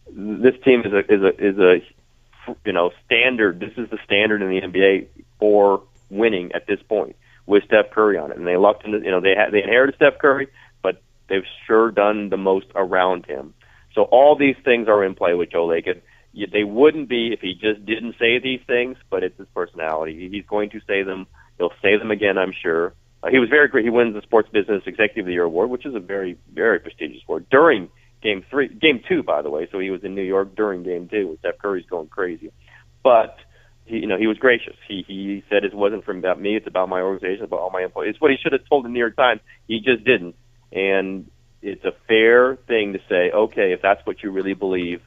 this 0.08 0.56
team 0.64 0.82
is 0.86 0.94
a 0.94 1.00
is 1.00 1.22
a 1.22 1.48
is 1.48 1.58
a 1.58 2.56
you 2.66 2.74
know 2.74 2.92
standard. 3.06 3.60
This 3.60 3.74
is 3.78 3.90
the 3.90 4.00
standard 4.06 4.42
in 4.42 4.50
the 4.50 4.62
NBA 4.62 5.08
for 5.40 5.84
winning 6.10 6.52
at 6.54 6.66
this 6.66 6.80
point 6.88 7.16
with 7.46 7.64
Steph 7.66 7.92
Curry 7.92 8.18
on 8.18 8.32
it. 8.32 8.38
And 8.38 8.48
they 8.48 8.58
lucked 8.58 8.86
into 8.86 9.00
you 9.00 9.12
know 9.12 9.20
they 9.20 9.36
had 9.36 9.52
they 9.52 9.64
inherited 9.64 9.96
Steph 9.96 10.18
Curry, 10.20 10.48
but 10.82 11.02
they've 11.28 11.44
sure 11.68 11.92
done 11.92 12.30
the 12.30 12.38
most 12.38 12.68
around 12.76 13.26
him. 13.26 13.54
So 13.94 14.04
all 14.04 14.36
these 14.36 14.56
things 14.64 14.88
are 14.88 15.04
in 15.04 15.16
play 15.16 15.34
with 15.34 15.52
Joe 15.52 15.68
Lacob. 15.68 16.02
They 16.34 16.64
wouldn't 16.64 17.10
be 17.10 17.34
if 17.34 17.42
he 17.42 17.54
just 17.54 17.86
didn't 17.86 18.16
say 18.20 18.40
these 18.40 18.62
things, 18.66 18.98
but 19.10 19.24
it's 19.24 19.38
his 19.38 19.48
personality. 19.54 20.30
He's 20.32 20.46
going 20.46 20.70
to 20.70 20.80
say 20.88 21.04
them. 21.04 21.28
He'll 21.58 21.74
say 21.82 21.98
them 21.98 22.12
again, 22.12 22.38
I'm 22.38 22.54
sure. 22.54 22.94
Uh, 23.22 23.30
he 23.30 23.40
was 23.40 23.50
very 23.50 23.68
great. 23.68 23.84
He 23.84 23.90
wins 23.90 24.14
the 24.14 24.22
Sports 24.22 24.50
Business 24.52 24.84
Executive 24.86 25.24
of 25.24 25.28
the 25.28 25.34
Year 25.34 25.44
award, 25.44 25.70
which 25.70 25.86
is 25.86 25.96
a 25.96 26.00
very, 26.00 26.38
very 26.54 26.80
prestigious 26.80 27.22
award 27.28 27.48
during 27.50 27.90
Game 28.22 28.46
Three, 28.50 28.68
Game 28.68 29.02
Two, 29.08 29.24
by 29.24 29.42
the 29.42 29.50
way. 29.50 29.68
So 29.72 29.80
he 29.80 29.90
was 29.90 30.04
in 30.04 30.16
New 30.16 30.24
York 30.24 30.56
during 30.56 30.84
Game 30.84 31.08
Two, 31.10 31.28
with 31.28 31.40
Steph 31.40 31.58
Curry's 31.58 31.86
going 31.86 32.08
crazy. 32.08 32.52
But 33.04 33.38
he, 33.86 33.98
you 33.98 34.08
know, 34.08 34.18
he 34.18 34.28
was 34.28 34.38
gracious. 34.38 34.76
He 34.88 35.04
he 35.08 35.44
said 35.50 35.64
it 35.64 35.74
wasn't 35.74 36.06
from 36.06 36.20
about 36.20 36.40
me; 36.40 36.56
it's 36.56 36.68
about 36.68 36.90
my 36.90 37.02
organization, 37.02 37.44
about 37.44 37.60
all 37.60 37.72
my 37.72 37.84
employees. 37.84 38.12
It's 38.12 38.22
what 38.22 38.32
he 38.32 38.38
should 38.38 38.54
have 38.54 38.68
told 38.70 38.86
the 38.86 38.90
New 38.90 39.00
York 39.00 39.16
Times. 39.16 39.42
He 39.68 39.80
just 39.80 40.04
didn't, 40.04 40.36
and 40.72 41.30
it's 41.62 41.84
a 41.84 41.94
fair 42.08 42.56
thing 42.56 42.94
to 42.94 43.00
say. 43.10 43.32
Okay, 43.32 43.74
if 43.74 43.82
that's 43.82 44.06
what 44.06 44.24
you 44.24 44.32
really 44.32 44.54
believe, 44.54 45.02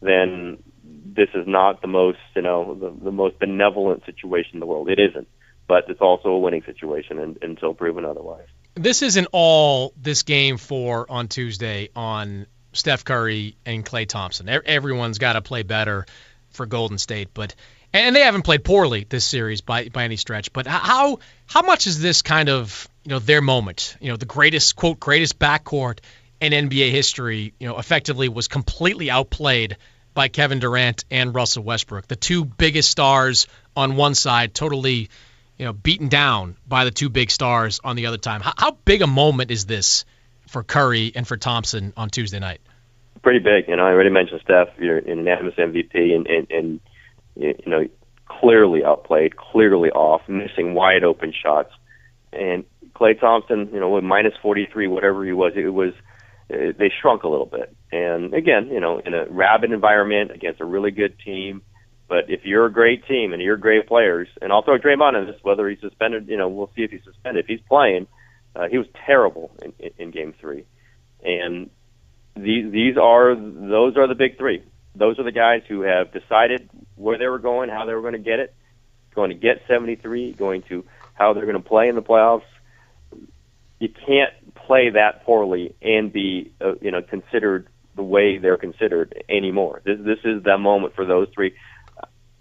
then 0.00 0.62
this 0.84 1.28
is 1.34 1.46
not 1.46 1.80
the 1.80 1.88
most, 1.88 2.18
you 2.34 2.42
know, 2.42 2.74
the, 2.74 3.04
the 3.04 3.12
most 3.12 3.38
benevolent 3.38 4.04
situation 4.04 4.54
in 4.54 4.60
the 4.60 4.66
world. 4.66 4.88
It 4.88 4.98
isn't 4.98 5.28
but 5.72 5.88
it's 5.88 6.02
also 6.02 6.28
a 6.28 6.38
winning 6.38 6.62
situation 6.64 7.18
and, 7.18 7.38
until 7.40 7.72
proven 7.72 8.04
otherwise. 8.04 8.46
This 8.74 9.00
isn't 9.00 9.28
all 9.32 9.94
this 9.96 10.22
game 10.22 10.58
for 10.58 11.06
on 11.08 11.28
Tuesday 11.28 11.88
on 11.96 12.46
Steph 12.74 13.06
Curry 13.06 13.56
and 13.64 13.82
Klay 13.82 14.06
Thompson. 14.06 14.50
Everyone's 14.50 15.16
got 15.16 15.32
to 15.32 15.40
play 15.40 15.62
better 15.62 16.04
for 16.50 16.66
Golden 16.66 16.98
State, 16.98 17.30
but 17.32 17.54
and 17.90 18.14
they 18.14 18.20
haven't 18.20 18.42
played 18.42 18.64
poorly 18.64 19.06
this 19.08 19.24
series 19.24 19.62
by 19.62 19.88
by 19.88 20.04
any 20.04 20.16
stretch. 20.16 20.52
But 20.52 20.66
how 20.66 21.20
how 21.46 21.62
much 21.62 21.86
is 21.86 22.02
this 22.02 22.20
kind 22.20 22.50
of 22.50 22.86
you 23.04 23.12
know 23.12 23.18
their 23.18 23.40
moment? 23.40 23.96
You 23.98 24.10
know, 24.10 24.16
the 24.16 24.26
greatest 24.26 24.76
quote 24.76 25.00
greatest 25.00 25.38
backcourt 25.38 26.00
in 26.42 26.52
NBA 26.52 26.90
history. 26.90 27.54
You 27.58 27.68
know, 27.68 27.78
effectively 27.78 28.28
was 28.28 28.46
completely 28.46 29.10
outplayed 29.10 29.78
by 30.12 30.28
Kevin 30.28 30.58
Durant 30.58 31.06
and 31.10 31.34
Russell 31.34 31.62
Westbrook, 31.62 32.08
the 32.08 32.16
two 32.16 32.44
biggest 32.44 32.90
stars 32.90 33.46
on 33.74 33.96
one 33.96 34.14
side, 34.14 34.52
totally 34.52 35.08
you 35.58 35.64
know, 35.64 35.72
beaten 35.72 36.08
down 36.08 36.56
by 36.66 36.84
the 36.84 36.90
two 36.90 37.08
big 37.08 37.30
stars 37.30 37.80
on 37.84 37.96
the 37.96 38.06
other 38.06 38.18
time. 38.18 38.40
How, 38.40 38.52
how 38.56 38.70
big 38.84 39.02
a 39.02 39.06
moment 39.06 39.50
is 39.50 39.66
this 39.66 40.04
for 40.48 40.62
Curry 40.62 41.12
and 41.14 41.26
for 41.26 41.36
Thompson 41.36 41.92
on 41.96 42.10
Tuesday 42.10 42.38
night? 42.38 42.60
Pretty 43.22 43.38
big. 43.38 43.68
You 43.68 43.76
know, 43.76 43.84
I 43.84 43.90
already 43.90 44.10
mentioned 44.10 44.40
Steph, 44.42 44.68
you're 44.78 44.98
an 44.98 45.06
unanimous 45.06 45.54
MVP, 45.54 46.14
and, 46.14 46.26
and, 46.26 46.50
and 46.50 46.80
you 47.36 47.54
know, 47.66 47.86
clearly 48.26 48.84
outplayed, 48.84 49.36
clearly 49.36 49.90
off, 49.90 50.22
missing 50.28 50.74
wide 50.74 51.04
open 51.04 51.32
shots. 51.32 51.70
And 52.32 52.64
Klay 52.94 53.18
Thompson, 53.18 53.70
you 53.72 53.80
know, 53.80 53.90
with 53.90 54.04
minus 54.04 54.34
43, 54.42 54.88
whatever 54.88 55.24
he 55.24 55.32
was, 55.32 55.52
it 55.56 55.68
was 55.68 55.92
uh, 56.52 56.72
they 56.78 56.90
shrunk 57.00 57.22
a 57.22 57.28
little 57.28 57.46
bit. 57.46 57.74
And 57.90 58.34
again, 58.34 58.68
you 58.68 58.80
know, 58.80 58.98
in 58.98 59.14
a 59.14 59.26
rabid 59.26 59.72
environment 59.72 60.30
against 60.32 60.60
a 60.60 60.64
really 60.64 60.90
good 60.90 61.18
team, 61.18 61.62
but 62.12 62.28
if 62.28 62.44
you're 62.44 62.66
a 62.66 62.70
great 62.70 63.06
team 63.06 63.32
and 63.32 63.40
you're 63.40 63.56
great 63.56 63.86
players, 63.86 64.28
and 64.42 64.52
I'll 64.52 64.60
throw 64.60 64.76
Draymond 64.76 65.18
in 65.18 65.26
this, 65.28 65.42
whether 65.42 65.66
he's 65.66 65.80
suspended, 65.80 66.28
you 66.28 66.36
know, 66.36 66.46
we'll 66.46 66.70
see 66.76 66.82
if 66.82 66.90
he's 66.90 67.02
suspended. 67.04 67.44
If 67.44 67.48
he's 67.48 67.66
playing, 67.66 68.06
uh, 68.54 68.68
he 68.68 68.76
was 68.76 68.86
terrible 69.06 69.50
in, 69.62 69.72
in, 69.96 70.10
Game 70.10 70.34
Three, 70.38 70.66
and 71.24 71.70
these 72.36 72.70
these 72.70 72.98
are 72.98 73.34
those 73.34 73.96
are 73.96 74.06
the 74.06 74.14
big 74.14 74.36
three. 74.36 74.62
Those 74.94 75.18
are 75.18 75.22
the 75.22 75.32
guys 75.32 75.62
who 75.66 75.80
have 75.80 76.12
decided 76.12 76.68
where 76.96 77.16
they 77.16 77.28
were 77.28 77.38
going, 77.38 77.70
how 77.70 77.86
they 77.86 77.94
were 77.94 78.02
going 78.02 78.12
to 78.12 78.18
get 78.18 78.40
it, 78.40 78.54
going 79.14 79.30
to 79.30 79.34
get 79.34 79.62
73, 79.66 80.34
going 80.34 80.64
to 80.68 80.84
how 81.14 81.32
they're 81.32 81.46
going 81.46 81.62
to 81.62 81.66
play 81.66 81.88
in 81.88 81.94
the 81.94 82.02
playoffs. 82.02 82.42
You 83.78 83.88
can't 83.88 84.34
play 84.54 84.90
that 84.90 85.24
poorly 85.24 85.74
and 85.80 86.12
be, 86.12 86.52
uh, 86.60 86.74
you 86.82 86.90
know, 86.90 87.00
considered 87.00 87.68
the 87.96 88.02
way 88.02 88.36
they're 88.36 88.58
considered 88.58 89.24
anymore. 89.30 89.80
This 89.82 89.98
this 89.98 90.18
is 90.24 90.42
the 90.42 90.58
moment 90.58 90.94
for 90.94 91.06
those 91.06 91.28
three 91.34 91.54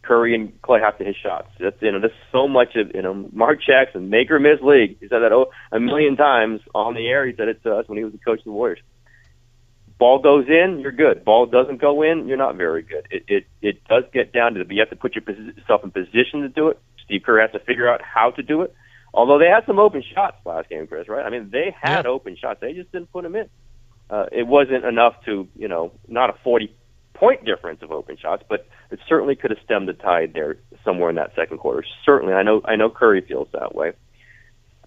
Curry 0.04 0.34
and 0.36 0.60
Klay 0.62 0.82
have 0.82 0.98
to 0.98 1.04
hit 1.04 1.16
shots. 1.22 1.48
That's 1.60 1.80
you 1.82 1.92
know, 1.92 2.00
there's 2.00 2.12
so 2.32 2.48
much 2.48 2.76
of 2.76 2.92
you 2.94 3.02
know 3.02 3.30
Mark 3.32 3.60
Jackson, 3.66 4.10
make 4.10 4.32
or 4.32 4.40
miss 4.40 4.62
league. 4.62 4.98
He 5.00 5.08
said 5.08 5.20
that 5.20 5.32
oh, 5.32 5.52
a 5.72 5.80
million 5.80 6.16
times 6.16 6.62
on 6.74 6.96
the 6.96 7.08
air. 7.08 7.26
He 7.28 7.36
said 7.36 7.48
it 7.48 7.64
to 7.64 7.76
us 7.76 7.88
when 7.88 7.98
he 7.98 8.04
was 8.04 8.14
the 8.14 8.20
coach 8.20 8.40
of 8.40 8.46
the 8.46 8.52
Warriors. 8.52 8.80
Ball 10.00 10.20
goes 10.20 10.48
in, 10.48 10.80
you're 10.80 10.92
good. 10.92 11.24
Ball 11.24 11.46
doesn't 11.46 11.80
go 11.80 12.02
in, 12.02 12.28
you're 12.28 12.38
not 12.38 12.56
very 12.56 12.82
good. 12.82 13.08
It 13.12 13.24
it 13.28 13.46
it 13.62 13.84
does 13.88 14.04
get 14.12 14.34
down 14.34 14.56
to 14.56 14.64
the, 14.64 14.74
you 14.74 14.80
have 14.80 14.90
to 14.90 14.96
put 14.96 15.16
yourself 15.16 15.84
in 15.84 15.92
position 15.92 16.42
to 16.42 16.50
do 16.50 16.70
it. 16.70 16.80
Steve 17.06 17.22
Kerr 17.24 17.42
has 17.42 17.52
to 17.52 17.60
figure 17.60 17.88
out 17.88 18.02
how 18.02 18.32
to 18.32 18.42
do 18.42 18.62
it. 18.64 18.74
Although 19.14 19.40
they 19.40 19.48
had 19.48 19.66
some 19.66 19.78
open 19.78 20.04
shots 20.16 20.38
last 20.46 20.70
game, 20.70 20.88
Chris, 20.88 21.08
right? 21.08 21.26
I 21.26 21.30
mean, 21.30 21.50
they 21.52 21.76
had 21.80 22.06
yeah. 22.06 22.12
open 22.12 22.38
shots. 22.38 22.62
They 22.62 22.74
just 22.74 22.92
didn't 22.92 23.12
put 23.12 23.24
them 23.24 23.36
in. 23.36 23.50
Uh, 24.10 24.26
it 24.32 24.48
wasn't 24.48 24.86
enough 24.86 25.16
to, 25.26 25.48
you 25.56 25.68
know, 25.68 25.92
not 26.08 26.30
a 26.30 26.34
40 26.44 26.74
point 27.14 27.46
difference 27.46 27.82
of 27.82 27.92
open 27.92 28.18
shots, 28.18 28.44
but 28.50 28.68
it 28.92 29.00
certainly 29.08 29.36
could 29.36 29.52
have 29.52 29.60
stemmed 29.64 29.88
the 29.88 29.94
tide 29.94 30.34
there 30.34 30.58
somewhere 30.84 31.10
in 31.10 31.16
that 31.16 31.34
second 31.36 31.58
quarter. 31.60 31.86
Certainly, 32.06 32.34
I 32.34 32.44
know 32.44 32.62
I 32.66 32.76
know 32.76 32.90
Curry 32.90 33.22
feels 33.22 33.48
that 33.54 33.74
way. 33.74 33.94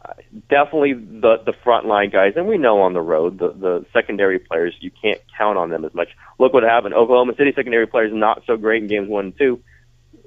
Uh, 0.04 0.12
definitely 0.50 0.92
the 0.92 1.38
the 1.44 1.54
front 1.64 1.86
line 1.86 2.10
guys, 2.10 2.34
and 2.36 2.46
we 2.46 2.58
know 2.58 2.82
on 2.82 2.92
the 2.92 3.00
road 3.00 3.38
the 3.38 3.52
the 3.52 3.86
secondary 3.92 4.38
players 4.38 4.74
you 4.80 4.90
can't 4.90 5.20
count 5.36 5.56
on 5.56 5.70
them 5.70 5.84
as 5.84 5.94
much. 5.94 6.08
Look 6.38 6.52
what 6.52 6.62
happened. 6.62 6.94
Oklahoma 6.94 7.34
City 7.36 7.52
secondary 7.54 7.86
players 7.86 8.12
not 8.12 8.42
so 8.46 8.56
great 8.56 8.82
in 8.82 8.88
games 8.88 9.08
one 9.08 9.26
and 9.26 9.38
two. 9.38 9.60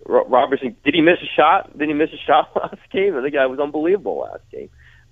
Roberson 0.05 0.75
did 0.83 0.95
he 0.95 1.01
miss 1.01 1.19
a 1.21 1.35
shot? 1.35 1.77
Did 1.77 1.89
he 1.89 1.93
miss 1.93 2.09
a 2.13 2.17
shot 2.25 2.55
last 2.55 2.81
game? 2.91 3.21
The 3.21 3.29
guy 3.29 3.45
was 3.45 3.59
unbelievable 3.59 4.19
last 4.19 4.43
game. 4.51 4.69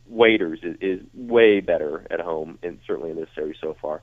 Waiters 0.07 0.59
is, 0.63 0.77
is 0.81 0.99
way 1.13 1.59
better 1.61 2.05
at 2.09 2.19
home, 2.19 2.59
and 2.63 2.79
certainly 2.85 3.11
in 3.11 3.15
this 3.15 3.29
series 3.35 3.57
so 3.59 3.75
far 3.81 4.01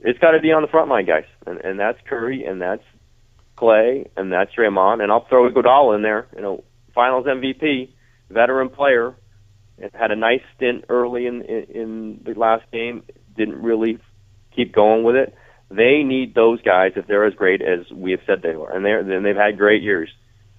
it's 0.00 0.18
got 0.18 0.32
to 0.32 0.40
be 0.40 0.52
on 0.52 0.62
the 0.62 0.68
front 0.68 0.88
line 0.88 1.06
guys, 1.06 1.24
and, 1.46 1.58
and 1.60 1.80
that's 1.80 1.98
Curry, 2.06 2.44
and 2.44 2.60
that's 2.60 2.82
Klay, 3.56 4.08
and 4.16 4.32
that's 4.32 4.54
Draymond, 4.54 5.02
and 5.02 5.10
I'll 5.10 5.26
throw 5.26 5.50
Iguodala 5.50 5.96
in 5.96 6.02
there. 6.02 6.26
You 6.34 6.42
know, 6.42 6.64
Finals 6.94 7.26
MVP, 7.26 7.90
veteran 8.30 8.68
player, 8.68 9.14
had 9.92 10.10
a 10.10 10.16
nice 10.16 10.42
stint 10.56 10.84
early 10.88 11.26
in, 11.26 11.42
in 11.42 11.64
in 11.64 12.20
the 12.24 12.38
last 12.38 12.70
game. 12.70 13.02
Didn't 13.36 13.62
really 13.62 13.98
keep 14.54 14.72
going 14.72 15.04
with 15.04 15.16
it. 15.16 15.34
They 15.70 16.02
need 16.04 16.34
those 16.34 16.62
guys 16.62 16.92
if 16.96 17.06
they're 17.06 17.24
as 17.24 17.34
great 17.34 17.60
as 17.60 17.90
we 17.90 18.12
have 18.12 18.20
said 18.26 18.42
they 18.42 18.54
are, 18.54 18.74
and 18.74 18.84
they're 18.84 19.00
and 19.00 19.24
they've 19.24 19.36
had 19.36 19.58
great 19.58 19.82
years. 19.82 20.10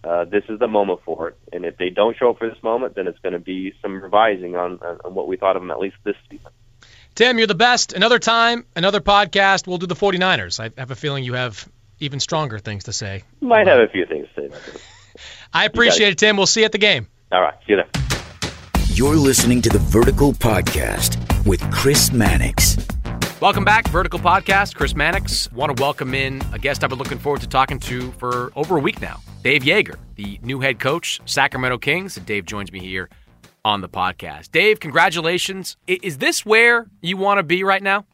Uh, 0.04 0.26
this 0.26 0.44
is 0.48 0.60
the 0.60 0.68
moment 0.68 1.02
for 1.04 1.30
it, 1.30 1.38
and 1.52 1.66
if 1.66 1.78
they 1.78 1.90
don't 1.90 2.16
show 2.18 2.30
up 2.30 2.38
for 2.38 2.48
this 2.48 2.62
moment, 2.64 2.96
then 2.96 3.08
it's 3.08 3.20
going 3.20 3.34
to 3.34 3.40
be 3.40 3.74
some 3.82 4.02
revising 4.02 4.56
on, 4.56 4.80
on 4.80 5.14
what 5.14 5.28
we 5.28 5.36
thought 5.36 5.56
of 5.56 5.62
them 5.62 5.72
at 5.72 5.80
least 5.80 5.96
this 6.04 6.16
season. 6.30 6.52
Tim, 7.16 7.40
you're 7.40 7.48
the 7.48 7.56
best. 7.56 7.94
Another 7.94 8.20
time, 8.20 8.64
another 8.76 9.02
podcast. 9.02 9.66
We'll 9.66 9.80
do 9.80 9.88
the 9.88 9.96
49ers. 9.96 10.60
I 10.60 10.70
have 10.80 10.92
a 10.92 10.96
feeling 10.96 11.24
you 11.24 11.34
have 11.34 11.68
even 12.00 12.20
stronger 12.20 12.60
things 12.60 12.86
to 12.86 12.94
say. 12.94 13.24
Might 13.42 13.68
have 13.68 13.80
a 13.80 13.88
few 13.88 14.06
things 14.06 14.28
to 14.36 14.50
say. 14.50 14.80
I 15.54 15.66
appreciate 15.66 16.10
it, 16.10 16.18
Tim. 16.18 16.38
We'll 16.38 16.46
see 16.46 16.62
you 16.62 16.66
at 16.66 16.72
the 16.72 16.78
game. 16.78 17.08
All 17.32 17.42
right. 17.42 17.56
See 17.66 17.74
you 17.74 17.78
there. 17.78 17.88
You're 18.90 19.16
listening 19.16 19.62
to 19.64 19.70
the 19.70 19.80
Vertical 19.80 20.34
Podcast 20.34 21.46
with 21.46 21.62
Chris 21.72 22.12
Mannix. 22.12 22.78
Welcome 23.40 23.64
back, 23.64 23.88
Vertical 23.90 24.20
Podcast. 24.20 24.76
Chris 24.76 24.96
Mannix. 24.96 25.52
Want 25.52 25.76
to 25.76 25.82
welcome 25.82 26.16
in 26.16 26.42
a 26.54 26.60
guest 26.60 26.84
I've 26.84 26.90
been 26.90 26.98
looking 26.98 27.20
forward 27.20 27.42
to 27.42 27.48
talking 27.48 27.80
to 27.82 28.12
for 28.14 28.52
over 28.56 28.78
a 28.78 28.80
week 28.80 29.00
now. 29.00 29.20
Dave 29.44 29.62
Joerger, 29.62 29.98
the 30.16 30.40
new 30.42 30.60
head 30.60 30.80
coach, 30.80 31.22
Sacramento 31.26 31.78
Kings. 31.78 32.18
And 32.18 32.26
Dave 32.26 32.46
joins 32.46 32.72
me 32.72 32.80
here 32.80 33.10
on 33.64 33.82
the 33.82 33.90
podcast. 33.90 34.52
Dave, 34.52 34.80
congratulations. 34.80 35.78
Is 35.86 36.18
this 36.18 36.46
where 36.46 36.88
you 37.02 37.18
want 37.18 37.38
to 37.38 37.44
be 37.44 37.64
right 37.64 37.84
now? 37.84 38.06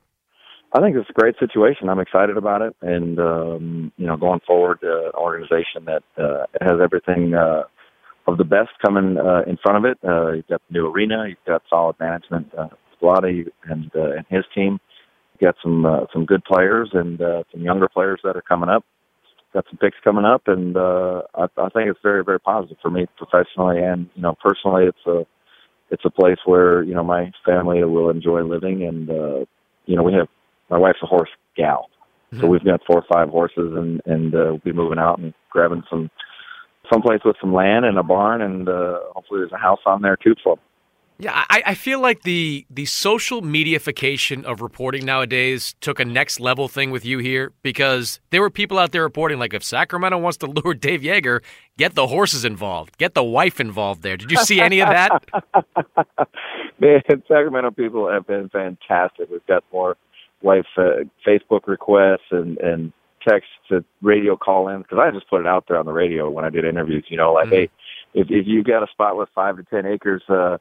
I 0.75 0.81
think 0.81 0.95
it's 0.95 1.09
a 1.09 1.13
great 1.13 1.35
situation. 1.39 1.87
I'm 1.87 1.99
excited 1.99 2.35
about 2.35 2.63
it, 2.63 2.75
and 2.81 3.19
um, 3.19 3.91
you 3.97 4.07
know, 4.07 4.17
going 4.17 4.39
forward, 4.45 4.79
uh, 4.83 5.05
an 5.05 5.11
organization 5.15 5.85
that 5.85 6.03
uh, 6.17 6.45
has 6.61 6.79
everything 6.81 7.35
uh, 7.35 7.63
of 8.25 8.39
the 8.39 8.43
best 8.43 8.71
coming 8.83 9.17
uh, 9.17 9.43
in 9.45 9.57
front 9.57 9.85
of 9.85 9.85
it. 9.85 9.99
Uh, 10.03 10.31
you've 10.31 10.47
got 10.47 10.61
the 10.67 10.73
new 10.73 10.87
arena, 10.87 11.25
you've 11.27 11.45
got 11.45 11.61
solid 11.69 11.95
management, 11.99 12.51
uh, 12.57 12.67
and 13.01 13.91
uh, 13.95 14.11
and 14.17 14.25
his 14.29 14.45
team. 14.55 14.79
You've 15.33 15.53
got 15.53 15.55
some 15.61 15.85
uh, 15.85 16.05
some 16.11 16.25
good 16.25 16.43
players 16.43 16.89
and 16.93 17.21
uh, 17.21 17.43
some 17.51 17.61
younger 17.61 17.87
players 17.87 18.21
that 18.23 18.35
are 18.35 18.41
coming 18.41 18.69
up. 18.69 18.83
Got 19.53 19.65
some 19.69 19.77
picks 19.77 19.97
coming 20.03 20.25
up, 20.25 20.43
and 20.47 20.75
uh, 20.75 21.21
I, 21.35 21.43
I 21.57 21.69
think 21.69 21.89
it's 21.89 21.99
very 22.01 22.23
very 22.23 22.39
positive 22.39 22.77
for 22.81 22.89
me 22.89 23.05
professionally 23.17 23.79
and 23.79 24.09
you 24.15 24.23
know 24.23 24.35
personally. 24.41 24.85
It's 24.85 25.05
a 25.05 25.27
it's 25.91 26.05
a 26.05 26.09
place 26.09 26.39
where 26.45 26.81
you 26.81 26.95
know 26.95 27.03
my 27.03 27.31
family 27.45 27.83
will 27.83 28.09
enjoy 28.09 28.41
living, 28.41 28.83
and 28.83 29.09
uh, 29.09 29.45
you 29.85 29.95
know 29.95 30.01
we 30.01 30.13
have 30.13 30.29
my 30.73 30.79
wife's 30.79 30.99
a 31.03 31.05
horse 31.05 31.29
gal, 31.55 31.89
mm-hmm. 32.31 32.41
so 32.41 32.47
we've 32.47 32.65
got 32.65 32.81
four 32.87 32.97
or 32.97 33.05
five 33.13 33.29
horses, 33.29 33.73
and 33.75 34.01
and 34.05 34.33
uh, 34.33 34.45
we'll 34.49 34.57
be 34.65 34.73
moving 34.73 34.97
out 34.97 35.19
and 35.19 35.33
grabbing 35.51 35.83
some 35.87 36.09
someplace 36.91 37.21
with 37.23 37.35
some 37.39 37.53
land 37.53 37.85
and 37.85 37.97
a 37.97 38.03
barn, 38.03 38.41
and 38.41 38.67
uh, 38.67 38.99
hopefully 39.13 39.39
there's 39.39 39.51
a 39.51 39.57
house 39.57 39.79
on 39.85 40.01
there 40.01 40.17
too 40.17 40.33
for 40.43 40.55
them. 40.55 40.63
Yeah, 41.19 41.45
I, 41.49 41.61
I 41.67 41.73
feel 41.75 41.99
like 41.99 42.23
the 42.23 42.65
the 42.71 42.85
social 42.85 43.41
mediaification 43.41 44.43
of 44.45 44.61
reporting 44.61 45.05
nowadays 45.05 45.75
took 45.79 45.99
a 45.99 46.05
next 46.05 46.39
level 46.39 46.67
thing 46.67 46.89
with 46.89 47.05
you 47.05 47.19
here 47.19 47.53
because 47.61 48.19
there 48.31 48.41
were 48.41 48.49
people 48.49 48.79
out 48.79 48.91
there 48.91 49.03
reporting 49.03 49.37
like 49.37 49.53
if 49.53 49.63
Sacramento 49.63 50.17
wants 50.17 50.37
to 50.39 50.47
lure 50.63 50.73
Dave 50.73 51.01
Joerger, 51.01 51.41
get 51.77 51.93
the 51.93 52.07
horses 52.07 52.43
involved, 52.43 52.97
get 52.97 53.13
the 53.13 53.23
wife 53.23 53.59
involved 53.59 54.01
there. 54.01 54.17
Did 54.17 54.31
you 54.31 54.37
see 54.37 54.59
any 54.59 54.81
of 54.81 54.89
that? 54.89 55.23
Man, 56.79 57.01
Sacramento 57.27 57.71
people 57.71 58.11
have 58.11 58.25
been 58.25 58.49
fantastic. 58.49 59.29
We've 59.29 59.45
got 59.45 59.63
more 59.71 59.95
wife 60.43 60.65
uh, 60.77 61.05
Facebook 61.25 61.67
requests 61.67 62.31
and 62.31 62.57
and 62.59 62.93
texts 63.27 63.51
to 63.69 63.83
radio 64.01 64.35
call-ins 64.35 64.83
because 64.83 64.99
I 65.01 65.11
just 65.11 65.29
put 65.29 65.41
it 65.41 65.47
out 65.47 65.65
there 65.67 65.77
on 65.77 65.85
the 65.85 65.93
radio 65.93 66.29
when 66.29 66.45
I 66.45 66.49
did 66.49 66.65
interviews. 66.65 67.05
You 67.09 67.17
know, 67.17 67.33
like 67.33 67.45
mm-hmm. 67.45 67.55
hey, 67.55 67.69
if 68.13 68.27
if 68.29 68.45
you 68.47 68.63
got 68.63 68.83
a 68.83 68.91
spot 68.91 69.17
with 69.17 69.29
five 69.33 69.57
to 69.57 69.63
ten 69.63 69.85
acres. 69.85 70.23
uh 70.29 70.57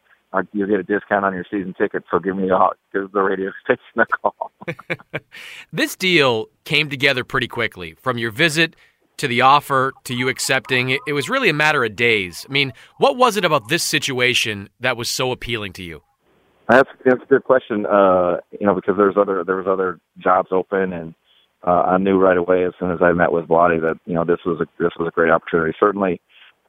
you'll 0.53 0.69
get 0.69 0.81
a 0.81 0.83
discount 0.83 1.25
on 1.25 1.35
your 1.35 1.45
season 1.51 1.75
ticket. 1.77 2.05
So 2.11 2.19
give 2.19 2.37
me 2.37 2.49
a 2.49 2.69
give 2.93 3.13
the 3.13 3.21
radio 3.21 3.51
station 3.65 3.83
a 3.99 4.07
call. 4.07 4.51
this 5.73 5.97
deal 5.97 6.47
came 6.65 6.89
together 6.89 7.25
pretty 7.25 7.49
quickly 7.49 7.95
from 7.95 8.19
your 8.19 8.31
visit 8.31 8.75
to 9.19 9.29
the 9.29 9.43
offer 9.43 9.93
to 10.05 10.15
you 10.15 10.29
accepting. 10.29 10.91
It, 10.91 11.01
it 11.07 11.13
was 11.13 11.29
really 11.29 11.49
a 11.49 11.55
matter 11.55 11.85
of 11.85 11.95
days. 11.95 12.47
I 12.49 12.53
mean, 12.53 12.73
what 12.99 13.17
was 13.17 13.37
it 13.37 13.45
about 13.45 13.69
this 13.69 13.83
situation 13.83 14.69
that 14.81 14.97
was 14.97 15.09
so 15.09 15.33
appealing 15.33 15.73
to 15.75 15.83
you? 15.83 16.03
That's 16.73 16.89
that's 17.05 17.23
a 17.23 17.27
good 17.27 17.45
question. 17.45 17.87
Uh, 17.87 18.39
you 18.59 18.67
know, 18.67 18.75
because 18.75 18.95
there's 18.97 19.17
other 19.19 19.45
there 19.45 19.57
was 19.57 19.67
other 19.69 20.01
jobs 20.19 20.49
open, 20.53 20.95
and 20.95 21.15
uh, 21.67 21.83
I 21.83 21.99
knew 21.99 22.19
right 22.19 22.39
away 22.39 22.65
as 22.65 22.73
soon 22.81 22.93
as 22.93 23.01
I 23.03 23.13
met 23.13 23.33
with 23.33 23.47
Vlade 23.47 23.83
that 23.83 24.01
you 24.07 24.15
know 24.15 24.25
this 24.25 24.41
was 24.47 24.61
a 24.63 24.67
this 24.83 24.93
was 24.99 25.09
a 25.09 25.13
great 25.13 25.31
opportunity. 25.31 25.75
Certainly, 25.79 26.21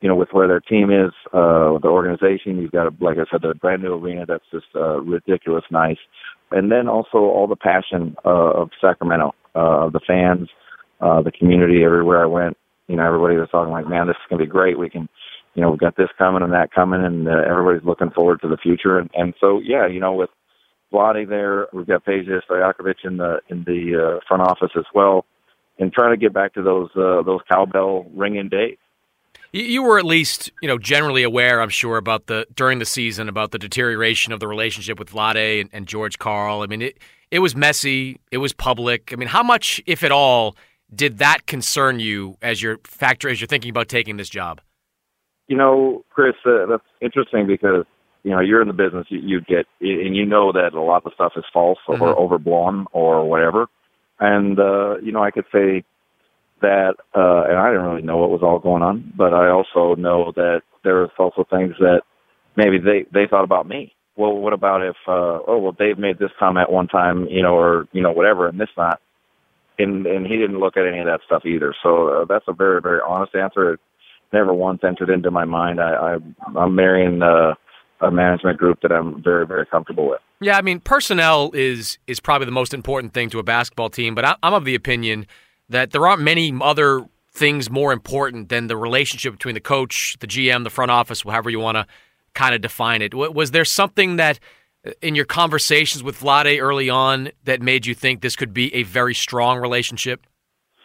you 0.02 0.10
know, 0.10 0.16
with 0.16 0.30
where 0.34 0.50
their 0.50 0.60
team 0.60 0.92
is, 0.92 1.14
uh, 1.34 1.80
the 1.80 1.88
organization. 1.88 2.58
You've 2.60 2.74
got, 2.74 3.02
like 3.02 3.18
I 3.18 3.24
said, 3.32 3.44
the 3.44 3.56
brand 3.56 3.82
new 3.84 3.94
arena 3.94 4.26
that's 4.28 4.44
just 4.52 4.68
uh, 4.76 5.00
ridiculous 5.02 5.64
nice, 5.72 6.00
and 6.52 6.70
then 6.72 6.90
also 6.90 7.20
all 7.20 7.48
the 7.48 7.56
passion 7.56 8.18
uh, 8.26 8.52
of 8.62 8.72
Sacramento, 8.82 9.34
uh, 9.56 9.86
of 9.88 9.94
the 9.94 10.02
fans, 10.06 10.50
uh, 11.02 11.22
the 11.22 11.32
community. 11.32 11.86
Everywhere 11.86 12.22
I 12.24 12.28
went, 12.28 12.58
you 12.90 12.98
know, 12.98 13.08
everybody 13.08 13.38
was 13.38 13.50
talking 13.52 13.72
like, 13.72 13.88
"Man, 13.88 14.08
this 14.08 14.18
is 14.18 14.28
gonna 14.30 14.44
be 14.44 14.52
great. 14.52 14.78
We 14.78 14.90
can." 14.90 15.08
You 15.56 15.62
know, 15.62 15.70
we've 15.70 15.80
got 15.80 15.96
this 15.96 16.10
coming 16.18 16.42
and 16.42 16.54
that 16.54 16.72
coming, 16.74 17.04
and 17.04 17.28
uh, 17.28 17.44
everybody's 17.48 17.86
looking 17.86 18.10
forward 18.12 18.42
to 18.42 18.48
the 18.48 18.58
future. 18.58 18.98
And, 18.98 19.10
and 19.14 19.34
so, 19.40 19.60
yeah, 19.64 19.88
you 19.88 20.00
know, 20.00 20.14
with 20.14 20.30
Vlade 20.92 21.30
there, 21.30 21.68
we've 21.74 21.88
got 21.88 22.06
Peja 22.06 22.42
Stojakovic 22.50 23.04
in 23.04 23.18
the 23.18 23.40
in 23.50 23.64
the 23.66 24.18
uh, 24.18 24.20
front 24.28 24.44
office 24.44 24.72
as 24.78 24.86
well, 24.94 25.26
and 25.80 25.94
trying 25.94 26.12
to 26.12 26.18
get 26.18 26.34
back 26.34 26.54
to 26.54 26.64
those 26.64 26.90
uh, 26.96 27.22
those 27.24 27.42
cowbell 27.50 28.06
ringing 28.16 28.50
days 28.50 28.78
you 29.54 29.84
were 29.84 30.00
at 30.00 30.06
least, 30.06 30.52
you 30.62 30.68
know, 30.68 30.80
generally 30.80 31.22
aware, 31.22 31.62
I'm 31.62 31.70
sure, 31.70 31.98
about 31.98 32.26
the 32.26 32.48
during 32.56 32.80
the 32.80 32.86
season 32.86 33.30
about 33.30 33.52
the 33.52 33.60
deterioration 33.60 34.34
of 34.34 34.40
the 34.40 34.48
relationship 34.48 34.98
with 34.98 35.12
Vlade 35.12 35.62
and, 35.62 35.70
and 35.72 35.88
George 35.88 36.18
Karl. 36.18 36.62
I 36.62 36.68
mean, 36.68 36.82
it 36.82 36.98
it 37.30 37.40
was 37.40 37.56
messy, 37.56 38.20
it 38.32 38.40
was 38.40 38.52
public. 38.52 39.14
I 39.14 39.16
mean, 39.16 39.30
how 39.30 39.44
much, 39.44 39.82
if 39.86 40.04
at 40.04 40.12
all, 40.12 40.56
did 40.94 41.20
that 41.20 41.46
concern 41.46 42.00
you 42.00 42.38
as 42.42 42.62
your 42.62 42.80
factor 42.84 43.30
as 43.30 43.40
you're 43.40 43.48
thinking 43.48 43.70
about 43.70 43.90
taking 43.90 44.18
this 44.18 44.30
job? 44.30 44.60
You 45.48 45.58
know, 45.58 46.04
Chris, 46.10 46.36
uh, 46.46 46.66
that's 46.68 46.84
interesting 47.02 47.48
because 47.48 47.86
you 48.24 48.32
know 48.32 48.40
you're 48.40 48.62
in 48.62 48.68
the 48.68 48.74
business. 48.74 49.08
You, 49.10 49.20
you 49.20 49.42
get 49.42 49.66
and 49.82 50.16
you 50.16 50.26
know 50.26 50.52
that 50.52 50.74
a 50.74 50.82
lot 50.82 51.06
of 51.06 51.14
stuff 51.14 51.34
is 51.36 51.44
false 51.54 51.80
or 51.88 51.96
mm-hmm. 51.96 52.20
overblown 52.20 52.88
or 52.92 53.28
whatever. 53.28 53.68
And 54.20 54.60
uh, 54.60 54.98
you 54.98 55.12
know, 55.12 55.24
I 55.24 55.32
could 55.32 55.46
say 55.52 55.84
that, 56.62 56.96
uh, 57.14 57.44
and 57.50 57.58
I 57.58 57.70
didn't 57.72 57.86
really 57.86 58.02
know 58.02 58.18
what 58.18 58.30
was 58.30 58.42
all 58.42 58.60
going 58.60 58.82
on, 58.82 59.14
but 59.16 59.34
I 59.34 59.50
also 59.50 59.96
know 60.00 60.32
that 60.36 60.62
there 60.84 61.02
was 61.02 61.12
also 61.20 61.46
things 61.50 61.76
that 61.80 62.02
maybe 62.56 62.80
they 62.80 63.06
they 63.14 63.28
thought 63.30 63.44
about 63.44 63.68
me. 63.68 63.94
Well, 64.16 64.34
what 64.36 64.54
about 64.54 64.84
if, 64.84 64.96
uh, 65.08 65.40
oh, 65.48 65.58
well, 65.58 65.72
Dave 65.72 65.98
made 65.98 66.20
this 66.20 66.30
comment 66.38 66.72
one 66.72 66.88
time, 66.88 67.26
you 67.30 67.42
know, 67.42 67.56
or 67.56 67.88
you 67.92 68.02
know, 68.02 68.12
whatever, 68.12 68.48
and 68.48 68.60
this 68.60 68.70
not, 68.78 69.02
and 69.78 70.06
and 70.06 70.26
he 70.26 70.38
didn't 70.38 70.60
look 70.60 70.78
at 70.78 70.88
any 70.88 71.00
of 71.00 71.06
that 71.06 71.22
stuff 71.26 71.46
either. 71.46 71.74
So 71.84 72.08
uh, 72.08 72.26
that's 72.26 72.46
a 72.48 72.54
very 72.54 72.82
very 72.82 73.02
honest 73.06 73.36
answer. 73.36 73.74
It 73.74 73.80
never 74.34 74.54
once 74.54 74.82
entered 74.84 75.10
into 75.10 75.32
my 75.32 75.46
mind. 75.46 75.80
I, 75.80 75.94
I 75.94 76.18
I'm 76.58 76.76
marrying. 76.76 77.22
Uh, 77.22 77.54
a 78.02 78.12
management 78.12 78.58
group 78.58 78.82
that 78.82 78.92
I'm 78.92 79.24
very, 79.24 79.48
very 79.48 79.66
comfortable 79.66 80.10
with. 80.10 80.20
Yeah, 80.42 80.58
I 80.58 80.62
mean, 80.62 80.82
personnel 80.82 81.52
is 81.54 81.98
is 82.06 82.20
probably 82.20 82.46
the 82.46 82.52
most 82.52 82.74
important 82.74 83.14
thing 83.14 83.30
to 83.30 83.40
a 83.40 83.44
basketball 83.44 83.90
team, 83.90 84.14
but 84.14 84.26
I, 84.26 84.36
I'm 84.44 84.54
of 84.54 84.66
the 84.66 84.76
opinion 84.76 85.26
that 85.70 85.92
there 85.92 86.06
aren't 86.06 86.22
many 86.22 86.54
other 86.62 87.06
things 87.32 87.70
more 87.70 87.94
important 87.94 88.50
than 88.50 88.68
the 88.68 88.78
relationship 88.78 89.34
between 89.34 89.56
the 89.56 89.62
coach, 89.62 90.18
the 90.20 90.28
GM, 90.28 90.64
the 90.64 90.70
front 90.70 90.92
office, 90.92 91.24
however 91.24 91.50
you 91.50 91.60
want 91.60 91.78
to 91.78 91.88
kind 92.34 92.54
of 92.54 92.62
define 92.62 93.02
it? 93.02 93.14
Was 93.14 93.52
there 93.52 93.66
something 93.66 94.18
that 94.18 94.40
uh, 94.86 94.92
in 95.02 95.16
your 95.16 95.26
conversations 95.26 96.04
with 96.04 96.20
Vlade 96.20 96.62
early 96.62 96.90
on 96.90 97.32
that 97.44 97.62
made 97.62 97.86
you 97.86 97.94
think 97.96 98.22
this 98.22 98.36
could 98.36 98.54
be 98.54 98.74
a 98.74 98.84
very 98.84 99.14
strong 99.14 99.60
relationship? 99.60 100.26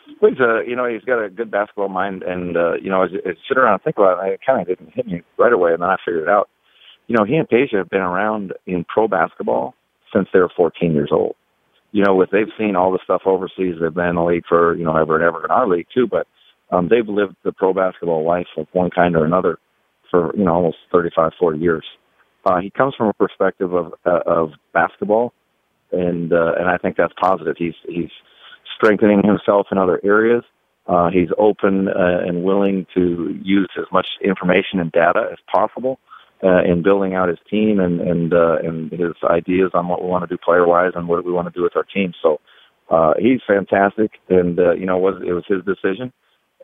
He's 0.09 0.40
a, 0.40 0.62
you 0.66 0.74
know, 0.74 0.86
he's 0.88 1.02
got 1.02 1.22
a 1.22 1.28
good 1.28 1.50
basketball 1.50 1.88
mind, 1.88 2.22
and 2.22 2.56
uh, 2.56 2.74
you 2.82 2.90
know, 2.90 3.04
as, 3.04 3.11
as 3.26 3.36
I 3.36 3.48
sit 3.48 3.59
around 3.59 3.74
and 3.74 3.82
think 3.82 3.98
about 3.98 4.26
it, 4.26 4.32
it 4.32 4.40
kind 4.44 4.61
of 4.61 4.66
didn't 4.66 4.94
hit 4.94 5.06
me 5.06 5.22
right 5.38 5.52
away, 5.52 5.72
and 5.72 5.82
then 5.82 5.88
I 5.88 5.96
figured 6.04 6.24
it 6.24 6.28
out. 6.28 6.48
You 7.06 7.16
know, 7.16 7.24
he 7.24 7.36
and 7.36 7.48
Peja 7.48 7.78
have 7.78 7.90
been 7.90 8.00
around 8.00 8.52
in 8.66 8.84
pro 8.84 9.06
basketball 9.06 9.74
since 10.12 10.28
they 10.32 10.40
were 10.40 10.50
14 10.56 10.92
years 10.92 11.11
old. 11.12 11.36
You 11.92 12.04
know, 12.04 12.14
with 12.14 12.30
they've 12.30 12.52
seen 12.59 12.76
all 12.76 12.92
the 12.92 12.98
stuff 13.04 13.22
overseas. 13.26 13.76
They've 13.80 13.94
been 13.94 14.06
in 14.06 14.16
the 14.16 14.24
league 14.24 14.44
for 14.48 14.74
you 14.76 14.84
know 14.84 14.96
ever 14.96 15.16
and 15.16 15.24
ever 15.24 15.44
in 15.44 15.50
our 15.50 15.68
league 15.68 15.86
too, 15.94 16.06
but 16.06 16.26
um, 16.70 16.88
they've 16.88 17.09
lived 17.09 17.36
the 17.44 17.52
pro 17.52 17.72
basketball 17.72 18.26
life 18.26 18.46
of 18.56 18.66
one 18.72 18.90
kind 18.90 19.16
or 19.16 19.24
another 19.24 19.59
for 20.11 20.34
you 20.36 20.44
know 20.44 20.54
almost 20.54 20.78
35, 20.92 21.32
40 21.38 21.59
years. 21.59 21.84
Uh, 22.44 22.61
he 22.61 22.70
comes 22.70 22.94
from 22.94 23.09
a 23.09 23.12
perspective 23.14 23.72
of 23.72 23.94
uh, 24.04 24.20
of 24.26 24.50
basketball, 24.72 25.32
and 25.92 26.32
uh, 26.32 26.52
and 26.59 26.68
I 26.68 26.78
think 26.78 26.96
that's 26.96 27.12
positive. 27.20 27.56
He's 27.59 27.74
he's 27.86 28.11
strengthening 28.79 29.22
himself 29.24 29.66
in 29.72 29.79
other 29.79 30.01
areas. 30.05 30.45
Uh, 30.87 31.11
he's 31.11 31.29
open 31.37 31.89
uh, 31.89 32.20
and 32.26 32.45
willing 32.45 32.87
to 32.95 33.39
use 33.43 33.68
as 33.79 33.85
much 33.93 34.07
information 34.24 34.81
and 34.81 34.91
data 34.93 35.29
as 35.31 35.39
possible 35.53 35.99
uh, 36.43 36.62
in 36.62 36.83
building 36.83 37.14
out 37.14 37.29
his 37.29 37.39
team 37.51 37.79
and 37.81 38.01
and 38.01 38.33
uh, 38.33 38.57
and 38.62 38.91
his 38.93 39.12
ideas 39.24 39.70
on 39.74 39.89
what 39.89 40.03
we 40.03 40.09
want 40.09 40.22
to 40.22 40.35
do 40.35 40.39
player 40.43 40.66
wise 40.66 40.93
and 40.95 41.07
what 41.09 41.24
we 41.24 41.33
want 41.33 41.47
to 41.47 41.59
do 41.59 41.62
with 41.62 41.76
our 41.76 41.83
team. 41.83 42.14
So 42.22 42.41
uh, 42.91 43.12
he's 43.18 43.41
fantastic, 43.47 44.12
and 44.31 44.59
uh, 44.59 44.72
you 44.72 44.87
know, 44.87 44.97
it 44.97 45.03
was 45.03 45.22
it 45.26 45.33
was 45.33 45.45
his 45.47 45.62
decision, 45.64 46.12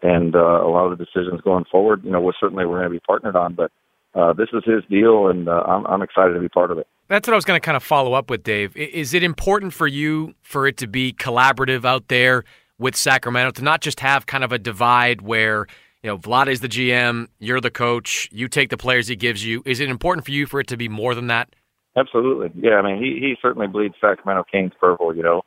and 0.03 0.35
uh, 0.35 0.65
a 0.65 0.71
lot 0.71 0.91
of 0.91 0.97
the 0.97 1.05
decisions 1.05 1.43
going 1.43 1.67
forward, 1.71 2.03
you 2.05 2.11
know, 2.11 2.21
we're 2.21 2.33
certainly 2.41 2.65
we're 2.65 2.79
going 2.79 2.93
to 2.93 2.99
be 2.99 3.07
partnered 3.07 3.37
on, 3.37 3.55
but. 3.55 3.71
Uh, 4.17 4.33
this 4.33 4.47
is 4.53 4.63
his 4.65 4.85
deal, 4.89 5.27
and 5.27 5.49
uh, 5.49 5.65
I'm, 5.67 5.85
I'm 5.87 6.03
excited 6.03 6.35
to 6.35 6.41
be 6.41 6.49
part 6.49 6.71
of 6.71 6.79
it. 6.79 6.87
That's 7.09 7.29
what 7.29 7.35
I 7.35 7.37
was 7.37 7.45
going 7.45 7.61
to 7.61 7.65
kind 7.65 7.77
of 7.77 7.83
follow 7.83 8.15
up 8.15 8.31
with, 8.31 8.43
Dave. 8.43 8.77
Is 8.77 9.13
it 9.13 9.23
important 9.23 9.75
for 9.75 9.87
you 9.87 10.35
for 10.43 10.67
it 10.67 10.79
to 10.79 10.87
be 10.87 11.13
collaborative 11.13 11.85
out 11.85 12.09
there 12.09 12.45
with 12.79 12.97
Sacramento 12.97 13.53
to 13.53 13.63
not 13.63 13.81
just 13.81 14.01
have 14.01 14.27
kind 14.27 14.43
of 14.43 14.53
a 14.53 14.59
divide 14.59 15.21
where 15.21 15.67
you 16.03 16.11
know 16.11 16.19
Vlad 16.19 16.49
is 16.49 16.61
the 16.61 16.69
GM, 16.69 17.29
you're 17.39 17.61
the 17.61 17.71
coach, 17.71 18.29
you 18.33 18.49
take 18.49 18.71
the 18.71 18.77
players 18.77 19.09
he 19.09 19.17
gives 19.17 19.45
you? 19.45 19.63
Is 19.67 19.81
it 19.81 19.89
important 19.89 20.25
for 20.25 20.33
you 20.33 20.47
for 20.47 20.61
it 20.61 20.67
to 20.69 20.77
be 20.77 20.89
more 20.89 21.15
than 21.15 21.27
that? 21.27 21.55
Absolutely, 21.97 22.51
yeah. 22.61 22.77
I 22.77 22.83
mean, 22.83 23.03
he 23.03 23.21
he 23.21 23.37
certainly 23.41 23.69
bleeds 23.69 23.95
Sacramento 24.01 24.45
Kings 24.51 24.73
purple, 24.81 25.15
you 25.15 25.23
know, 25.23 25.43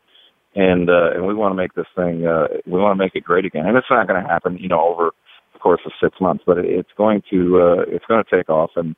and 0.56 0.90
uh, 0.90 1.12
and 1.14 1.26
we 1.26 1.34
want 1.34 1.52
to 1.52 1.56
make 1.56 1.74
this 1.74 1.88
thing, 1.96 2.26
uh, 2.26 2.48
we 2.66 2.80
want 2.80 2.98
to 2.98 3.04
make 3.04 3.16
it 3.16 3.24
great 3.24 3.46
again, 3.46 3.66
and 3.66 3.76
it's 3.78 3.88
not 3.90 4.08
going 4.08 4.22
to 4.22 4.28
happen, 4.28 4.58
you 4.58 4.70
know, 4.70 4.82
over 4.82 5.12
the 5.54 5.60
course 5.60 5.82
of 5.86 5.92
six 6.02 6.22
months, 6.22 6.44
but 6.46 6.60
it's 6.60 6.90
going 6.98 7.22
to 7.32 7.60
uh, 7.60 7.82
it's 7.88 8.06
going 8.06 8.24
to 8.24 8.36
take 8.36 8.50
off, 8.50 8.72
and 8.76 8.96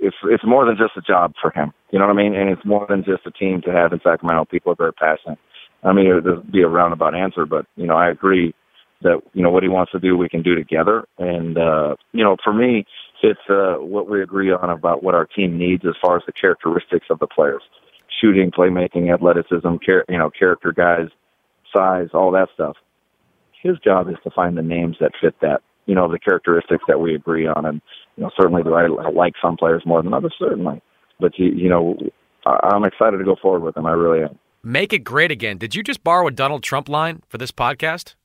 it's 0.00 0.16
it's 0.24 0.44
more 0.44 0.64
than 0.64 0.76
just 0.76 0.96
a 0.96 1.02
job 1.02 1.34
for 1.40 1.50
him. 1.50 1.72
You 1.90 1.98
know 1.98 2.06
what 2.06 2.14
I 2.14 2.16
mean? 2.16 2.34
And 2.34 2.50
it's 2.50 2.64
more 2.64 2.86
than 2.88 3.04
just 3.04 3.26
a 3.26 3.30
team 3.30 3.60
to 3.62 3.72
have 3.72 3.92
in 3.92 4.00
Sacramento. 4.02 4.46
People 4.46 4.72
are 4.72 4.76
very 4.76 4.92
passionate. 4.92 5.38
I 5.82 5.92
mean, 5.92 6.06
it'd 6.06 6.50
be 6.50 6.62
a 6.62 6.68
roundabout 6.68 7.14
answer, 7.14 7.46
but 7.46 7.66
you 7.76 7.86
know, 7.86 7.96
I 7.96 8.10
agree 8.10 8.54
that 9.02 9.20
you 9.32 9.42
know 9.42 9.50
what 9.50 9.62
he 9.62 9.68
wants 9.68 9.92
to 9.92 9.98
do, 9.98 10.16
we 10.16 10.28
can 10.28 10.42
do 10.42 10.54
together. 10.54 11.04
And 11.18 11.56
uh, 11.58 11.96
you 12.12 12.24
know, 12.24 12.36
for 12.42 12.52
me, 12.52 12.86
it's 13.22 13.40
uh, 13.48 13.76
what 13.76 14.08
we 14.08 14.22
agree 14.22 14.50
on 14.52 14.70
about 14.70 15.02
what 15.02 15.14
our 15.14 15.26
team 15.26 15.58
needs 15.58 15.84
as 15.86 15.94
far 16.00 16.16
as 16.16 16.22
the 16.26 16.32
characteristics 16.32 17.06
of 17.10 17.18
the 17.18 17.26
players: 17.26 17.62
shooting, 18.20 18.50
playmaking, 18.50 19.12
athleticism, 19.12 19.76
char- 19.84 20.04
you 20.08 20.18
know, 20.18 20.30
character 20.30 20.72
guys, 20.72 21.08
size, 21.74 22.08
all 22.14 22.30
that 22.32 22.48
stuff. 22.54 22.76
His 23.62 23.78
job 23.84 24.08
is 24.08 24.16
to 24.24 24.30
find 24.30 24.56
the 24.56 24.62
names 24.62 24.96
that 25.00 25.12
fit 25.20 25.34
that 25.42 25.60
you 25.90 25.96
know, 25.96 26.08
the 26.08 26.20
characteristics 26.20 26.84
that 26.86 27.00
we 27.00 27.16
agree 27.16 27.48
on. 27.48 27.66
And, 27.66 27.82
you 28.20 28.26
know, 28.26 28.30
certainly 28.38 28.62
do 28.62 28.74
I 28.74 28.86
like 29.08 29.32
some 29.40 29.56
players 29.56 29.82
more 29.86 30.02
than 30.02 30.12
others? 30.12 30.34
Certainly. 30.38 30.82
But, 31.18 31.38
you, 31.38 31.46
you 31.46 31.70
know, 31.70 31.96
I'm 32.44 32.84
excited 32.84 33.16
to 33.16 33.24
go 33.24 33.34
forward 33.40 33.62
with 33.62 33.74
them. 33.74 33.86
I 33.86 33.92
really 33.92 34.22
am. 34.22 34.38
Make 34.62 34.92
it 34.92 35.04
great 35.04 35.30
again. 35.30 35.56
Did 35.56 35.74
you 35.74 35.82
just 35.82 36.04
borrow 36.04 36.26
a 36.26 36.30
Donald 36.30 36.62
Trump 36.62 36.90
line 36.90 37.22
for 37.30 37.38
this 37.38 37.50
podcast? 37.50 38.16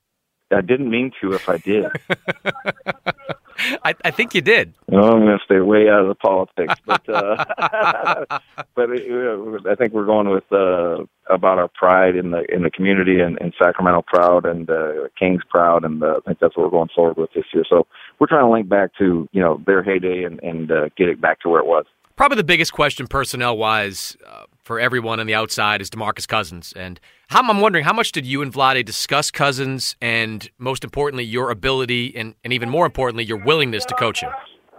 I 0.52 0.60
didn't 0.60 0.90
mean 0.90 1.12
to 1.22 1.32
if 1.32 1.48
I 1.48 1.58
did. 1.60 1.86
I, 3.84 3.96
I, 4.04 4.12
think 4.12 4.36
you 4.36 4.42
did. 4.42 4.74
No, 4.90 5.00
I'm 5.00 5.26
going 5.26 5.38
to 5.38 5.44
stay 5.46 5.60
way 5.60 5.88
out 5.90 6.02
of 6.02 6.08
the 6.08 6.16
politics, 6.16 6.74
but 6.86 7.08
uh, 7.08 7.46
but 8.76 8.90
it, 8.92 9.66
I 9.68 9.76
think 9.76 9.94
we're 9.94 10.06
going 10.06 10.30
with 10.30 10.44
uh, 10.52 11.06
about 11.34 11.58
our 11.60 11.70
pride 11.70 12.16
in 12.16 12.32
the 12.32 12.44
in 12.54 12.64
the 12.64 12.70
community 12.70 13.20
and, 13.20 13.38
and 13.40 13.54
Sacramento 13.62 14.04
proud 14.08 14.46
and 14.46 14.70
uh, 14.70 15.08
Kings 15.18 15.42
proud, 15.50 15.86
and 15.86 16.04
uh, 16.04 16.18
I 16.18 16.20
think 16.28 16.40
that's 16.40 16.58
what 16.58 16.66
we're 16.66 16.78
going 16.78 16.90
forward 16.94 17.18
with 17.18 17.32
this 17.34 17.46
year. 17.54 17.64
So 17.70 17.88
we're 18.20 18.28
trying 18.28 18.46
to 18.46 18.52
link 18.52 18.68
back 18.68 18.92
to 18.98 19.28
you 19.32 19.42
know 19.42 19.62
their 19.66 19.84
heyday 19.84 20.24
and 20.24 20.42
and 20.44 20.72
uh, 20.72 20.90
get 20.98 21.08
it 21.10 21.22
back 21.22 21.40
to 21.42 21.50
where 21.50 21.60
it 21.60 21.68
was. 21.68 21.86
Probably 22.16 22.38
the 22.38 22.46
biggest 22.46 22.72
question 22.72 23.08
personnel 23.08 23.58
wise 23.58 24.16
uh, 24.26 24.46
for 24.64 24.80
everyone 24.80 25.20
on 25.20 25.28
the 25.28 25.36
outside 25.36 25.82
is 25.82 25.90
DeMarcus 25.90 26.28
Cousins. 26.28 26.74
And 26.74 27.00
how, 27.28 27.42
I'm 27.42 27.60
wondering, 27.60 27.84
how 27.84 27.94
much 27.94 28.12
did 28.12 28.26
you 28.26 28.42
and 28.42 28.54
Vlade 28.54 28.86
discuss 28.86 29.32
Cousins 29.32 29.96
and, 30.02 30.50
most 30.58 30.84
importantly, 30.84 31.24
your 31.24 31.50
ability 31.50 32.16
and, 32.16 32.36
and 32.44 32.54
even 32.54 32.70
more 32.70 32.86
importantly, 32.86 33.24
your 33.24 33.44
willingness 33.44 33.86
to 33.86 33.96
coach 33.96 34.22
him? 34.22 34.32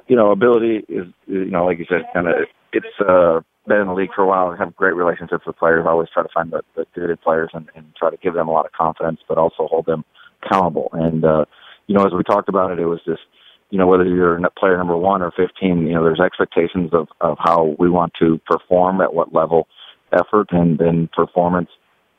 You 0.07 0.17
know, 0.17 0.31
ability 0.31 0.85
is, 0.89 1.07
you 1.27 1.47
know, 1.47 1.65
like 1.65 1.79
you 1.79 1.87
said, 1.89 2.03
kind 2.15 2.29
of, 2.29 2.35
it's 2.73 2.87
uh, 3.01 3.41
been 3.67 3.79
in 3.81 3.87
the 3.89 3.95
league 3.95 4.11
for 4.15 4.23
a 4.23 4.27
while. 4.27 4.49
I 4.49 4.57
have 4.57 4.77
great 4.77 4.95
relationships 4.95 5.45
with 5.47 5.57
players. 5.57 5.85
I 5.87 5.91
always 5.91 6.09
try 6.13 6.23
to 6.23 6.29
find 6.33 6.53
the, 6.53 6.63
the 6.77 6.87
good 6.95 7.21
players 7.21 7.51
and, 7.53 7.69
and 7.75 7.87
try 7.97 8.11
to 8.11 8.17
give 8.17 8.35
them 8.35 8.49
a 8.49 8.53
lot 8.53 8.67
of 8.67 8.73
confidence, 8.73 9.21
but 9.29 9.39
also 9.39 9.67
hold 9.67 9.87
them 9.87 10.05
accountable. 10.45 10.91
And, 10.93 11.25
uh, 11.25 11.45
you 11.89 11.97
know, 11.97 12.05
as 12.05 12.13
we 12.13 12.23
talked 12.23 12.49
about 12.49 12.71
it, 12.71 12.79
it 12.79 12.87
was 12.87 13.01
just, 13.05 13.23
you 13.71 13.79
know, 13.79 13.87
whether 13.89 14.05
you're 14.05 14.39
player 14.57 14.77
number 14.77 14.97
one 14.97 15.23
or 15.23 15.33
15, 15.37 15.87
you 15.87 15.95
know, 15.95 16.05
there's 16.05 16.21
expectations 16.21 16.91
of, 16.93 17.09
of 17.21 17.37
how 17.41 17.75
we 17.79 17.91
want 17.91 18.13
to 18.21 18.41
perform 18.47 19.01
at 19.01 19.13
what 19.13 19.35
level, 19.35 19.67
effort 20.13 20.49
and, 20.51 20.79
then 20.79 21.09
performance, 21.13 21.69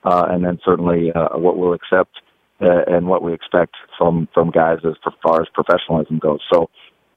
uh, 0.04 0.28
and 0.30 0.46
then 0.46 0.60
certainly 0.64 1.12
uh, 1.12 1.38
what 1.38 1.58
we'll 1.58 1.74
accept 1.74 2.18
uh, 2.62 2.84
and 2.88 3.08
what 3.08 3.22
we 3.22 3.34
expect 3.34 3.76
from, 3.98 4.28
from 4.34 4.52
guys 4.52 4.80
as 4.86 4.94
far 5.22 5.42
as 5.42 5.48
professionalism 5.54 6.20
goes. 6.20 6.40
So, 6.52 6.70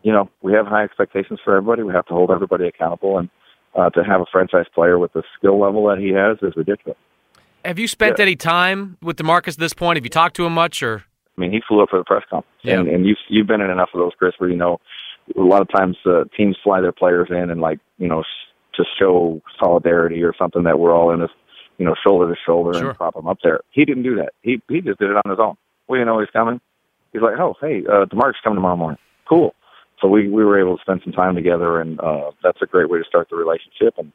you 0.02 0.12
know, 0.12 0.28
we 0.42 0.52
have 0.52 0.66
high 0.66 0.84
expectations 0.84 1.40
for 1.44 1.56
everybody. 1.56 1.82
We 1.82 1.92
have 1.92 2.06
to 2.06 2.14
hold 2.14 2.30
everybody 2.30 2.66
accountable, 2.66 3.18
and 3.18 3.28
uh, 3.74 3.90
to 3.90 4.02
have 4.02 4.20
a 4.20 4.26
franchise 4.30 4.66
player 4.74 4.98
with 4.98 5.12
the 5.12 5.22
skill 5.38 5.60
level 5.60 5.86
that 5.86 5.98
he 5.98 6.10
has 6.10 6.38
is 6.42 6.56
ridiculous. 6.56 6.98
Have 7.64 7.78
you 7.78 7.86
spent 7.86 8.18
yeah. 8.18 8.22
any 8.24 8.36
time 8.36 8.96
with 9.02 9.16
DeMarcus 9.16 9.54
at 9.54 9.58
this 9.58 9.74
point? 9.74 9.96
Have 9.96 10.04
you 10.04 10.10
talked 10.10 10.36
to 10.36 10.46
him 10.46 10.54
much, 10.54 10.82
or 10.82 11.04
I 11.36 11.40
mean, 11.40 11.52
he 11.52 11.60
flew 11.66 11.82
up 11.82 11.90
for 11.90 11.98
the 11.98 12.04
press 12.04 12.22
conference, 12.30 12.56
yeah. 12.62 12.80
and, 12.80 12.88
and 12.88 13.06
you've 13.06 13.18
you've 13.28 13.46
been 13.46 13.60
in 13.60 13.70
enough 13.70 13.90
of 13.92 14.00
those, 14.00 14.12
Chris, 14.18 14.32
where 14.38 14.48
you 14.48 14.56
know 14.56 14.80
a 15.36 15.40
lot 15.40 15.60
of 15.60 15.68
times 15.68 15.96
uh, 16.06 16.24
teams 16.36 16.56
fly 16.62 16.80
their 16.80 16.92
players 16.92 17.28
in 17.30 17.50
and 17.50 17.60
like 17.60 17.78
you 17.98 18.08
know 18.08 18.22
to 18.74 18.84
show 18.98 19.42
solidarity 19.58 20.22
or 20.22 20.34
something 20.38 20.64
that 20.64 20.78
we're 20.78 20.94
all 20.94 21.12
in 21.12 21.20
this 21.20 21.30
you 21.80 21.86
know 21.86 21.94
shoulder 22.06 22.32
to 22.32 22.38
shoulder 22.46 22.78
sure. 22.78 22.90
and 22.90 22.96
prop 22.98 23.16
him 23.16 23.26
up 23.26 23.38
there. 23.42 23.60
He 23.70 23.86
didn't 23.86 24.02
do 24.02 24.16
that. 24.16 24.34
He 24.42 24.62
he 24.68 24.82
just 24.82 24.98
did 25.00 25.10
it 25.10 25.16
on 25.16 25.30
his 25.30 25.40
own. 25.40 25.56
We 25.88 25.96
didn't 25.96 26.08
know 26.08 26.20
he's 26.20 26.28
coming. 26.30 26.60
He's 27.12 27.22
like, 27.22 27.38
oh 27.40 27.54
hey, 27.60 27.82
uh, 27.88 28.04
DeMarcus 28.04 28.34
coming 28.44 28.58
tomorrow 28.58 28.76
morning. 28.76 28.98
Cool. 29.26 29.54
So 30.00 30.06
we 30.06 30.28
we 30.28 30.44
were 30.44 30.60
able 30.60 30.76
to 30.76 30.82
spend 30.82 31.00
some 31.02 31.14
time 31.14 31.34
together, 31.34 31.80
and 31.80 31.98
uh, 31.98 32.32
that's 32.42 32.60
a 32.62 32.66
great 32.66 32.90
way 32.90 32.98
to 32.98 33.04
start 33.04 33.28
the 33.30 33.36
relationship. 33.36 33.94
And 33.96 34.12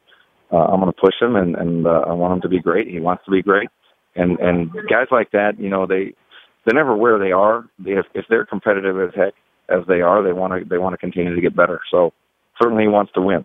uh, 0.52 0.58
I'm 0.58 0.80
going 0.80 0.92
to 0.92 1.00
push 1.00 1.14
him, 1.20 1.34
and 1.34 1.56
and 1.56 1.86
uh, 1.88 2.04
I 2.06 2.12
want 2.12 2.34
him 2.34 2.40
to 2.42 2.48
be 2.48 2.60
great. 2.60 2.86
He 2.86 3.00
wants 3.00 3.24
to 3.24 3.32
be 3.32 3.42
great, 3.42 3.68
and 4.14 4.38
and 4.38 4.70
guys 4.88 5.08
like 5.10 5.32
that, 5.32 5.58
you 5.58 5.68
know, 5.68 5.86
they 5.86 6.14
they're 6.64 6.74
never 6.74 6.96
where 6.96 7.18
they 7.18 7.32
are. 7.32 7.64
If 7.84 8.06
if 8.14 8.26
they're 8.30 8.46
competitive 8.46 8.96
as 9.00 9.10
heck 9.12 9.34
as 9.68 9.84
they 9.88 10.02
are, 10.02 10.22
they 10.22 10.32
want 10.32 10.52
to 10.52 10.68
they 10.68 10.78
want 10.78 10.92
to 10.92 10.98
continue 10.98 11.34
to 11.34 11.40
get 11.40 11.56
better. 11.56 11.80
So 11.90 12.12
certainly 12.62 12.84
he 12.84 12.88
wants 12.88 13.10
to 13.14 13.20
win. 13.20 13.44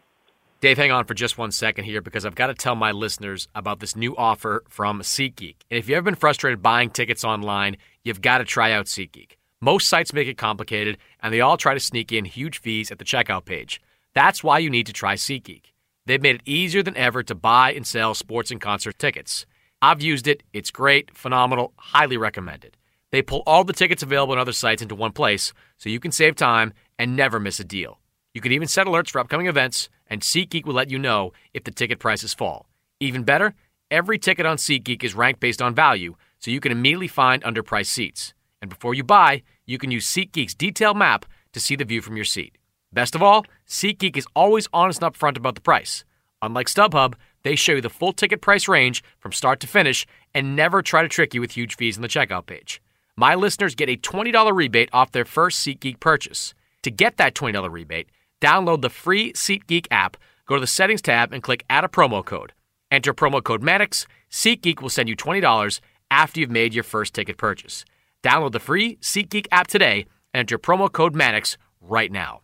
Dave, 0.61 0.77
hang 0.77 0.91
on 0.91 1.05
for 1.05 1.15
just 1.15 1.39
one 1.39 1.51
second 1.51 1.85
here 1.85 2.01
because 2.01 2.23
I've 2.23 2.35
got 2.35 2.47
to 2.47 2.53
tell 2.53 2.75
my 2.75 2.91
listeners 2.91 3.47
about 3.55 3.79
this 3.79 3.95
new 3.95 4.15
offer 4.15 4.63
from 4.69 5.01
SeatGeek. 5.01 5.55
And 5.71 5.79
if 5.79 5.89
you've 5.89 5.97
ever 5.97 6.05
been 6.05 6.13
frustrated 6.13 6.61
buying 6.61 6.91
tickets 6.91 7.23
online, 7.23 7.77
you've 8.03 8.21
got 8.21 8.37
to 8.37 8.45
try 8.45 8.71
out 8.71 8.85
SeatGeek. 8.85 9.37
Most 9.59 9.87
sites 9.87 10.13
make 10.13 10.27
it 10.27 10.37
complicated, 10.37 10.99
and 11.19 11.33
they 11.33 11.41
all 11.41 11.57
try 11.57 11.73
to 11.73 11.79
sneak 11.79 12.11
in 12.11 12.25
huge 12.25 12.59
fees 12.59 12.91
at 12.91 12.99
the 12.99 13.05
checkout 13.05 13.45
page. 13.45 13.81
That's 14.13 14.43
why 14.43 14.59
you 14.59 14.69
need 14.69 14.85
to 14.85 14.93
try 14.93 15.15
SeatGeek. 15.15 15.71
They've 16.05 16.21
made 16.21 16.35
it 16.35 16.41
easier 16.45 16.83
than 16.83 16.95
ever 16.95 17.23
to 17.23 17.33
buy 17.33 17.73
and 17.73 17.87
sell 17.87 18.13
sports 18.13 18.51
and 18.51 18.61
concert 18.61 18.99
tickets. 18.99 19.47
I've 19.81 20.03
used 20.03 20.27
it, 20.27 20.43
it's 20.53 20.69
great, 20.69 21.17
phenomenal, 21.17 21.73
highly 21.77 22.17
recommended. 22.17 22.77
They 23.11 23.23
pull 23.23 23.41
all 23.47 23.63
the 23.63 23.73
tickets 23.73 24.03
available 24.03 24.33
on 24.33 24.37
other 24.37 24.53
sites 24.53 24.83
into 24.83 24.93
one 24.93 25.11
place 25.11 25.53
so 25.79 25.89
you 25.89 25.99
can 25.99 26.11
save 26.11 26.35
time 26.35 26.73
and 26.99 27.15
never 27.15 27.39
miss 27.39 27.59
a 27.59 27.63
deal. 27.63 27.97
You 28.35 28.41
can 28.41 28.51
even 28.51 28.67
set 28.67 28.87
alerts 28.87 29.09
for 29.09 29.19
upcoming 29.19 29.47
events, 29.47 29.89
and 30.11 30.21
SeatGeek 30.21 30.65
will 30.65 30.75
let 30.75 30.91
you 30.91 30.99
know 30.99 31.31
if 31.53 31.63
the 31.63 31.71
ticket 31.71 31.97
prices 31.97 32.33
fall. 32.33 32.67
Even 32.99 33.23
better, 33.23 33.55
every 33.89 34.19
ticket 34.19 34.45
on 34.45 34.57
SeatGeek 34.57 35.03
is 35.03 35.15
ranked 35.15 35.39
based 35.39 35.61
on 35.61 35.73
value, 35.73 36.15
so 36.37 36.51
you 36.51 36.59
can 36.59 36.71
immediately 36.71 37.07
find 37.07 37.41
underpriced 37.43 37.87
seats. 37.87 38.33
And 38.61 38.69
before 38.69 38.93
you 38.93 39.03
buy, 39.05 39.41
you 39.65 39.77
can 39.77 39.89
use 39.89 40.05
SeatGeek's 40.05 40.53
detailed 40.53 40.97
map 40.97 41.25
to 41.53 41.61
see 41.61 41.77
the 41.77 41.85
view 41.85 42.01
from 42.01 42.17
your 42.17 42.25
seat. 42.25 42.57
Best 42.91 43.15
of 43.15 43.23
all, 43.23 43.45
SeatGeek 43.67 44.17
is 44.17 44.27
always 44.35 44.67
honest 44.73 45.01
and 45.01 45.11
upfront 45.11 45.37
about 45.37 45.55
the 45.55 45.61
price. 45.61 46.03
Unlike 46.41 46.67
StubHub, 46.67 47.13
they 47.43 47.55
show 47.55 47.73
you 47.73 47.81
the 47.81 47.89
full 47.89 48.11
ticket 48.11 48.41
price 48.41 48.67
range 48.67 49.03
from 49.17 49.31
start 49.31 49.61
to 49.61 49.67
finish 49.67 50.05
and 50.33 50.55
never 50.57 50.81
try 50.81 51.01
to 51.01 51.07
trick 51.07 51.33
you 51.33 51.39
with 51.39 51.51
huge 51.51 51.77
fees 51.77 51.97
on 51.97 52.01
the 52.01 52.07
checkout 52.09 52.45
page. 52.47 52.81
my 53.15 53.35
listeners 53.35 53.75
get 53.75 53.89
a 53.89 53.97
$20 53.97 54.53
rebate 54.53 54.89
off 54.91 55.11
their 55.11 55.25
first 55.25 55.65
SeatGeek 55.65 55.99
purchase. 55.99 56.53
To 56.83 56.91
get 56.91 57.17
that 57.17 57.35
$20 57.35 57.71
rebate, 57.71 58.09
download 58.41 58.81
the 58.81 58.89
free 58.89 59.31
SeatGeek 59.33 59.87
app, 59.91 60.17
go 60.45 60.55
to 60.55 60.61
the 60.61 60.67
Settings 60.67 61.01
tab, 61.01 61.31
and 61.31 61.41
click 61.41 61.63
Add 61.69 61.85
a 61.85 61.87
promo 61.87 62.25
code. 62.25 62.53
Enter 62.89 63.13
promo 63.13 63.41
code 63.41 63.63
Mannix. 63.63 64.05
SeatGeek 64.29 64.81
will 64.81 64.89
send 64.89 65.07
you 65.07 65.15
$20 65.15 65.79
after 66.09 66.39
you've 66.39 66.51
made 66.51 66.73
your 66.73 66.83
first 66.83 67.13
ticket 67.13 67.37
purchase. 67.37 67.85
Download 68.23 68.51
the 68.51 68.59
free 68.59 68.97
SeatGeek 68.97 69.47
app 69.51 69.67
today 69.67 70.05
and 70.33 70.41
enter 70.41 70.57
promo 70.57 70.91
code 70.91 71.15
Mannix 71.15 71.57
right 71.79 72.11
now. 72.11 72.41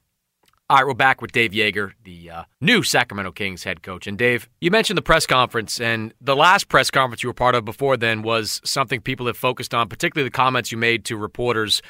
All 0.69 0.75
right, 0.75 0.85
we're 0.85 0.95
back 0.95 1.21
with 1.21 1.31
Dave 1.31 1.51
Joerger, 1.51 1.93
the 2.03 2.29
uh, 2.29 2.43
new 2.59 2.83
Sacramento 2.83 3.31
Kings 3.31 3.63
head 3.63 3.81
coach. 3.81 4.05
And 4.05 4.17
Dave, 4.17 4.49
you 4.59 4.69
mentioned 4.69 4.97
the 4.97 5.01
press 5.01 5.25
conference, 5.25 5.79
and 5.79 6.13
the 6.19 6.35
last 6.35 6.67
press 6.67 6.91
conference 6.91 7.23
you 7.23 7.29
were 7.29 7.33
part 7.33 7.55
of 7.55 7.63
before 7.63 7.95
then 7.95 8.21
was 8.21 8.59
something 8.65 8.99
people 8.99 9.27
have 9.27 9.37
focused 9.37 9.73
on, 9.73 9.87
particularly 9.87 10.27
the 10.27 10.33
comments 10.33 10.69
you 10.69 10.77
made 10.77 11.05
to 11.05 11.15
reporters 11.15 11.81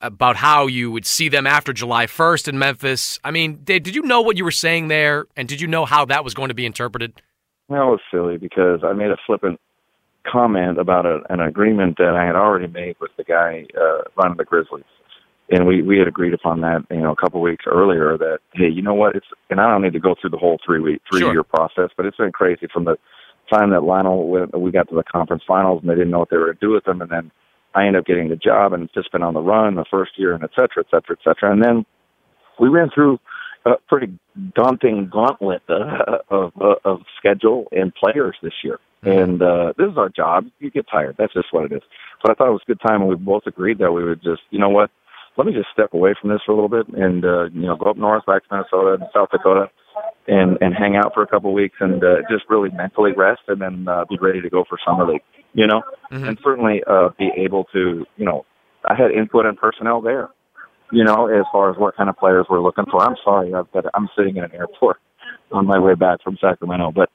about 0.00 0.36
how 0.36 0.66
you 0.66 0.90
would 0.90 1.06
see 1.06 1.28
them 1.28 1.46
after 1.46 1.72
July 1.72 2.06
1st 2.06 2.48
in 2.48 2.58
Memphis. 2.58 3.18
I 3.24 3.30
mean, 3.30 3.60
Dave, 3.64 3.82
did 3.82 3.94
you 3.94 4.02
know 4.02 4.20
what 4.20 4.36
you 4.36 4.44
were 4.44 4.50
saying 4.50 4.88
there, 4.88 5.26
and 5.36 5.48
did 5.48 5.60
you 5.60 5.66
know 5.66 5.84
how 5.84 6.04
that 6.06 6.24
was 6.24 6.34
going 6.34 6.48
to 6.48 6.54
be 6.54 6.66
interpreted? 6.66 7.14
That 7.68 7.84
was 7.84 8.00
silly 8.10 8.36
because 8.36 8.80
I 8.84 8.92
made 8.92 9.10
a 9.10 9.16
flippant 9.26 9.60
comment 10.30 10.78
about 10.78 11.06
a, 11.06 11.20
an 11.30 11.40
agreement 11.40 11.96
that 11.98 12.14
I 12.14 12.26
had 12.26 12.36
already 12.36 12.66
made 12.66 12.96
with 13.00 13.10
the 13.16 13.24
guy 13.24 13.66
uh, 13.80 14.02
running 14.16 14.36
the 14.36 14.44
Grizzlies 14.44 14.84
and 15.50 15.66
we 15.66 15.82
we 15.82 15.98
had 15.98 16.08
agreed 16.08 16.34
upon 16.34 16.60
that 16.60 16.84
you 16.90 17.00
know 17.00 17.12
a 17.12 17.16
couple 17.16 17.40
of 17.40 17.44
weeks 17.44 17.64
earlier 17.66 18.16
that 18.18 18.38
hey 18.54 18.68
you 18.68 18.82
know 18.82 18.94
what 18.94 19.16
it's 19.16 19.26
and 19.50 19.60
I 19.60 19.70
don't 19.70 19.82
need 19.82 19.92
to 19.92 20.00
go 20.00 20.14
through 20.20 20.30
the 20.30 20.38
whole 20.38 20.58
three 20.64 20.80
week 20.80 21.02
three 21.10 21.20
sure. 21.20 21.32
year 21.32 21.42
process 21.42 21.90
but 21.96 22.06
it's 22.06 22.16
been 22.16 22.32
crazy 22.32 22.66
from 22.72 22.84
the 22.84 22.96
time 23.52 23.70
that 23.70 23.84
Lionel 23.84 24.28
went, 24.28 24.58
we 24.58 24.72
got 24.72 24.88
to 24.88 24.96
the 24.96 25.04
conference 25.04 25.44
finals 25.46 25.80
and 25.80 25.90
they 25.90 25.94
didn't 25.94 26.10
know 26.10 26.18
what 26.18 26.30
they 26.30 26.36
were 26.36 26.46
going 26.46 26.56
to 26.56 26.66
do 26.66 26.72
with 26.72 26.84
them 26.84 27.00
and 27.00 27.10
then 27.10 27.30
I 27.76 27.86
ended 27.86 28.00
up 28.00 28.06
getting 28.06 28.30
the 28.30 28.36
job 28.36 28.72
and 28.72 28.84
it's 28.84 28.94
just 28.94 29.12
been 29.12 29.22
on 29.22 29.34
the 29.34 29.40
run 29.52 29.74
the 29.74 29.84
first 29.90 30.12
year 30.16 30.32
and 30.34 30.42
et 30.42 30.50
cetera 30.56 30.80
et 30.84 30.86
cetera 30.90 31.16
et 31.18 31.22
cetera. 31.24 31.52
And 31.52 31.62
then 31.62 31.84
we 32.58 32.68
ran 32.68 32.90
through 32.94 33.18
a 33.66 33.72
pretty 33.88 34.18
daunting 34.54 35.08
gauntlet 35.12 35.62
uh, 35.68 36.18
of 36.30 36.52
uh, 36.60 36.76
of 36.84 37.00
schedule 37.18 37.66
and 37.72 37.94
players 37.94 38.36
this 38.42 38.54
year. 38.64 38.78
Mm-hmm. 39.04 39.18
and 39.20 39.42
uh 39.42 39.72
this 39.78 39.88
is 39.92 39.98
our 39.98 40.08
job. 40.08 40.46
You 40.58 40.70
get 40.70 40.86
tired. 40.90 41.16
That's 41.18 41.34
just 41.34 41.52
what 41.52 41.64
it 41.66 41.72
is. 41.72 41.82
But 42.22 42.30
I 42.30 42.34
thought 42.34 42.48
it 42.48 42.52
was 42.58 42.62
a 42.66 42.70
good 42.72 42.80
time 42.86 43.02
and 43.02 43.10
we 43.10 43.16
both 43.16 43.42
agreed 43.46 43.78
that 43.78 43.92
we 43.92 44.02
would 44.04 44.22
just 44.22 44.42
you 44.50 44.58
know 44.58 44.70
what 44.70 44.90
let 45.36 45.46
me 45.46 45.52
just 45.52 45.68
step 45.72 45.92
away 45.92 46.14
from 46.18 46.30
this 46.30 46.40
for 46.46 46.52
a 46.52 46.54
little 46.54 46.70
bit 46.78 46.88
and 46.96 47.24
uh, 47.24 47.44
you 47.52 47.66
know 47.68 47.76
go 47.76 47.90
up 47.90 47.98
north 47.98 48.24
back 48.26 48.42
to 48.44 48.48
Minnesota 48.50 48.94
and 48.94 49.04
South 49.14 49.30
Dakota 49.30 49.66
and 50.26 50.56
and 50.60 50.74
hang 50.74 50.96
out 50.96 51.12
for 51.14 51.22
a 51.22 51.26
couple 51.26 51.50
of 51.50 51.54
weeks 51.54 51.76
and 51.80 52.02
uh, 52.02 52.16
just 52.30 52.44
really 52.48 52.70
mentally 52.70 53.12
rest 53.12 53.42
and 53.48 53.60
then 53.60 53.86
uh, 53.86 54.04
be 54.08 54.16
ready 54.18 54.40
to 54.40 54.48
go 54.50 54.64
for 54.68 54.78
summer 54.86 55.06
league. 55.06 55.22
You 55.56 55.66
know, 55.66 55.82
mm-hmm. 56.12 56.24
and 56.24 56.38
certainly 56.44 56.82
uh, 56.86 57.08
be 57.18 57.30
able 57.36 57.64
to 57.72 58.06
you 58.16 58.24
know 58.24 58.44
I 58.84 58.94
had 58.94 59.10
input 59.10 59.46
and 59.46 59.56
personnel 59.56 60.00
there. 60.00 60.28
You 60.92 61.02
know, 61.02 61.26
as 61.26 61.44
far 61.50 61.70
as 61.70 61.76
what 61.76 61.96
kind 61.96 62.08
of 62.08 62.16
players 62.16 62.46
we're 62.48 62.62
looking 62.62 62.84
for. 62.88 63.02
I'm 63.02 63.16
sorry, 63.24 63.52
I've 63.52 63.70
got, 63.72 63.86
I'm 63.94 64.08
sitting 64.16 64.36
in 64.36 64.44
an 64.44 64.52
airport 64.54 64.98
on 65.52 65.66
my 65.66 65.80
way 65.80 65.94
back 65.94 66.22
from 66.22 66.38
Sacramento, 66.40 66.92
but 66.94 67.10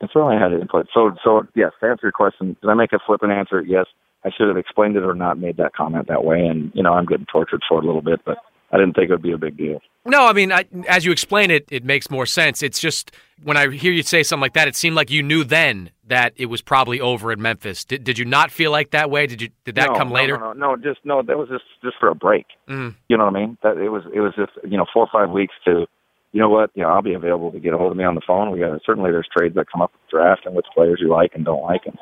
and 0.00 0.10
certainly 0.12 0.36
I 0.36 0.42
had 0.42 0.52
input. 0.52 0.88
So 0.92 1.12
so 1.24 1.46
yes, 1.54 1.72
to 1.80 1.86
answer 1.86 2.06
your 2.06 2.12
question, 2.12 2.56
did 2.60 2.68
I 2.68 2.74
make 2.74 2.92
a 2.92 2.98
flippant 3.06 3.32
answer? 3.32 3.62
Yes. 3.62 3.86
I 4.24 4.30
should 4.36 4.48
have 4.48 4.56
explained 4.56 4.96
it 4.96 5.04
or 5.04 5.14
not 5.14 5.38
made 5.38 5.58
that 5.58 5.74
comment 5.74 6.08
that 6.08 6.24
way. 6.24 6.40
And, 6.40 6.72
you 6.74 6.82
know, 6.82 6.94
I'm 6.94 7.04
getting 7.04 7.26
tortured 7.30 7.60
for 7.68 7.78
it 7.78 7.84
a 7.84 7.86
little 7.86 8.02
bit, 8.02 8.20
but 8.24 8.38
I 8.74 8.78
didn't 8.78 8.94
think 8.94 9.08
it 9.08 9.12
would 9.12 9.22
be 9.22 9.30
a 9.30 9.38
big 9.38 9.56
deal. 9.56 9.80
No, 10.04 10.26
I 10.26 10.32
mean, 10.32 10.50
I, 10.50 10.64
as 10.88 11.04
you 11.04 11.12
explain 11.12 11.52
it, 11.52 11.68
it 11.70 11.84
makes 11.84 12.10
more 12.10 12.26
sense. 12.26 12.60
It's 12.60 12.80
just 12.80 13.12
when 13.44 13.56
I 13.56 13.70
hear 13.70 13.92
you 13.92 14.02
say 14.02 14.24
something 14.24 14.42
like 14.42 14.54
that, 14.54 14.66
it 14.66 14.74
seemed 14.74 14.96
like 14.96 15.12
you 15.12 15.22
knew 15.22 15.44
then 15.44 15.90
that 16.08 16.32
it 16.36 16.46
was 16.46 16.60
probably 16.60 17.00
over 17.00 17.30
in 17.30 17.40
Memphis. 17.40 17.84
Did, 17.84 18.02
did 18.02 18.18
you 18.18 18.24
not 18.24 18.50
feel 18.50 18.72
like 18.72 18.90
that 18.90 19.10
way? 19.10 19.28
Did 19.28 19.40
you 19.40 19.50
did 19.64 19.76
that 19.76 19.90
no, 19.90 19.96
come 19.96 20.10
later? 20.10 20.36
No, 20.38 20.52
no, 20.54 20.74
no, 20.74 20.76
just 20.76 20.98
no. 21.04 21.22
That 21.22 21.38
was 21.38 21.48
just 21.48 21.64
just 21.84 21.94
for 22.00 22.08
a 22.08 22.16
break. 22.16 22.46
Mm. 22.68 22.96
You 23.08 23.16
know 23.16 23.26
what 23.26 23.36
I 23.36 23.46
mean? 23.46 23.58
That 23.62 23.78
it 23.78 23.90
was 23.90 24.02
it 24.12 24.18
was 24.18 24.34
just 24.34 24.50
you 24.68 24.76
know 24.76 24.86
four 24.92 25.04
or 25.04 25.10
five 25.12 25.32
weeks 25.32 25.54
to, 25.66 25.86
you 26.32 26.40
know 26.40 26.50
what? 26.50 26.70
You 26.74 26.82
know, 26.82 26.88
I'll 26.88 27.00
be 27.00 27.14
available 27.14 27.52
to 27.52 27.60
get 27.60 27.74
a 27.74 27.78
hold 27.78 27.92
of 27.92 27.96
me 27.96 28.02
on 28.02 28.16
the 28.16 28.22
phone. 28.26 28.50
We 28.50 28.58
got 28.58 28.80
certainly 28.84 29.12
there's 29.12 29.28
trades 29.34 29.54
that 29.54 29.70
come 29.72 29.82
up 29.82 29.92
with 29.92 30.10
draft 30.10 30.46
and 30.46 30.56
which 30.56 30.66
players 30.74 30.98
you 31.00 31.08
like 31.08 31.30
and 31.34 31.44
don't 31.44 31.62
like, 31.62 31.82
and 31.86 31.98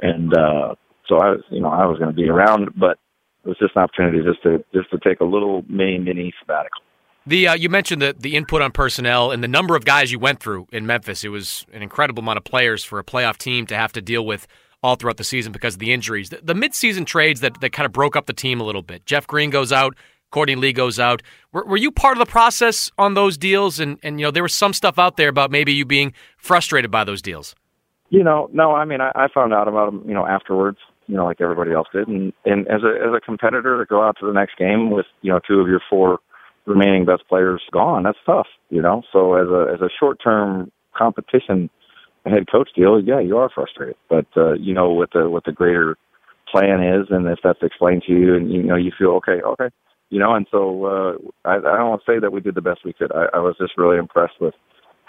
and 0.00 0.32
uh, 0.32 0.74
so 1.08 1.16
I 1.16 1.30
was, 1.30 1.42
you 1.50 1.60
know, 1.60 1.70
I 1.70 1.86
was 1.86 1.98
going 1.98 2.10
to 2.10 2.16
be 2.16 2.28
around, 2.28 2.70
but 2.76 2.98
it 3.44 3.48
was 3.48 3.58
just 3.58 3.76
an 3.76 3.82
opportunity 3.82 4.18
just 4.22 4.42
to 4.42 4.64
just 4.74 4.90
to 4.90 4.98
take 4.98 5.20
a 5.20 5.24
little 5.24 5.64
mini 5.68 5.98
mini 5.98 6.32
sabbatical. 6.40 6.82
The 7.26 7.48
uh, 7.48 7.54
you 7.54 7.68
mentioned 7.68 8.02
the 8.02 8.14
the 8.18 8.36
input 8.36 8.62
on 8.62 8.72
personnel 8.72 9.30
and 9.30 9.42
the 9.42 9.48
number 9.48 9.76
of 9.76 9.84
guys 9.84 10.12
you 10.12 10.18
went 10.18 10.40
through 10.40 10.66
in 10.72 10.86
Memphis. 10.86 11.24
It 11.24 11.28
was 11.28 11.66
an 11.72 11.82
incredible 11.82 12.22
amount 12.22 12.38
of 12.38 12.44
players 12.44 12.84
for 12.84 12.98
a 12.98 13.04
playoff 13.04 13.36
team 13.38 13.66
to 13.66 13.76
have 13.76 13.92
to 13.92 14.02
deal 14.02 14.24
with 14.24 14.46
all 14.82 14.96
throughout 14.96 15.16
the 15.16 15.24
season 15.24 15.50
because 15.50 15.74
of 15.74 15.80
the 15.80 15.92
injuries. 15.92 16.28
The, 16.28 16.40
the 16.42 16.54
midseason 16.54 17.06
trades 17.06 17.40
that, 17.40 17.58
that 17.62 17.70
kind 17.70 17.86
of 17.86 17.92
broke 17.92 18.16
up 18.16 18.26
the 18.26 18.34
team 18.34 18.60
a 18.60 18.64
little 18.64 18.82
bit. 18.82 19.06
Jeff 19.06 19.26
Green 19.26 19.48
goes 19.48 19.72
out, 19.72 19.96
Courtney 20.30 20.56
Lee 20.56 20.74
goes 20.74 20.98
out. 20.98 21.22
Were, 21.52 21.64
were 21.64 21.78
you 21.78 21.90
part 21.90 22.18
of 22.18 22.26
the 22.26 22.30
process 22.30 22.90
on 22.98 23.14
those 23.14 23.38
deals? 23.38 23.80
And 23.80 23.98
and 24.02 24.20
you 24.20 24.26
know 24.26 24.30
there 24.30 24.42
was 24.42 24.54
some 24.54 24.72
stuff 24.72 24.98
out 24.98 25.16
there 25.16 25.28
about 25.28 25.50
maybe 25.50 25.72
you 25.72 25.84
being 25.84 26.12
frustrated 26.36 26.90
by 26.90 27.04
those 27.04 27.22
deals. 27.22 27.54
You 28.10 28.22
know, 28.22 28.50
no, 28.52 28.72
I 28.72 28.84
mean 28.84 29.00
I, 29.00 29.10
I 29.14 29.28
found 29.32 29.54
out 29.54 29.68
about 29.68 29.86
them, 29.86 30.04
you 30.06 30.14
know, 30.14 30.26
afterwards 30.26 30.78
you 31.06 31.16
know, 31.16 31.24
like 31.24 31.40
everybody 31.40 31.72
else 31.72 31.88
did. 31.92 32.08
And 32.08 32.32
and 32.44 32.66
as 32.68 32.82
a 32.82 32.94
as 33.06 33.14
a 33.14 33.20
competitor 33.20 33.78
to 33.78 33.86
go 33.86 34.02
out 34.02 34.16
to 34.20 34.26
the 34.26 34.32
next 34.32 34.56
game 34.58 34.90
with 34.90 35.06
you 35.22 35.32
know 35.32 35.40
two 35.46 35.60
of 35.60 35.68
your 35.68 35.80
four 35.88 36.18
remaining 36.66 37.04
best 37.04 37.28
players 37.28 37.62
gone, 37.72 38.04
that's 38.04 38.18
tough. 38.24 38.46
You 38.70 38.82
know, 38.82 39.02
so 39.12 39.34
as 39.34 39.48
a 39.48 39.72
as 39.74 39.80
a 39.80 39.90
short 39.98 40.18
term 40.22 40.70
competition 40.96 41.70
head 42.26 42.50
coach 42.50 42.70
deal, 42.74 43.00
yeah, 43.00 43.20
you 43.20 43.36
are 43.36 43.50
frustrated. 43.54 43.96
But 44.08 44.26
uh, 44.36 44.54
you 44.54 44.74
know 44.74 44.90
what 44.90 45.12
the 45.12 45.28
what 45.28 45.44
the 45.44 45.52
greater 45.52 45.96
plan 46.50 46.82
is, 46.82 47.06
and 47.10 47.26
if 47.26 47.38
that's 47.42 47.62
explained 47.62 48.04
to 48.06 48.12
you, 48.12 48.34
and 48.34 48.52
you 48.52 48.62
know 48.62 48.76
you 48.76 48.92
feel 48.96 49.10
okay, 49.10 49.42
okay, 49.44 49.68
you 50.10 50.18
know. 50.18 50.34
And 50.34 50.46
so 50.50 50.84
uh, 50.86 51.48
I, 51.48 51.56
I 51.56 51.76
don't 51.76 51.90
want 51.90 52.02
to 52.04 52.12
say 52.12 52.18
that 52.18 52.32
we 52.32 52.40
did 52.40 52.54
the 52.54 52.62
best 52.62 52.80
we 52.84 52.92
could. 52.92 53.12
I, 53.12 53.26
I 53.34 53.38
was 53.38 53.56
just 53.58 53.76
really 53.76 53.98
impressed 53.98 54.40
with 54.40 54.54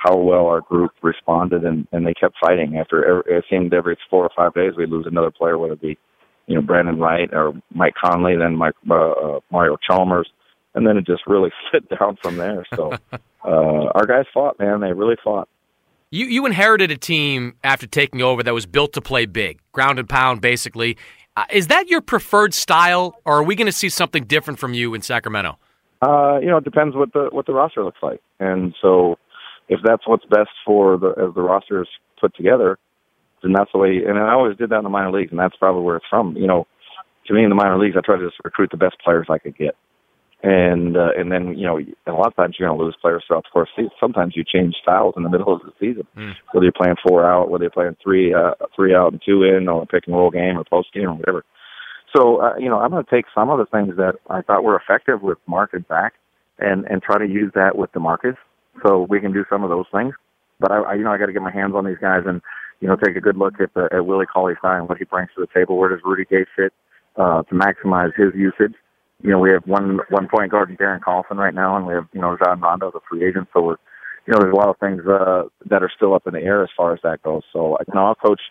how 0.06 0.16
well 0.18 0.47
our 0.47 0.62
group 0.62 0.91
responded, 1.01 1.64
and 1.64 1.88
and 1.91 2.06
they 2.06 2.14
kept 2.14 2.36
fighting. 2.39 2.78
After 2.78 3.06
every, 3.06 3.38
it 3.38 3.45
seemed 3.49 3.74
every 3.74 3.97
four 4.10 4.24
or 4.24 4.30
five 4.36 4.53
days 4.53 4.74
we'd 4.78 4.89
lose 4.89 5.06
another 5.08 5.32
player, 5.32 5.58
whether 5.58 5.74
it 5.74 5.82
be 5.82 5.97
you 6.47 6.56
know 6.56 6.62
Brandan 6.62 6.99
Wright 6.99 7.30
or 7.34 7.53
Mike 7.74 7.93
Conley, 8.01 8.36
then 8.38 8.56
Mike 8.56 8.76
uh, 8.89 9.12
uh, 9.12 9.39
Mario 9.51 9.78
Chalmers, 9.89 10.30
and 10.74 10.86
then 10.86 10.97
it 10.97 11.06
just 11.06 11.24
really 11.28 11.51
sit 11.72 11.89
down 11.89 12.18
from 12.22 12.38
there. 12.38 12.66
So 12.76 12.93
uh, 13.12 13.18
our 13.95 14.06
guys 14.06 14.26
fought, 14.34 14.60
man. 14.60 14.82
They 14.82 14.93
really 14.93 15.18
fought. 15.24 15.49
You 16.12 16.26
you 16.26 16.45
inherited 16.45 16.91
a 16.91 16.97
team 16.97 17.56
after 17.64 17.88
taking 17.88 18.22
over 18.22 18.43
that 18.43 18.53
was 18.53 18.66
built 18.66 18.93
to 18.93 19.01
play 19.01 19.26
big, 19.26 19.60
ground 19.72 19.99
and 19.99 20.08
pound, 20.08 20.41
basically. 20.41 20.97
Uh, 21.38 21.43
is 21.51 21.68
that 21.68 21.89
your 21.89 21.99
preferred 21.99 22.53
style, 22.53 23.20
or 23.26 23.39
are 23.39 23.43
we 23.43 23.56
going 23.56 23.66
to 23.66 23.74
see 23.74 23.89
something 23.89 24.24
different 24.24 24.58
from 24.58 24.74
you 24.74 24.93
in 24.93 25.01
Sacramento? 25.01 25.58
Uh, 26.01 26.39
you 26.39 26.47
know, 26.47 26.58
it 26.58 26.64
depends 26.64 26.95
what 26.95 27.12
the 27.14 27.30
what 27.32 27.45
the 27.45 27.53
roster 27.53 27.84
looks 27.84 28.01
like, 28.01 28.22
and 28.39 28.74
so 28.82 29.18
if 29.68 29.80
that's 29.84 30.07
what's 30.07 30.26
best 30.26 30.51
for 30.66 30.97
the 30.97 31.09
as 31.09 31.34
the 31.34 31.41
roster 31.41 31.82
is 31.82 31.88
put 32.20 32.36
together, 32.36 32.78
then 33.41 33.53
that's 33.53 33.72
the 33.72 33.80
way. 33.80 34.01
And 34.07 34.18
I 34.18 34.34
always 34.34 34.57
did 34.57 34.70
that 34.70 34.78
in 34.78 34.84
the 34.84 34.89
minor 34.89 35.11
leagues, 35.11 35.32
and 35.32 35.39
that's 35.39 35.55
probably 35.57 35.84
where 35.84 35.97
it's 35.97 36.05
from. 36.09 36.36
You 36.36 36.47
know, 36.47 36.68
to 37.28 37.34
me 37.34 37.43
in 37.43 37.49
the 37.49 37.55
minor 37.55 37.78
leagues, 37.78 37.95
I 37.97 38.01
try 38.05 38.18
to 38.18 38.26
just 38.26 38.38
recruit 38.43 38.72
the 38.72 38.78
best 38.78 38.95
players 39.03 39.28
I 39.30 39.39
could 39.39 39.57
get, 39.57 39.76
and 40.43 40.95
uh, 40.95 41.09
and 41.18 41.32
then 41.32 41.57
you 41.57 41.66
know, 41.66 41.80
a 42.07 42.11
lot 42.11 42.28
of 42.28 42.36
times 42.36 42.55
you're 42.57 42.68
going 42.68 42.78
to 42.78 42.84
lose 42.84 42.95
players 43.01 43.24
throughout 43.28 43.43
the 43.43 43.49
course. 43.51 43.70
Of 43.78 43.84
the 43.84 43.89
season. 43.89 43.97
Sometimes 43.99 44.34
you 44.36 44.43
change 44.43 44.76
styles 44.82 45.16
in 45.18 45.24
the 45.24 45.30
middle 45.30 45.53
of 45.53 45.61
the 45.61 45.74
season, 45.80 46.07
mm. 46.16 46.34
whether 46.51 46.66
you're 46.66 46.74
playing 46.74 46.97
four 47.05 47.26
out, 47.26 47.49
whether 47.49 47.63
you're 47.63 47.72
playing 47.72 47.97
three 48.03 48.34
uh, 48.34 48.53
three 48.76 48.93
out 48.93 49.11
and 49.11 49.22
two 49.26 49.43
in, 49.43 49.68
or 49.68 49.84
a 49.84 49.86
pick 49.86 50.03
and 50.05 50.16
roll 50.16 50.32
game 50.32 50.57
or 50.57 50.63
post 50.63 50.93
game 50.93 51.09
or 51.09 51.16
whatever. 51.16 51.43
So 52.16 52.41
uh, 52.41 52.55
you 52.57 52.70
know, 52.70 52.80
I'm 52.80 52.91
going 52.91 53.03
to 53.03 53.11
take 53.11 53.26
some 53.34 53.49
of 53.49 53.57
the 53.57 53.66
things 53.66 53.97
that 53.97 54.16
I 54.30 54.41
thought 54.41 54.63
were 54.63 54.80
effective 54.80 55.22
with 55.22 55.39
Marcus 55.47 55.84
back, 55.89 56.13
and 56.59 56.86
and 56.86 57.01
try 57.01 57.18
to 57.18 57.28
use 57.28 57.51
that 57.55 57.78
with 57.78 57.91
DeMarcus 57.93 58.38
so 58.84 59.05
we 59.09 59.19
can 59.19 59.34
do 59.34 59.45
some 59.49 59.63
of 59.63 59.69
those 59.69 59.86
things. 59.93 60.13
But 60.59 60.71
I, 60.71 60.78
I 60.82 60.93
you 60.95 61.03
know, 61.03 61.11
I 61.11 61.17
got 61.17 61.28
to 61.28 61.34
get 61.34 61.41
my 61.41 61.51
hands 61.51 61.73
on 61.76 61.86
these 61.86 61.99
guys 62.01 62.23
and 62.26 62.41
you 62.82 62.88
know 62.88 62.95
take 62.95 63.15
a 63.15 63.21
good 63.21 63.38
look 63.38 63.59
at 63.59 63.73
the, 63.73 63.89
at 63.91 64.05
Willie 64.05 64.26
Cauley 64.26 64.53
Stein, 64.59 64.88
what 64.88 64.97
he 64.97 65.05
brings 65.05 65.30
to 65.36 65.41
the 65.41 65.53
table. 65.53 65.78
Where 65.78 65.89
does 65.89 65.99
Rudy 66.03 66.26
Gay 66.30 66.45
fit 66.55 66.73
uh, 67.17 67.43
to 67.43 67.55
maximize 67.55 68.15
his 68.15 68.34
usage? 68.36 68.76
You 69.21 69.32
know, 69.32 69.39
we 69.39 69.49
have 69.51 69.63
one 69.65 69.99
one 70.09 70.28
point 70.28 70.51
guard 70.51 70.69
in 70.69 70.78
Darren 70.78 70.99
Collison 70.99 71.38
right 71.38 71.53
now, 71.53 71.78
and 71.78 71.86
we 71.86 71.93
have 71.93 72.07
you 72.13 72.21
know 72.21 72.30
Rajon 72.30 72.61
Rondo, 72.61 72.91
the 72.91 72.99
free 73.09 73.28
agent. 73.28 73.47
So 73.53 73.61
we're 73.61 73.78
you 74.26 74.34
know, 74.34 74.39
there's 74.39 74.53
a 74.53 74.57
lot 74.57 74.69
of 74.69 74.78
things 74.80 75.01
uh, 75.07 75.43
that 75.69 75.84
are 75.84 75.91
still 75.95 76.13
up 76.13 76.26
in 76.26 76.34
the 76.34 76.41
air 76.41 76.63
as 76.63 76.69
far 76.76 76.93
as 76.93 76.99
that 77.03 77.21
goes. 77.21 77.43
So 77.53 77.78
you 77.88 77.93
know, 77.93 78.07
I'll 78.07 78.15
coach 78.15 78.41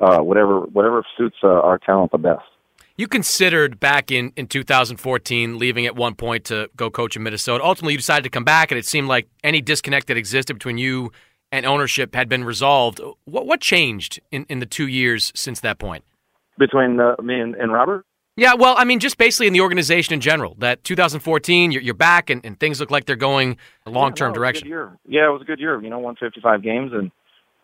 uh, 0.00 0.18
whatever 0.18 0.60
whatever 0.60 1.04
suits 1.16 1.36
uh, 1.42 1.48
our 1.48 1.78
talent 1.78 2.12
the 2.12 2.18
best. 2.18 2.42
You 3.00 3.08
considered 3.08 3.80
back 3.80 4.10
in, 4.10 4.30
in 4.36 4.46
2014 4.46 5.58
leaving 5.58 5.86
at 5.86 5.96
one 5.96 6.14
point 6.14 6.44
to 6.44 6.68
go 6.76 6.90
coach 6.90 7.16
in 7.16 7.22
Minnesota. 7.22 7.64
Ultimately, 7.64 7.94
you 7.94 7.96
decided 7.96 8.24
to 8.24 8.28
come 8.28 8.44
back, 8.44 8.70
and 8.70 8.78
it 8.78 8.84
seemed 8.84 9.08
like 9.08 9.26
any 9.42 9.62
disconnect 9.62 10.08
that 10.08 10.18
existed 10.18 10.52
between 10.52 10.76
you 10.76 11.10
and 11.50 11.64
ownership 11.64 12.14
had 12.14 12.28
been 12.28 12.44
resolved. 12.44 13.00
What 13.24 13.46
what 13.46 13.62
changed 13.62 14.20
in, 14.30 14.44
in 14.50 14.58
the 14.58 14.66
two 14.66 14.86
years 14.86 15.32
since 15.34 15.60
that 15.60 15.78
point? 15.78 16.04
Between 16.58 17.00
uh, 17.00 17.14
me 17.22 17.40
and, 17.40 17.54
and, 17.54 17.72
Robert? 17.72 18.04
Yeah, 18.36 18.52
well, 18.52 18.74
I 18.76 18.84
mean, 18.84 19.00
just 19.00 19.16
basically 19.16 19.46
in 19.46 19.54
the 19.54 19.62
organization 19.62 20.12
in 20.12 20.20
general. 20.20 20.54
That 20.58 20.84
2014, 20.84 21.72
you're, 21.72 21.80
you're 21.80 21.94
back, 21.94 22.28
and, 22.28 22.44
and, 22.44 22.60
things 22.60 22.80
look 22.80 22.90
like 22.90 23.06
they're 23.06 23.16
going 23.16 23.56
a 23.86 23.90
long 23.90 24.12
term 24.12 24.26
yeah, 24.26 24.32
no, 24.32 24.34
direction. 24.34 24.68
year. 24.68 24.98
Yeah, 25.08 25.26
it 25.26 25.32
was 25.32 25.40
a 25.40 25.46
good 25.46 25.58
year. 25.58 25.82
You 25.82 25.88
know, 25.88 26.00
won 26.00 26.16
55 26.16 26.62
games, 26.62 26.92
and 26.92 27.10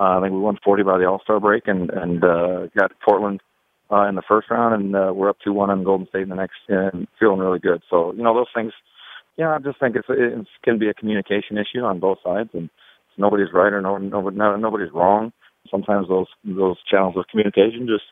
uh, 0.01 0.16
I 0.16 0.20
think 0.22 0.32
we 0.32 0.39
won 0.39 0.57
40 0.64 0.82
by 0.82 0.97
the 0.97 1.05
All 1.05 1.20
Star 1.20 1.41
break, 1.41 1.68
and 1.68 1.91
and 1.91 2.24
uh, 2.24 2.68
got 2.74 2.91
Portland 3.05 3.43
uh, 3.91 4.09
in 4.09 4.14
the 4.14 4.22
first 4.26 4.51
round, 4.51 4.74
and 4.74 4.97
uh, 4.97 5.12
we're 5.14 5.28
up 5.28 5.39
two 5.43 5.53
one 5.53 5.70
on 5.70 5.84
Golden 5.84 6.09
State 6.09 6.22
in 6.22 6.28
the 6.28 6.34
next, 6.34 6.57
and 6.68 7.07
feeling 7.18 7.39
really 7.39 7.59
good. 7.59 7.82
So 7.89 8.12
you 8.12 8.22
know 8.22 8.34
those 8.34 8.47
things. 8.55 8.72
Yeah, 9.37 9.55
I 9.55 9.59
just 9.59 9.78
think 9.78 9.97
it's 9.97 10.07
it 10.09 10.47
can 10.62 10.78
be 10.78 10.89
a 10.89 10.95
communication 10.95 11.59
issue 11.59 11.84
on 11.84 12.01
both 12.01 12.18
sides, 12.24 12.51
and 12.55 12.70
nobody's 13.18 13.53
right 13.53 13.72
or 13.72 13.80
no, 13.80 13.99
no, 13.99 14.28
no 14.28 14.57
nobody's 14.57 14.93
wrong. 14.93 15.32
Sometimes 15.70 16.09
those 16.09 16.26
those 16.45 16.76
channels 16.91 17.16
of 17.16 17.26
communication 17.30 17.87
just 17.87 18.05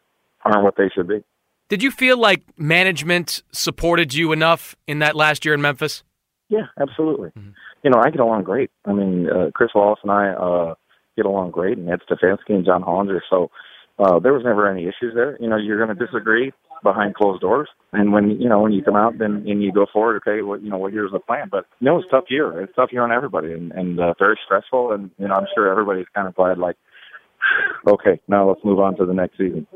aren't 0.45 0.65
what 0.65 0.77
they 0.77 0.91
should 0.95 1.09
be. 1.09 1.25
Did 1.69 1.83
you 1.83 1.91
feel 1.91 2.19
like 2.19 2.43
management 2.59 3.43
supported 3.53 4.13
you 4.13 4.33
enough 4.33 4.77
in 4.87 4.99
that 4.99 5.17
last 5.17 5.45
year 5.45 5.55
in 5.55 5.63
Memphis? 5.63 6.05
Yeah, 6.51 6.67
absolutely. 6.79 7.31
Mm-hmm. 7.31 7.51
You 7.83 7.91
know, 7.91 8.01
I 8.05 8.11
get 8.11 8.21
along 8.21 8.45
great. 8.45 8.71
I 8.85 8.93
mean, 8.93 9.29
uh, 9.31 9.51
Chris 9.55 9.71
Wallace 9.75 10.01
and 10.03 10.13
I 10.13 10.29
uh, 10.31 10.75
get 11.17 11.25
along 11.25 11.53
great, 11.53 11.79
and 11.79 11.89
Ed 11.89 12.01
Stefanski 12.09 12.51
and 12.51 12.65
John 12.67 12.83
Hollinger. 12.83 13.21
So 13.31 13.51
uh, 13.99 14.19
there 14.19 14.33
was 14.33 14.43
never 14.45 14.69
any 14.69 14.83
issues 14.83 15.15
there. 15.15 15.37
You 15.41 15.49
know, 15.49 15.57
you're 15.57 15.85
going 15.85 15.97
to 15.97 16.07
disagree 16.07 16.53
behind 16.83 17.15
closed 17.15 17.41
doors, 17.41 17.69
and 17.93 18.13
when 18.13 18.31
you 18.41 18.49
know 18.49 18.61
when 18.61 18.73
you 18.73 18.83
come 18.83 18.97
out, 18.97 19.19
then 19.19 19.45
and 19.47 19.63
you 19.63 19.73
go 19.73 19.87
forward. 19.93 20.23
Okay, 20.27 20.43
what 20.43 20.63
you 20.63 20.71
know, 20.71 20.79
what 20.79 20.93
here's 20.93 21.13
the 21.13 21.21
plan? 21.21 21.49
But 21.51 21.67
you 21.81 21.87
know, 21.87 21.99
it's 21.99 22.09
tough 22.11 22.25
year. 22.29 22.61
It's 22.61 22.75
tough 22.75 22.91
year 22.93 23.03
on 23.03 23.13
everybody, 23.13 23.53
and 23.53 23.73
and 23.73 24.01
uh, 24.01 24.15
very 24.19 24.39
stressful. 24.45 24.93
And 24.93 25.11
you 25.19 25.29
know, 25.29 25.35
I'm 25.35 25.47
sure 25.55 25.71
everybody's 25.71 26.07
kind 26.15 26.29
of 26.29 26.35
glad 26.35 26.59
like 26.59 26.77
okay, 27.87 28.21
now 28.29 28.49
let's 28.49 28.65
move 28.65 28.81
on 28.81 28.97
to 28.97 29.07
the 29.07 29.15
next 29.15 29.39
season. 29.39 29.67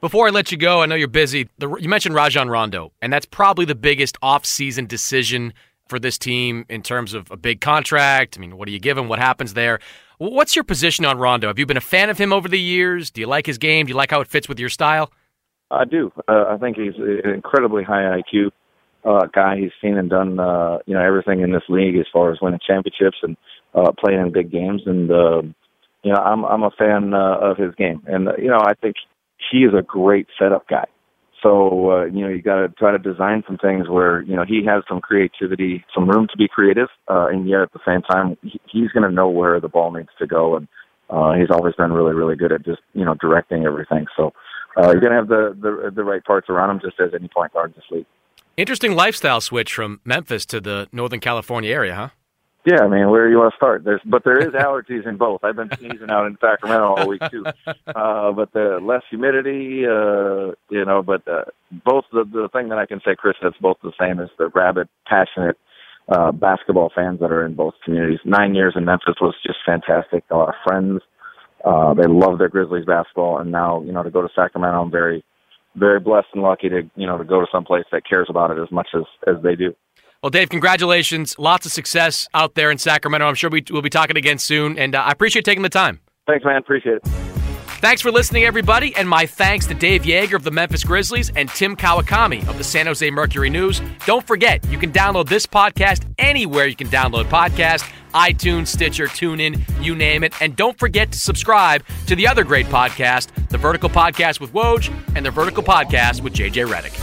Before 0.00 0.26
I 0.26 0.30
let 0.30 0.52
you 0.52 0.58
go, 0.58 0.82
I 0.82 0.86
know 0.86 0.94
you're 0.94 1.08
busy. 1.08 1.48
The, 1.58 1.74
you 1.76 1.88
mentioned 1.88 2.14
Rajon 2.14 2.48
Rondo, 2.48 2.92
and 3.00 3.12
that's 3.12 3.26
probably 3.26 3.64
the 3.64 3.74
biggest 3.74 4.16
off-season 4.22 4.86
decision 4.86 5.52
for 5.88 5.98
this 5.98 6.18
team 6.18 6.64
in 6.68 6.82
terms 6.82 7.14
of 7.14 7.30
a 7.30 7.36
big 7.36 7.60
contract. 7.60 8.36
I 8.36 8.40
mean, 8.40 8.56
what 8.56 8.66
do 8.66 8.72
you 8.72 8.80
give 8.80 8.98
him? 8.98 9.08
What 9.08 9.18
happens 9.18 9.54
there? 9.54 9.80
What's 10.18 10.56
your 10.56 10.64
position 10.64 11.04
on 11.04 11.18
Rondo? 11.18 11.48
Have 11.48 11.58
you 11.58 11.66
been 11.66 11.76
a 11.76 11.82
fan 11.82 12.08
of 12.08 12.18
him 12.18 12.32
over 12.32 12.48
the 12.48 12.60
years? 12.60 13.10
Do 13.10 13.20
you 13.20 13.26
like 13.26 13.46
his 13.46 13.58
game? 13.58 13.86
Do 13.86 13.90
you 13.90 13.96
like 13.96 14.10
how 14.10 14.20
it 14.20 14.28
fits 14.28 14.48
with 14.48 14.58
your 14.58 14.70
style? 14.70 15.12
I 15.70 15.84
do. 15.84 16.12
Uh, 16.28 16.44
I 16.48 16.56
think 16.58 16.76
he's 16.76 16.94
an 16.96 17.30
incredibly 17.34 17.82
high 17.82 18.20
IQ 18.20 18.50
uh, 19.04 19.26
guy. 19.34 19.56
He's 19.58 19.72
seen 19.82 19.96
and 19.98 20.08
done, 20.08 20.38
uh, 20.38 20.78
you 20.86 20.94
know, 20.94 21.02
everything 21.02 21.40
in 21.40 21.52
this 21.52 21.62
league 21.68 21.96
as 21.96 22.06
far 22.12 22.32
as 22.32 22.38
winning 22.40 22.60
championships 22.66 23.18
and 23.22 23.36
uh, 23.74 23.92
playing 23.92 24.20
in 24.20 24.32
big 24.32 24.50
games. 24.50 24.82
And 24.86 25.10
uh, 25.10 25.42
you 26.02 26.12
know, 26.12 26.20
I'm 26.20 26.44
I'm 26.44 26.62
a 26.62 26.70
fan 26.70 27.14
uh, 27.14 27.38
of 27.40 27.56
his 27.56 27.74
game, 27.74 28.02
and 28.06 28.28
uh, 28.28 28.32
you 28.38 28.48
know, 28.48 28.60
I 28.60 28.74
think 28.74 28.96
he 29.50 29.58
is 29.58 29.74
a 29.76 29.82
great 29.82 30.28
setup 30.38 30.68
guy. 30.68 30.86
So 31.46 31.92
uh, 31.92 32.04
you 32.06 32.22
know, 32.22 32.28
you 32.28 32.42
got 32.42 32.56
to 32.56 32.68
try 32.70 32.90
to 32.90 32.98
design 32.98 33.44
some 33.46 33.56
things 33.56 33.88
where 33.88 34.22
you 34.22 34.34
know 34.34 34.44
he 34.44 34.64
has 34.66 34.82
some 34.88 35.00
creativity, 35.00 35.84
some 35.94 36.08
room 36.08 36.26
to 36.28 36.36
be 36.36 36.48
creative, 36.48 36.88
uh, 37.08 37.28
and 37.28 37.48
yet 37.48 37.60
at 37.60 37.72
the 37.72 37.78
same 37.86 38.02
time, 38.02 38.36
he, 38.42 38.60
he's 38.68 38.90
going 38.90 39.04
to 39.04 39.14
know 39.14 39.28
where 39.28 39.60
the 39.60 39.68
ball 39.68 39.92
needs 39.92 40.08
to 40.18 40.26
go, 40.26 40.56
and 40.56 40.66
uh, 41.08 41.34
he's 41.34 41.50
always 41.50 41.74
been 41.76 41.92
really, 41.92 42.14
really 42.14 42.34
good 42.34 42.50
at 42.50 42.64
just 42.64 42.80
you 42.94 43.04
know 43.04 43.14
directing 43.20 43.64
everything. 43.64 44.06
So 44.16 44.32
uh, 44.76 44.90
you're 44.90 45.00
going 45.00 45.12
to 45.12 45.18
have 45.18 45.28
the, 45.28 45.56
the 45.60 45.92
the 45.94 46.02
right 46.02 46.24
parts 46.24 46.48
around 46.48 46.70
him, 46.70 46.80
just 46.80 46.98
as 46.98 47.10
any 47.14 47.28
point 47.28 47.52
guard 47.52 47.74
this 47.76 47.84
league. 47.92 48.06
Interesting 48.56 48.96
lifestyle 48.96 49.40
switch 49.40 49.72
from 49.72 50.00
Memphis 50.04 50.46
to 50.46 50.60
the 50.60 50.88
Northern 50.90 51.20
California 51.20 51.72
area, 51.72 51.94
huh? 51.94 52.08
Yeah, 52.66 52.82
I 52.82 52.88
mean, 52.88 53.10
where 53.10 53.26
do 53.26 53.30
you 53.30 53.38
want 53.38 53.52
to 53.52 53.56
start? 53.56 53.84
There's, 53.84 54.00
but 54.04 54.24
there 54.24 54.38
is 54.38 54.48
allergies 54.48 55.06
in 55.06 55.16
both. 55.16 55.44
I've 55.44 55.54
been 55.54 55.70
sneezing 55.78 56.10
out 56.10 56.26
in 56.26 56.36
Sacramento 56.40 56.96
all 56.96 57.08
week 57.08 57.22
too. 57.30 57.44
Uh, 57.94 58.30
but 58.32 58.52
the 58.52 58.78
less 58.82 59.02
humidity, 59.08 59.84
uh, 59.86 60.52
you 60.68 60.84
know, 60.84 61.02
but 61.02 61.26
uh, 61.26 61.44
both 61.84 62.04
the 62.12 62.24
the 62.24 62.48
thing 62.52 62.68
that 62.68 62.78
I 62.78 62.84
can 62.84 63.00
say, 63.04 63.14
Chris, 63.16 63.36
that's 63.42 63.56
both 63.58 63.78
the 63.82 63.92
same 63.98 64.20
is 64.20 64.28
the 64.38 64.48
rabid, 64.54 64.88
passionate 65.06 65.56
uh, 66.08 66.32
basketball 66.32 66.90
fans 66.94 67.20
that 67.20 67.30
are 67.32 67.46
in 67.46 67.54
both 67.54 67.74
communities. 67.84 68.18
Nine 68.24 68.54
years 68.54 68.74
in 68.76 68.84
Memphis 68.84 69.14
was 69.20 69.34
just 69.46 69.58
fantastic. 69.64 70.24
A 70.30 70.36
lot 70.36 70.48
of 70.48 70.54
friends. 70.64 71.00
Uh, 71.64 71.94
they 71.94 72.06
love 72.06 72.38
their 72.38 72.48
Grizzlies 72.48 72.84
basketball, 72.84 73.38
and 73.38 73.50
now 73.50 73.82
you 73.82 73.92
know 73.92 74.02
to 74.02 74.10
go 74.10 74.20
to 74.20 74.28
Sacramento, 74.34 74.82
I'm 74.82 74.90
very, 74.90 75.24
very 75.76 76.00
blessed 76.00 76.28
and 76.34 76.42
lucky 76.42 76.68
to 76.68 76.82
you 76.96 77.06
know 77.06 77.16
to 77.16 77.24
go 77.24 77.40
to 77.40 77.46
some 77.50 77.64
place 77.64 77.86
that 77.92 78.06
cares 78.06 78.26
about 78.28 78.50
it 78.50 78.60
as 78.60 78.70
much 78.70 78.88
as 78.94 79.04
as 79.26 79.42
they 79.42 79.54
do. 79.54 79.74
Well, 80.26 80.30
Dave, 80.32 80.48
congratulations. 80.48 81.38
Lots 81.38 81.66
of 81.66 81.72
success 81.72 82.26
out 82.34 82.56
there 82.56 82.72
in 82.72 82.78
Sacramento. 82.78 83.28
I'm 83.28 83.36
sure 83.36 83.48
we, 83.48 83.62
will 83.70 83.80
be 83.80 83.90
talking 83.90 84.16
again 84.16 84.38
soon, 84.38 84.76
and 84.76 84.92
uh, 84.92 85.02
I 85.02 85.12
appreciate 85.12 85.44
taking 85.44 85.62
the 85.62 85.68
time. 85.68 86.00
Thanks, 86.26 86.44
man. 86.44 86.56
Appreciate 86.56 86.96
it. 86.96 87.06
Thanks 87.78 88.02
for 88.02 88.10
listening, 88.10 88.42
everybody, 88.42 88.92
and 88.96 89.08
my 89.08 89.24
thanks 89.24 89.68
to 89.68 89.74
Dave 89.74 90.02
Joerger 90.02 90.34
of 90.34 90.42
the 90.42 90.50
Memphis 90.50 90.82
Grizzlies 90.82 91.30
and 91.36 91.48
Tim 91.50 91.76
Kawakami 91.76 92.40
of 92.48 92.58
the 92.58 92.64
San 92.64 92.86
Jose 92.86 93.08
Mercury 93.08 93.50
News. 93.50 93.80
Don't 94.04 94.26
forget, 94.26 94.66
you 94.68 94.78
can 94.78 94.90
download 94.90 95.28
this 95.28 95.46
podcast 95.46 96.04
anywhere 96.18 96.66
you 96.66 96.74
can 96.74 96.88
download 96.88 97.26
podcasts 97.26 97.88
iTunes, 98.12 98.66
Stitcher, 98.66 99.06
TuneIn, 99.06 99.62
you 99.80 99.94
name 99.94 100.24
it. 100.24 100.32
And 100.42 100.56
don't 100.56 100.76
forget 100.76 101.12
to 101.12 101.18
subscribe 101.20 101.84
to 102.08 102.16
the 102.16 102.26
other 102.26 102.42
great 102.42 102.66
podcast, 102.66 103.28
the 103.50 103.58
Vertical 103.58 103.90
Podcast 103.90 104.40
with 104.40 104.52
Woj 104.52 104.92
and 105.14 105.24
the 105.24 105.30
Vertical 105.30 105.62
Podcast 105.62 106.20
with 106.22 106.32
JJ 106.32 106.66
Redick. 106.66 106.96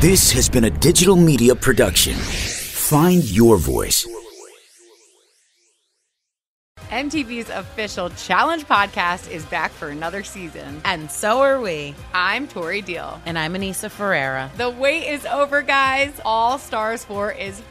This 0.00 0.30
has 0.30 0.48
been 0.48 0.62
a 0.62 0.70
digital 0.70 1.16
media 1.16 1.56
production. 1.56 2.14
Find 2.14 3.28
your 3.28 3.56
voice. 3.56 4.06
MTV's 6.90 7.50
official 7.50 8.08
Challenge 8.10 8.64
podcast 8.64 9.28
is 9.28 9.44
back 9.46 9.72
for 9.72 9.88
another 9.88 10.22
season. 10.22 10.80
And 10.84 11.10
so 11.10 11.40
are 11.40 11.60
we. 11.60 11.96
I'm 12.14 12.46
Tori 12.46 12.80
Deal. 12.80 13.20
And 13.26 13.36
I'm 13.36 13.54
Aneesa 13.54 13.90
Ferreira. 13.90 14.52
The 14.56 14.70
wait 14.70 15.08
is 15.08 15.26
over, 15.26 15.62
guys. 15.62 16.12
All 16.24 16.58
Stars 16.58 17.04
4 17.04 17.32
is 17.32 17.60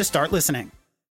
to 0.00 0.04
start 0.04 0.32
listening. 0.32 0.79